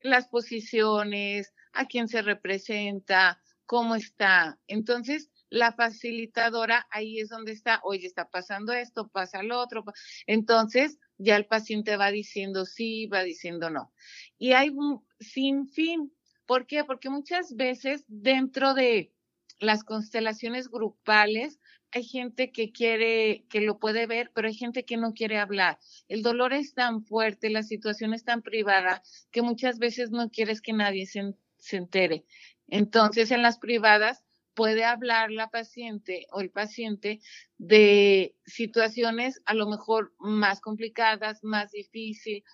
las 0.00 0.26
posiciones, 0.28 1.54
a 1.72 1.86
quién 1.86 2.08
se 2.08 2.22
representa, 2.22 3.40
cómo 3.66 3.94
está. 3.94 4.58
Entonces, 4.66 5.30
la 5.50 5.72
facilitadora 5.72 6.86
ahí 6.90 7.20
es 7.20 7.28
donde 7.28 7.52
está, 7.52 7.80
oye, 7.84 8.06
está 8.06 8.28
pasando 8.28 8.72
esto, 8.72 9.08
pasa 9.08 9.42
lo 9.42 9.60
otro. 9.60 9.84
Entonces, 10.26 10.98
ya 11.18 11.36
el 11.36 11.46
paciente 11.46 11.96
va 11.96 12.10
diciendo 12.10 12.64
sí, 12.64 13.06
va 13.06 13.22
diciendo 13.22 13.70
no. 13.70 13.92
Y 14.38 14.52
hay 14.52 14.70
un 14.70 15.06
sinfín. 15.20 16.12
¿Por 16.46 16.66
qué? 16.66 16.84
Porque 16.84 17.08
muchas 17.08 17.54
veces 17.54 18.04
dentro 18.08 18.74
de 18.74 19.12
las 19.60 19.84
constelaciones 19.84 20.68
grupales 20.68 21.60
hay 21.92 22.02
gente 22.02 22.50
que 22.50 22.72
quiere, 22.72 23.46
que 23.48 23.60
lo 23.60 23.78
puede 23.78 24.06
ver, 24.06 24.32
pero 24.34 24.48
hay 24.48 24.54
gente 24.54 24.84
que 24.84 24.96
no 24.96 25.12
quiere 25.12 25.38
hablar. 25.38 25.78
El 26.08 26.22
dolor 26.22 26.52
es 26.52 26.74
tan 26.74 27.04
fuerte, 27.04 27.50
la 27.50 27.62
situación 27.62 28.12
es 28.14 28.24
tan 28.24 28.42
privada 28.42 29.02
que 29.30 29.42
muchas 29.42 29.78
veces 29.78 30.10
no 30.10 30.28
quieres 30.28 30.60
que 30.60 30.72
nadie 30.72 31.06
se, 31.06 31.34
se 31.58 31.76
entere. 31.76 32.24
Entonces, 32.68 33.30
en 33.30 33.42
las 33.42 33.58
privadas 33.58 34.24
puede 34.54 34.84
hablar 34.84 35.30
la 35.30 35.50
paciente 35.50 36.26
o 36.30 36.40
el 36.40 36.50
paciente 36.50 37.20
de 37.58 38.36
situaciones 38.46 39.42
a 39.46 39.54
lo 39.54 39.68
mejor 39.68 40.14
más 40.18 40.60
complicadas, 40.60 41.42
más 41.42 41.72
difícil 41.72 42.44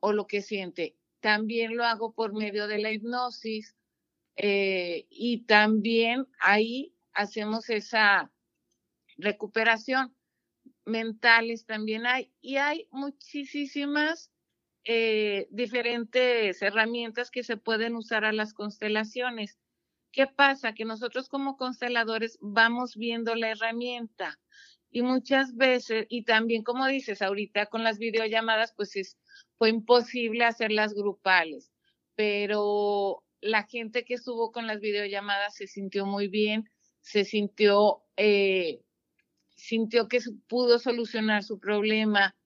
o 0.00 0.12
lo 0.12 0.26
que 0.26 0.42
siente. 0.42 0.96
También 1.20 1.76
lo 1.76 1.84
hago 1.84 2.12
por 2.12 2.34
medio 2.34 2.66
de 2.66 2.78
la 2.78 2.92
hipnosis 2.92 3.76
eh, 4.36 5.06
y 5.10 5.44
también 5.44 6.26
ahí 6.40 6.94
hacemos 7.12 7.70
esa 7.70 8.32
recuperación. 9.16 10.14
Mentales 10.86 11.64
también 11.64 12.06
hay 12.06 12.32
y 12.40 12.56
hay 12.56 12.88
muchísimas 12.90 14.33
eh, 14.84 15.46
diferentes 15.50 16.60
herramientas 16.62 17.30
que 17.30 17.42
se 17.42 17.56
pueden 17.56 17.96
usar 17.96 18.24
a 18.24 18.32
las 18.32 18.54
constelaciones. 18.54 19.58
¿Qué 20.12 20.26
pasa? 20.26 20.74
Que 20.74 20.84
nosotros 20.84 21.28
como 21.28 21.56
consteladores 21.56 22.38
vamos 22.40 22.96
viendo 22.96 23.34
la 23.34 23.50
herramienta 23.50 24.38
y 24.94 25.02
muchas 25.02 25.56
veces, 25.56 26.06
y 26.08 26.22
también 26.22 26.62
como 26.62 26.86
dices 26.86 27.20
ahorita 27.20 27.66
con 27.66 27.82
las 27.82 27.98
videollamadas, 27.98 28.72
pues 28.76 28.94
es, 28.94 29.18
fue 29.58 29.70
imposible 29.70 30.44
hacerlas 30.44 30.94
grupales, 30.94 31.72
pero 32.14 33.24
la 33.40 33.64
gente 33.64 34.04
que 34.04 34.14
estuvo 34.14 34.52
con 34.52 34.68
las 34.68 34.78
videollamadas 34.80 35.56
se 35.56 35.66
sintió 35.66 36.06
muy 36.06 36.28
bien, 36.28 36.70
se 37.00 37.24
sintió, 37.24 38.04
eh, 38.16 38.82
sintió 39.56 40.06
que 40.06 40.20
pudo 40.46 40.78
solucionar 40.78 41.42
su 41.42 41.58
problema. 41.58 42.36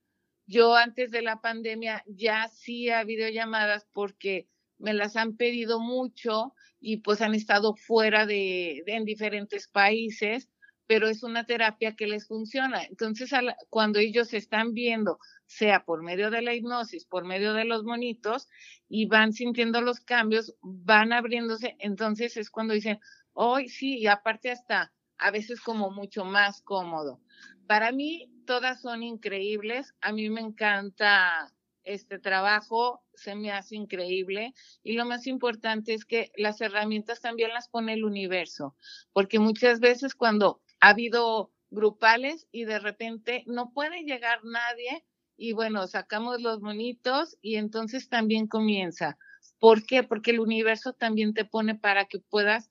Yo 0.49 0.74
antes 0.74 1.11
de 1.11 1.20
la 1.20 1.42
pandemia 1.42 2.03
ya 2.07 2.44
hacía 2.44 3.05
videollamadas 3.05 3.86
porque 3.92 4.49
me 4.78 4.94
las 4.94 5.14
han 5.14 5.36
pedido 5.36 5.78
mucho 5.78 6.55
y 6.80 6.99
pues 6.99 7.20
han 7.20 7.34
estado 7.34 7.74
fuera 7.74 8.24
de, 8.24 8.82
en 8.86 9.05
diferentes 9.05 9.68
países, 9.68 10.49
pero 10.86 11.07
es 11.07 11.22
una 11.22 11.44
terapia 11.44 11.96
que 11.96 12.07
les 12.07 12.26
funciona. 12.26 12.82
Entonces, 12.84 13.30
cuando 13.68 13.99
ellos 13.99 14.32
están 14.32 14.72
viendo, 14.72 15.18
sea 15.44 15.84
por 15.84 16.03
medio 16.03 16.30
de 16.30 16.40
la 16.40 16.55
hipnosis, 16.55 17.05
por 17.05 17.26
medio 17.26 17.53
de 17.53 17.66
los 17.66 17.84
monitos, 17.84 18.49
y 18.88 19.05
van 19.05 19.34
sintiendo 19.34 19.82
los 19.82 20.01
cambios, 20.01 20.55
van 20.62 21.12
abriéndose, 21.12 21.76
entonces 21.78 22.38
es 22.38 22.49
cuando 22.49 22.72
dicen, 22.72 23.01
hoy 23.34 23.68
sí, 23.68 23.99
y 23.99 24.07
aparte 24.07 24.51
hasta 24.51 24.94
a 25.18 25.30
veces 25.30 25.61
como 25.61 25.90
mucho 25.90 26.24
más 26.24 26.62
cómodo. 26.62 27.20
Para 27.66 27.92
mí, 27.92 28.30
todas 28.49 28.80
son 28.80 29.03
increíbles. 29.03 29.94
A 30.01 30.11
mí 30.11 30.30
me 30.30 30.40
encanta 30.40 31.53
este 31.84 32.18
trabajo 32.18 33.05
se 33.14 33.34
me 33.34 33.53
hace 33.53 33.76
increíble 33.76 34.55
y 34.82 34.94
lo 34.94 35.05
más 35.05 35.26
importante 35.26 35.92
es 35.92 36.07
que 36.07 36.32
las 36.34 36.61
herramientas 36.62 37.20
también 37.20 37.51
las 37.53 37.68
pone 37.68 37.92
el 37.92 38.05
universo, 38.05 38.74
porque 39.12 39.38
muchas 39.38 39.80
veces 39.80 40.14
cuando 40.14 40.62
ha 40.80 40.90
habido 40.90 41.53
grupales 41.70 42.46
y 42.51 42.64
de 42.64 42.78
repente 42.78 43.44
no 43.46 43.70
puede 43.72 44.05
llegar 44.05 44.40
nadie 44.44 45.05
y 45.36 45.53
bueno, 45.53 45.86
sacamos 45.86 46.40
los 46.40 46.62
monitos 46.62 47.36
y 47.42 47.57
entonces 47.57 48.09
también 48.09 48.46
comienza. 48.46 49.18
¿Por 49.59 49.84
qué? 49.84 50.05
Porque 50.05 50.30
el 50.30 50.40
universo 50.40 50.94
también 50.94 51.34
te 51.34 51.44
pone 51.44 51.74
para 51.74 52.07
que 52.07 52.18
puedas 52.18 52.70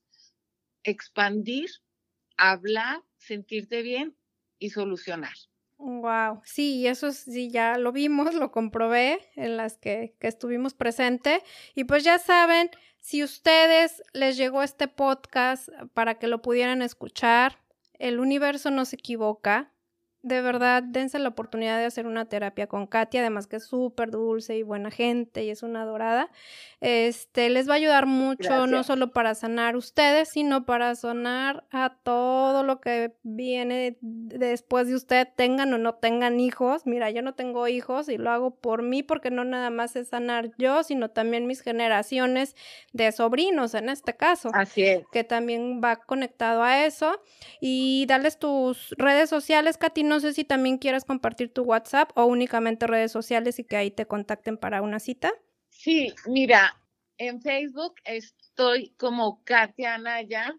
expandir, 0.84 1.69
hablar, 2.36 3.03
sentirte 3.17 3.84
bien 3.84 4.17
y 4.57 4.71
solucionar. 4.71 5.34
Wow, 5.80 6.41
sí, 6.43 6.88
eso 6.88 7.11
sí, 7.11 7.51
ya 7.51 7.78
lo 7.78 7.91
vimos, 7.91 8.34
lo 8.34 8.51
comprobé 8.51 9.19
en 9.36 9.57
las 9.57 9.78
que, 9.78 10.15
que 10.19 10.28
estuvimos 10.28 10.73
presente. 10.73 11.43
Y 11.75 11.84
pues 11.84 12.03
ya 12.03 12.17
saben, 12.17 12.71
si 12.99 13.23
ustedes 13.23 14.01
les 14.13 14.38
llegó 14.38 14.63
este 14.63 14.88
podcast 14.88 15.69
para 15.93 16.15
que 16.17 16.28
lo 16.28 16.41
pudieran 16.41 16.82
escuchar, 16.82 17.59
el 17.93 18.19
universo 18.19 18.71
no 18.71 18.86
se 18.86 18.95
equivoca. 18.95 19.71
De 20.28 20.41
verdad, 20.41 20.84
dense 20.84 21.19
la 21.19 21.30
oportunidad 21.30 21.78
de 21.78 21.86
hacer 21.86 22.05
una 22.05 22.25
terapia 22.25 22.67
con 22.67 22.88
Katy, 22.88 23.17
además 23.17 23.47
que 23.47 23.55
es 23.55 23.65
súper 23.65 24.11
dulce 24.11 24.57
y 24.57 24.63
buena 24.63 24.91
gente 24.91 25.43
y 25.43 25.49
es 25.49 25.63
una 25.63 25.84
adorada. 25.84 26.30
Este, 26.82 27.49
les 27.49 27.67
va 27.67 27.73
a 27.73 27.78
ayudar 27.78 28.05
mucho, 28.05 28.67
no 28.67 28.84
solo 28.84 29.11
para 29.11 29.34
sanar 29.34 29.75
ustedes, 29.75 30.30
sino 30.30 30.65
para 30.65 30.93
sanar 30.95 31.63
a 31.71 31.95
todo 32.03 32.63
lo 32.63 32.82
que 32.82 33.15
viene 33.23 33.97
después 34.01 34.88
de 34.88 34.95
usted, 34.95 35.28
tengan 35.36 35.73
o 35.73 35.78
no 35.78 35.95
tengan 35.95 36.39
hijos. 36.39 36.86
Mira, 36.86 37.09
yo 37.09 37.21
no 37.21 37.34
tengo 37.34 37.67
hijos 37.67 38.09
y 38.09 38.17
lo 38.17 38.30
hago 38.30 38.51
por 38.51 38.84
mí 38.84 39.01
porque 39.01 39.32
no 39.32 39.43
nada 39.43 39.69
más 39.69 39.95
es 39.95 40.09
sanar 40.09 40.51
yo, 40.57 40.84
sino 40.84 41.09
también 41.09 41.47
mis 41.47 41.61
generaciones 41.61 42.55
de 42.93 43.11
sobrinos 43.11 43.73
en 43.73 43.89
este 43.89 44.15
caso. 44.15 44.51
Así 44.53 44.84
es. 44.84 45.05
Que 45.11 45.23
también 45.23 45.82
va 45.84 45.95
conectado 45.95 46.63
a 46.63 46.86
eso. 46.86 47.21
Y 47.59 48.05
darles 48.07 48.38
tus 48.38 48.93
redes 48.97 49.30
sociales, 49.30 49.78
Katy, 49.78 50.03
no 50.03 50.16
sé 50.20 50.34
si 50.34 50.43
también 50.43 50.78
quieres 50.78 51.05
compartir 51.05 51.53
tu 51.53 51.63
WhatsApp 51.63 52.11
o 52.15 52.26
únicamente 52.26 52.88
redes 52.88 53.11
sociales 53.11 53.59
y 53.59 53.63
que 53.63 53.78
ahí 53.78 53.91
te 53.91 54.05
contacten 54.05 54.57
para 54.57 54.82
una 54.82 54.99
cita. 54.99 55.32
Sí, 55.70 56.13
mira, 56.26 56.80
en 57.18 57.41
Facebook 57.41 57.95
estoy 58.05 58.93
como 58.97 59.43
Katia 59.43 59.95
Anaya, 59.95 60.55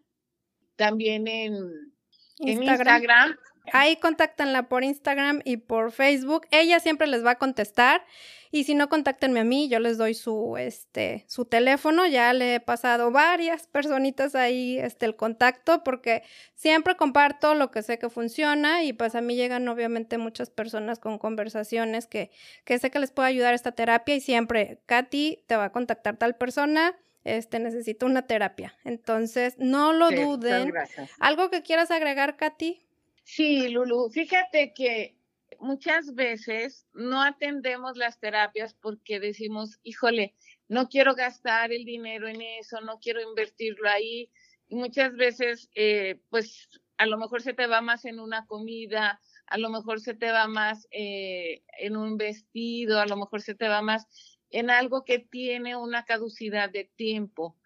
también 0.76 1.26
en 1.28 1.92
Instagram. 2.38 3.36
Ahí 3.72 3.96
contáctanla 3.96 4.68
por 4.68 4.84
Instagram 4.84 5.40
y 5.44 5.58
por 5.58 5.92
Facebook. 5.92 6.46
Ella 6.50 6.80
siempre 6.80 7.06
les 7.06 7.24
va 7.24 7.32
a 7.32 7.38
contestar. 7.38 8.04
Y 8.50 8.64
si 8.64 8.74
no, 8.74 8.88
contáctenme 8.88 9.40
a 9.40 9.44
mí, 9.44 9.68
yo 9.68 9.78
les 9.78 9.98
doy 9.98 10.14
su, 10.14 10.56
este, 10.56 11.24
su 11.28 11.44
teléfono. 11.44 12.06
Ya 12.06 12.32
le 12.32 12.54
he 12.54 12.60
pasado 12.60 13.10
varias 13.10 13.66
personitas 13.72 14.34
ahí 14.34 14.78
este, 14.78 15.06
el 15.06 15.16
contacto 15.16 15.84
porque 15.84 16.22
siempre 16.54 16.96
comparto 16.96 17.54
lo 17.54 17.70
que 17.70 17.82
sé 17.82 17.98
que 17.98 18.08
funciona 18.08 18.84
y 18.84 18.92
pues 18.92 19.14
a 19.14 19.20
mí 19.20 19.36
llegan 19.36 19.68
obviamente 19.68 20.18
muchas 20.18 20.50
personas 20.50 20.98
con 20.98 21.18
conversaciones 21.18 22.06
que, 22.06 22.30
que 22.64 22.78
sé 22.78 22.90
que 22.90 22.98
les 22.98 23.10
puede 23.10 23.28
ayudar 23.28 23.54
esta 23.54 23.72
terapia 23.72 24.16
y 24.16 24.20
siempre, 24.20 24.80
Katy, 24.86 25.44
te 25.46 25.56
va 25.56 25.64
a 25.64 25.72
contactar 25.72 26.16
tal 26.16 26.36
persona, 26.36 26.96
este, 27.24 27.58
necesito 27.58 28.06
una 28.06 28.22
terapia. 28.22 28.74
Entonces, 28.84 29.54
no 29.58 29.92
lo 29.92 30.10
duden. 30.10 30.72
¿Algo 31.18 31.50
que 31.50 31.62
quieras 31.62 31.90
agregar, 31.90 32.36
Katy? 32.36 32.87
Sí, 33.30 33.68
Lulu, 33.68 34.08
fíjate 34.08 34.72
que 34.72 35.14
muchas 35.60 36.14
veces 36.14 36.86
no 36.94 37.22
atendemos 37.22 37.98
las 37.98 38.18
terapias 38.18 38.72
porque 38.72 39.20
decimos, 39.20 39.78
híjole, 39.82 40.34
no 40.66 40.88
quiero 40.88 41.14
gastar 41.14 41.70
el 41.70 41.84
dinero 41.84 42.26
en 42.26 42.40
eso, 42.40 42.80
no 42.80 42.98
quiero 43.00 43.20
invertirlo 43.20 43.86
ahí. 43.90 44.32
Y 44.66 44.76
muchas 44.76 45.14
veces, 45.14 45.68
eh, 45.74 46.22
pues 46.30 46.70
a 46.96 47.04
lo 47.04 47.18
mejor 47.18 47.42
se 47.42 47.52
te 47.52 47.66
va 47.66 47.82
más 47.82 48.06
en 48.06 48.18
una 48.18 48.46
comida, 48.46 49.20
a 49.46 49.58
lo 49.58 49.68
mejor 49.68 50.00
se 50.00 50.14
te 50.14 50.32
va 50.32 50.48
más 50.48 50.88
eh, 50.90 51.62
en 51.78 51.98
un 51.98 52.16
vestido, 52.16 52.98
a 52.98 53.06
lo 53.06 53.16
mejor 53.18 53.42
se 53.42 53.54
te 53.54 53.68
va 53.68 53.82
más 53.82 54.06
en 54.48 54.70
algo 54.70 55.04
que 55.04 55.18
tiene 55.18 55.76
una 55.76 56.06
caducidad 56.06 56.70
de 56.70 56.84
tiempo. 56.96 57.58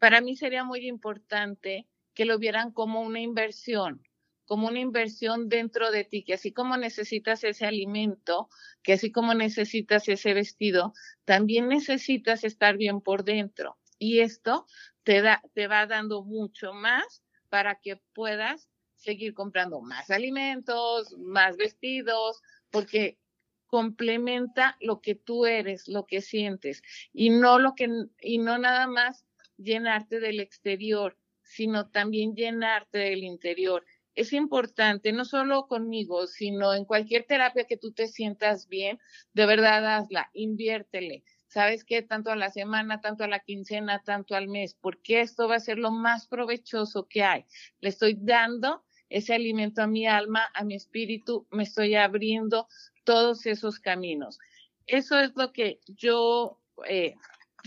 Para 0.00 0.20
mí 0.20 0.34
sería 0.36 0.64
muy 0.64 0.88
importante 0.88 1.86
que 2.14 2.24
lo 2.24 2.36
vieran 2.40 2.72
como 2.72 3.00
una 3.00 3.20
inversión, 3.20 4.03
como 4.46 4.68
una 4.68 4.80
inversión 4.80 5.48
dentro 5.48 5.90
de 5.90 6.04
ti, 6.04 6.22
que 6.22 6.34
así 6.34 6.52
como 6.52 6.76
necesitas 6.76 7.44
ese 7.44 7.66
alimento, 7.66 8.48
que 8.82 8.94
así 8.94 9.10
como 9.10 9.34
necesitas 9.34 10.08
ese 10.08 10.34
vestido, 10.34 10.92
también 11.24 11.68
necesitas 11.68 12.44
estar 12.44 12.76
bien 12.76 13.00
por 13.00 13.24
dentro. 13.24 13.78
Y 13.98 14.20
esto 14.20 14.66
te, 15.02 15.22
da, 15.22 15.42
te 15.54 15.66
va 15.66 15.86
dando 15.86 16.22
mucho 16.22 16.72
más 16.72 17.22
para 17.48 17.76
que 17.76 17.96
puedas 18.12 18.68
seguir 18.96 19.34
comprando 19.34 19.80
más 19.80 20.10
alimentos, 20.10 21.16
más 21.18 21.56
vestidos, 21.56 22.40
porque 22.70 23.18
complementa 23.66 24.76
lo 24.80 25.00
que 25.00 25.14
tú 25.14 25.46
eres, 25.46 25.88
lo 25.88 26.06
que 26.06 26.20
sientes 26.20 26.82
y 27.12 27.30
no 27.30 27.58
lo 27.58 27.74
que 27.74 27.88
y 28.20 28.38
no 28.38 28.56
nada 28.58 28.86
más 28.86 29.24
llenarte 29.56 30.20
del 30.20 30.40
exterior, 30.40 31.18
sino 31.42 31.90
también 31.90 32.34
llenarte 32.34 32.98
del 32.98 33.24
interior. 33.24 33.84
Es 34.14 34.32
importante, 34.32 35.12
no 35.12 35.24
solo 35.24 35.66
conmigo, 35.66 36.26
sino 36.26 36.72
en 36.74 36.84
cualquier 36.84 37.24
terapia 37.24 37.64
que 37.64 37.76
tú 37.76 37.92
te 37.92 38.06
sientas 38.06 38.68
bien, 38.68 38.98
de 39.32 39.46
verdad 39.46 39.96
hazla, 39.96 40.30
inviértele. 40.34 41.24
¿Sabes 41.48 41.84
qué? 41.84 42.02
Tanto 42.02 42.30
a 42.30 42.36
la 42.36 42.50
semana, 42.50 43.00
tanto 43.00 43.24
a 43.24 43.28
la 43.28 43.40
quincena, 43.40 44.02
tanto 44.02 44.34
al 44.34 44.48
mes, 44.48 44.74
porque 44.74 45.20
esto 45.20 45.48
va 45.48 45.56
a 45.56 45.60
ser 45.60 45.78
lo 45.78 45.90
más 45.90 46.26
provechoso 46.26 47.06
que 47.08 47.22
hay. 47.22 47.44
Le 47.80 47.90
estoy 47.90 48.16
dando 48.18 48.84
ese 49.08 49.34
alimento 49.34 49.82
a 49.82 49.86
mi 49.86 50.06
alma, 50.06 50.50
a 50.54 50.64
mi 50.64 50.74
espíritu, 50.74 51.46
me 51.50 51.62
estoy 51.62 51.94
abriendo 51.94 52.66
todos 53.04 53.46
esos 53.46 53.78
caminos. 53.78 54.38
Eso 54.86 55.18
es 55.18 55.32
lo 55.36 55.52
que 55.52 55.80
yo 55.86 56.60
eh, 56.88 57.14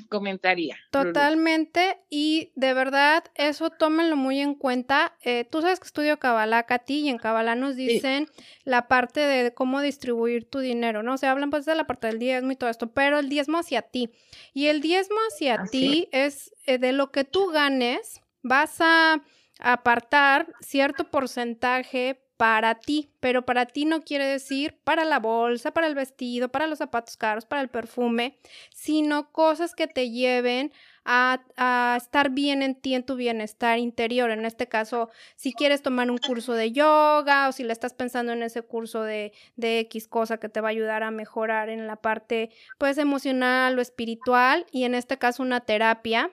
comentaría. 0.10 0.78
Totalmente, 0.92 1.98
y 2.10 2.52
de 2.56 2.74
verdad, 2.74 3.24
eso 3.36 3.70
tómenlo 3.70 4.16
muy 4.16 4.40
en 4.40 4.56
cuenta. 4.56 5.16
Eh, 5.22 5.46
tú 5.50 5.62
sabes 5.62 5.80
que 5.80 5.88
estudio 5.88 6.20
Kabbalah, 6.20 6.64
Katy, 6.64 7.00
y 7.00 7.10
en 7.10 7.18
Kabbalah 7.18 7.56
nos 7.56 7.76
dicen 7.76 8.28
la 8.64 8.88
parte 8.88 9.20
de 9.20 9.54
cómo 9.54 9.82
distribuir 9.82 10.50
tu 10.50 10.60
dinero, 10.60 11.04
¿no? 11.04 11.18
Se 11.18 11.28
hablan 11.28 11.50
pues 11.50 11.66
de 11.66 11.76
la 11.76 11.88
parte 11.88 12.08
del 12.08 12.20
diezmo 12.20 12.52
y 12.52 12.56
todo 12.56 12.70
esto, 12.70 12.92
pero 12.92 13.20
el 13.20 13.30
diezmo 13.30 13.60
hacia 13.60 13.82
ti. 13.82 14.12
Y 14.54 14.68
el 14.68 14.82
diezmo 14.82 15.18
hacia 15.32 15.64
ti 15.72 16.08
es 16.12 16.54
eh, 16.66 16.78
de 16.78 16.92
lo 16.94 17.12
que 17.12 17.24
tú 17.24 17.48
ganes, 17.48 18.22
vas 18.44 18.78
a 18.80 19.22
apartar 19.60 20.54
cierto 20.62 21.10
porcentaje 21.10 22.22
para 22.38 22.76
ti, 22.76 23.10
pero 23.20 23.46
para 23.46 23.66
ti 23.66 23.86
no 23.86 24.02
quiere 24.02 24.26
decir 24.26 24.78
para 24.84 25.04
la 25.06 25.20
bolsa, 25.20 25.72
para 25.72 25.88
el 25.88 25.96
vestido, 25.96 26.50
para 26.50 26.68
los 26.68 26.78
zapatos 26.78 27.18
caros, 27.18 27.46
para 27.46 27.62
el 27.62 27.68
perfume, 27.68 28.38
sino 28.74 29.32
cosas 29.32 29.74
que 29.74 29.88
te 29.88 30.12
lleven 30.12 30.72
a, 31.04 31.96
estar 31.98 32.30
bien 32.30 32.62
en 32.62 32.76
ti, 32.76 32.94
en 32.94 33.04
tu 33.04 33.16
bienestar 33.16 33.80
interior. 33.80 34.30
En 34.30 34.46
este 34.46 34.68
caso, 34.68 35.10
si 35.36 35.54
quieres 35.54 35.82
tomar 35.82 36.12
un 36.12 36.18
curso 36.18 36.54
de 36.54 36.72
yoga 36.72 37.48
o 37.48 37.52
si 37.54 37.64
le 37.64 37.74
estás 37.74 37.94
pensando 37.94 38.34
en 38.34 38.44
ese 38.44 38.62
curso 38.62 39.02
de, 39.04 39.34
de 39.56 39.80
X 39.80 40.08
cosa 40.08 40.38
que 40.38 40.50
te 40.50 40.62
va 40.62 40.68
a 40.68 40.72
ayudar 40.72 41.04
a 41.04 41.12
mejorar 41.12 41.70
en 41.70 41.88
la 41.88 41.96
parte 41.96 42.52
pues 42.78 42.98
emocional 42.98 43.78
o 43.80 43.82
espiritual 43.82 44.66
y 44.72 44.84
en 44.84 44.96
este 44.96 45.18
caso 45.18 45.42
una 45.44 45.62
terapia 45.62 46.30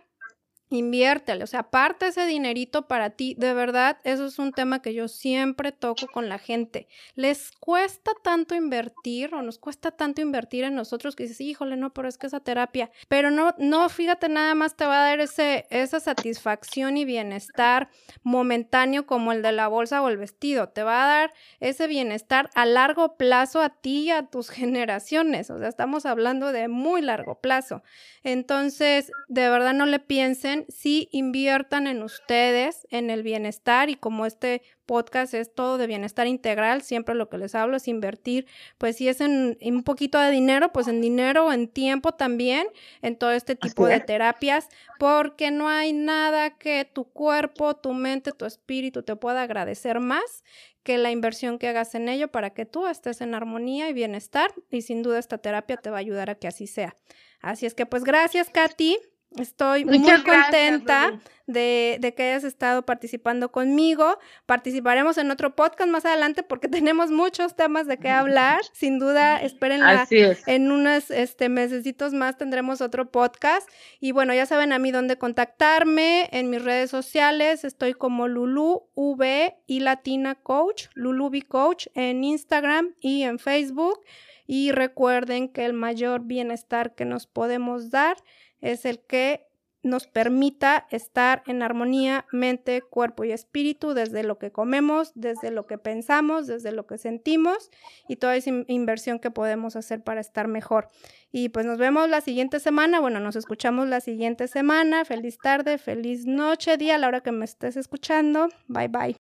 inviértele, 0.75 1.45
o 1.45 1.47
sea, 1.47 1.61
aparte 1.61 2.09
ese 2.09 2.27
dinerito 2.27 2.87
para 2.87 3.11
ti, 3.11 3.35
de 3.39 3.55
verdad, 3.55 3.99
eso 4.05 4.27
es 4.27 4.39
un 4.39 4.53
tema 4.53 4.83
que 4.83 4.95
yo 4.95 5.09
siempre 5.09 5.73
toco 5.73 6.07
con 6.09 6.29
la 6.29 6.39
gente. 6.39 6.89
Les 7.15 7.53
cuesta 7.53 8.13
tanto 8.23 8.55
invertir 8.55 9.35
o 9.35 9.43
nos 9.43 9.59
cuesta 9.59 9.91
tanto 9.91 10.21
invertir 10.21 10.65
en 10.65 10.75
nosotros 10.75 11.17
que 11.17 11.25
dices, 11.25 11.41
híjole, 11.41 11.77
no, 11.77 11.93
pero 11.93 12.09
es 12.09 12.19
que 12.19 12.27
esa 12.27 12.41
terapia, 12.41 12.91
pero 13.09 13.31
no, 13.31 13.55
no, 13.59 13.89
fíjate, 13.89 14.29
nada 14.29 14.55
más 14.55 14.77
te 14.77 14.87
va 14.87 15.01
a 15.01 15.09
dar 15.09 15.21
ese, 15.21 15.67
esa 15.71 16.01
satisfacción 16.01 16.97
y 16.97 17.05
bienestar 17.05 17.89
momentáneo 18.23 19.07
como 19.07 19.33
el 19.33 19.43
de 19.43 19.53
la 19.53 19.69
bolsa 19.69 20.03
o 20.03 20.09
el 20.09 20.17
vestido, 20.17 20.69
te 20.69 20.83
va 20.83 21.05
a 21.05 21.07
dar 21.07 21.35
ese 21.61 21.87
bienestar 21.87 22.51
a 22.55 22.67
largo 22.67 23.17
plazo 23.17 23.61
a 23.61 23.71
ti 23.71 24.05
y 24.05 24.11
a 24.11 24.27
tus 24.27 24.51
generaciones, 24.51 25.51
o 25.51 25.59
sea, 25.59 25.69
estamos 25.69 26.07
hablando 26.07 26.53
de 26.53 26.69
muy 26.69 27.03
largo 27.03 27.41
plazo. 27.41 27.83
Entonces, 28.23 29.11
de 29.29 29.49
verdad 29.51 29.75
no 29.75 29.87
le 29.87 29.99
piensen, 29.99 30.64
sí 30.69 31.09
inviertan 31.13 31.87
en 31.87 32.03
ustedes, 32.03 32.87
en 32.91 33.11
el 33.11 33.23
bienestar 33.23 33.91
y 33.91 33.97
como 33.97 34.27
este 34.27 34.63
podcast 34.87 35.35
es 35.35 35.55
todo 35.55 35.79
de 35.79 35.87
bienestar 35.87 36.27
integral, 36.27 36.83
siempre 36.83 37.15
lo 37.15 37.29
que 37.29 37.39
les 37.39 37.55
hablo 37.55 37.77
es 37.77 37.89
invertir, 37.89 38.47
pues 38.79 38.97
si 38.97 39.09
es 39.09 39.21
en, 39.21 39.57
un 39.61 39.83
poquito 39.83 40.19
de 40.19 40.31
dinero, 40.31 40.73
pues 40.73 40.89
en 40.89 41.01
dinero, 41.01 41.47
o 41.47 41.53
en 41.53 41.69
tiempo 41.69 42.13
también, 42.13 42.67
en 43.03 43.17
todo 43.17 43.33
este 43.33 43.57
tipo 43.57 43.87
de 43.87 44.01
terapias, 44.01 44.69
porque 44.99 45.51
no 45.51 45.69
hay 45.69 45.93
nada 45.93 46.57
que 46.59 46.85
tu 46.85 47.05
cuerpo, 47.05 47.77
tu 47.77 47.93
mente, 47.93 48.33
tu 48.33 48.45
espíritu 48.45 49.03
te 49.03 49.17
pueda 49.17 49.43
agradecer 49.43 50.01
más 50.01 50.45
que 50.83 50.99
la 50.99 51.11
inversión 51.11 51.59
que 51.59 51.69
hagas 51.69 51.95
en 51.95 52.09
ello 52.09 52.29
para 52.29 52.51
que 52.51 52.67
tú 52.67 52.87
estés 52.87 53.23
en 53.23 53.35
armonía 53.35 53.89
y 53.89 53.95
bienestar 53.95 54.53
y 54.71 54.83
sin 54.83 55.03
duda 55.03 55.19
esta 55.19 55.39
terapia 55.39 55.79
te 55.79 55.91
va 55.91 55.97
a 55.97 56.01
ayudar 56.01 56.29
a 56.29 56.35
que 56.35 56.47
así 56.47 56.67
sea. 56.67 56.95
Así 57.41 57.67
es 57.67 57.75
que 57.75 57.87
pues 57.87 58.05
gracias, 58.05 58.51
Katy. 58.51 58.99
Estoy 59.39 59.85
muy 59.85 60.01
contenta 60.23 61.19
de, 61.47 61.99
de, 62.01 62.15
que 62.15 62.23
hayas 62.23 62.45
estado 62.45 62.87
participando 62.87 63.51
conmigo. 63.51 64.19
Participaremos 64.47 65.19
en 65.19 65.31
otro 65.31 65.57
podcast 65.57 65.91
más 65.91 66.05
adelante 66.05 66.43
porque 66.43 66.69
tenemos 66.85 67.11
muchos 67.11 67.57
temas 67.57 67.87
de 67.87 67.99
qué 67.99 68.11
hablar. 68.11 68.61
Sin 68.73 68.99
duda, 68.99 69.39
espérenla. 69.39 70.07
En 70.47 70.71
unos 70.71 71.11
este, 71.11 71.49
mesecitos 71.49 72.13
más 72.13 72.39
tendremos 72.39 72.81
otro 72.81 73.11
podcast. 73.11 73.69
Y 74.01 74.13
bueno, 74.13 74.35
ya 74.35 74.47
saben 74.47 74.73
a 74.73 74.79
mí 74.79 74.93
dónde 74.93 75.19
contactarme. 75.19 76.29
En 76.33 76.51
mis 76.51 76.63
redes 76.63 76.91
sociales 76.91 77.65
estoy 77.65 77.95
como 77.95 78.29
Lulu 78.29 78.85
V 78.95 79.57
y 79.67 79.81
Latina 79.81 80.37
Coach, 80.37 80.87
Lulu 80.95 81.27
V 81.27 81.43
Coach 81.43 81.89
en 81.95 82.23
Instagram 82.23 82.95
y 83.01 83.23
en 83.23 83.39
Facebook. 83.39 84.01
Y 84.47 84.73
recuerden 84.73 85.49
que 85.49 85.65
el 85.65 85.73
mayor 85.73 86.21
bienestar 86.25 86.95
que 86.95 87.07
nos 87.07 87.27
podemos 87.27 87.91
dar 87.91 88.17
es 88.65 88.87
el 88.87 88.99
que 88.99 89.47
nos 89.83 90.07
permita 90.07 90.87
estar 90.91 91.43
en 91.47 91.63
armonía 91.63 92.25
mente, 92.33 92.81
cuerpo 92.81 93.25
y 93.25 93.33
espíritu 93.33 93.93
desde 93.93 94.23
lo 94.23 94.39
que 94.39 94.51
comemos, 94.51 95.13
desde 95.15 95.51
lo 95.51 95.67
que 95.67 95.77
pensamos, 95.77 96.47
desde 96.47 96.73
lo 96.73 96.87
que 96.87 96.97
sentimos 96.97 97.71
y 98.09 98.17
toda 98.17 98.35
esa 98.35 98.51
inversión 98.67 99.19
que 99.19 99.31
podemos 99.31 99.77
hacer 99.77 100.03
para 100.03 100.23
estar 100.23 100.49
mejor. 100.49 100.89
Y 101.31 101.51
pues 101.51 101.67
nos 101.67 101.77
vemos 101.77 102.09
la 102.09 102.23
siguiente 102.23 102.61
semana, 102.61 102.99
bueno, 102.99 103.21
nos 103.21 103.37
escuchamos 103.37 103.87
la 103.87 104.01
siguiente 104.01 104.49
semana. 104.49 105.05
Feliz 105.05 105.37
tarde, 105.37 105.77
feliz 105.77 106.25
noche, 106.25 106.79
día 106.79 106.95
a 106.95 106.99
la 106.99 107.09
hora 107.09 107.21
que 107.21 107.33
me 107.33 107.45
estés 107.45 107.77
escuchando. 107.77 108.49
Bye 108.69 108.89
bye. 108.89 109.17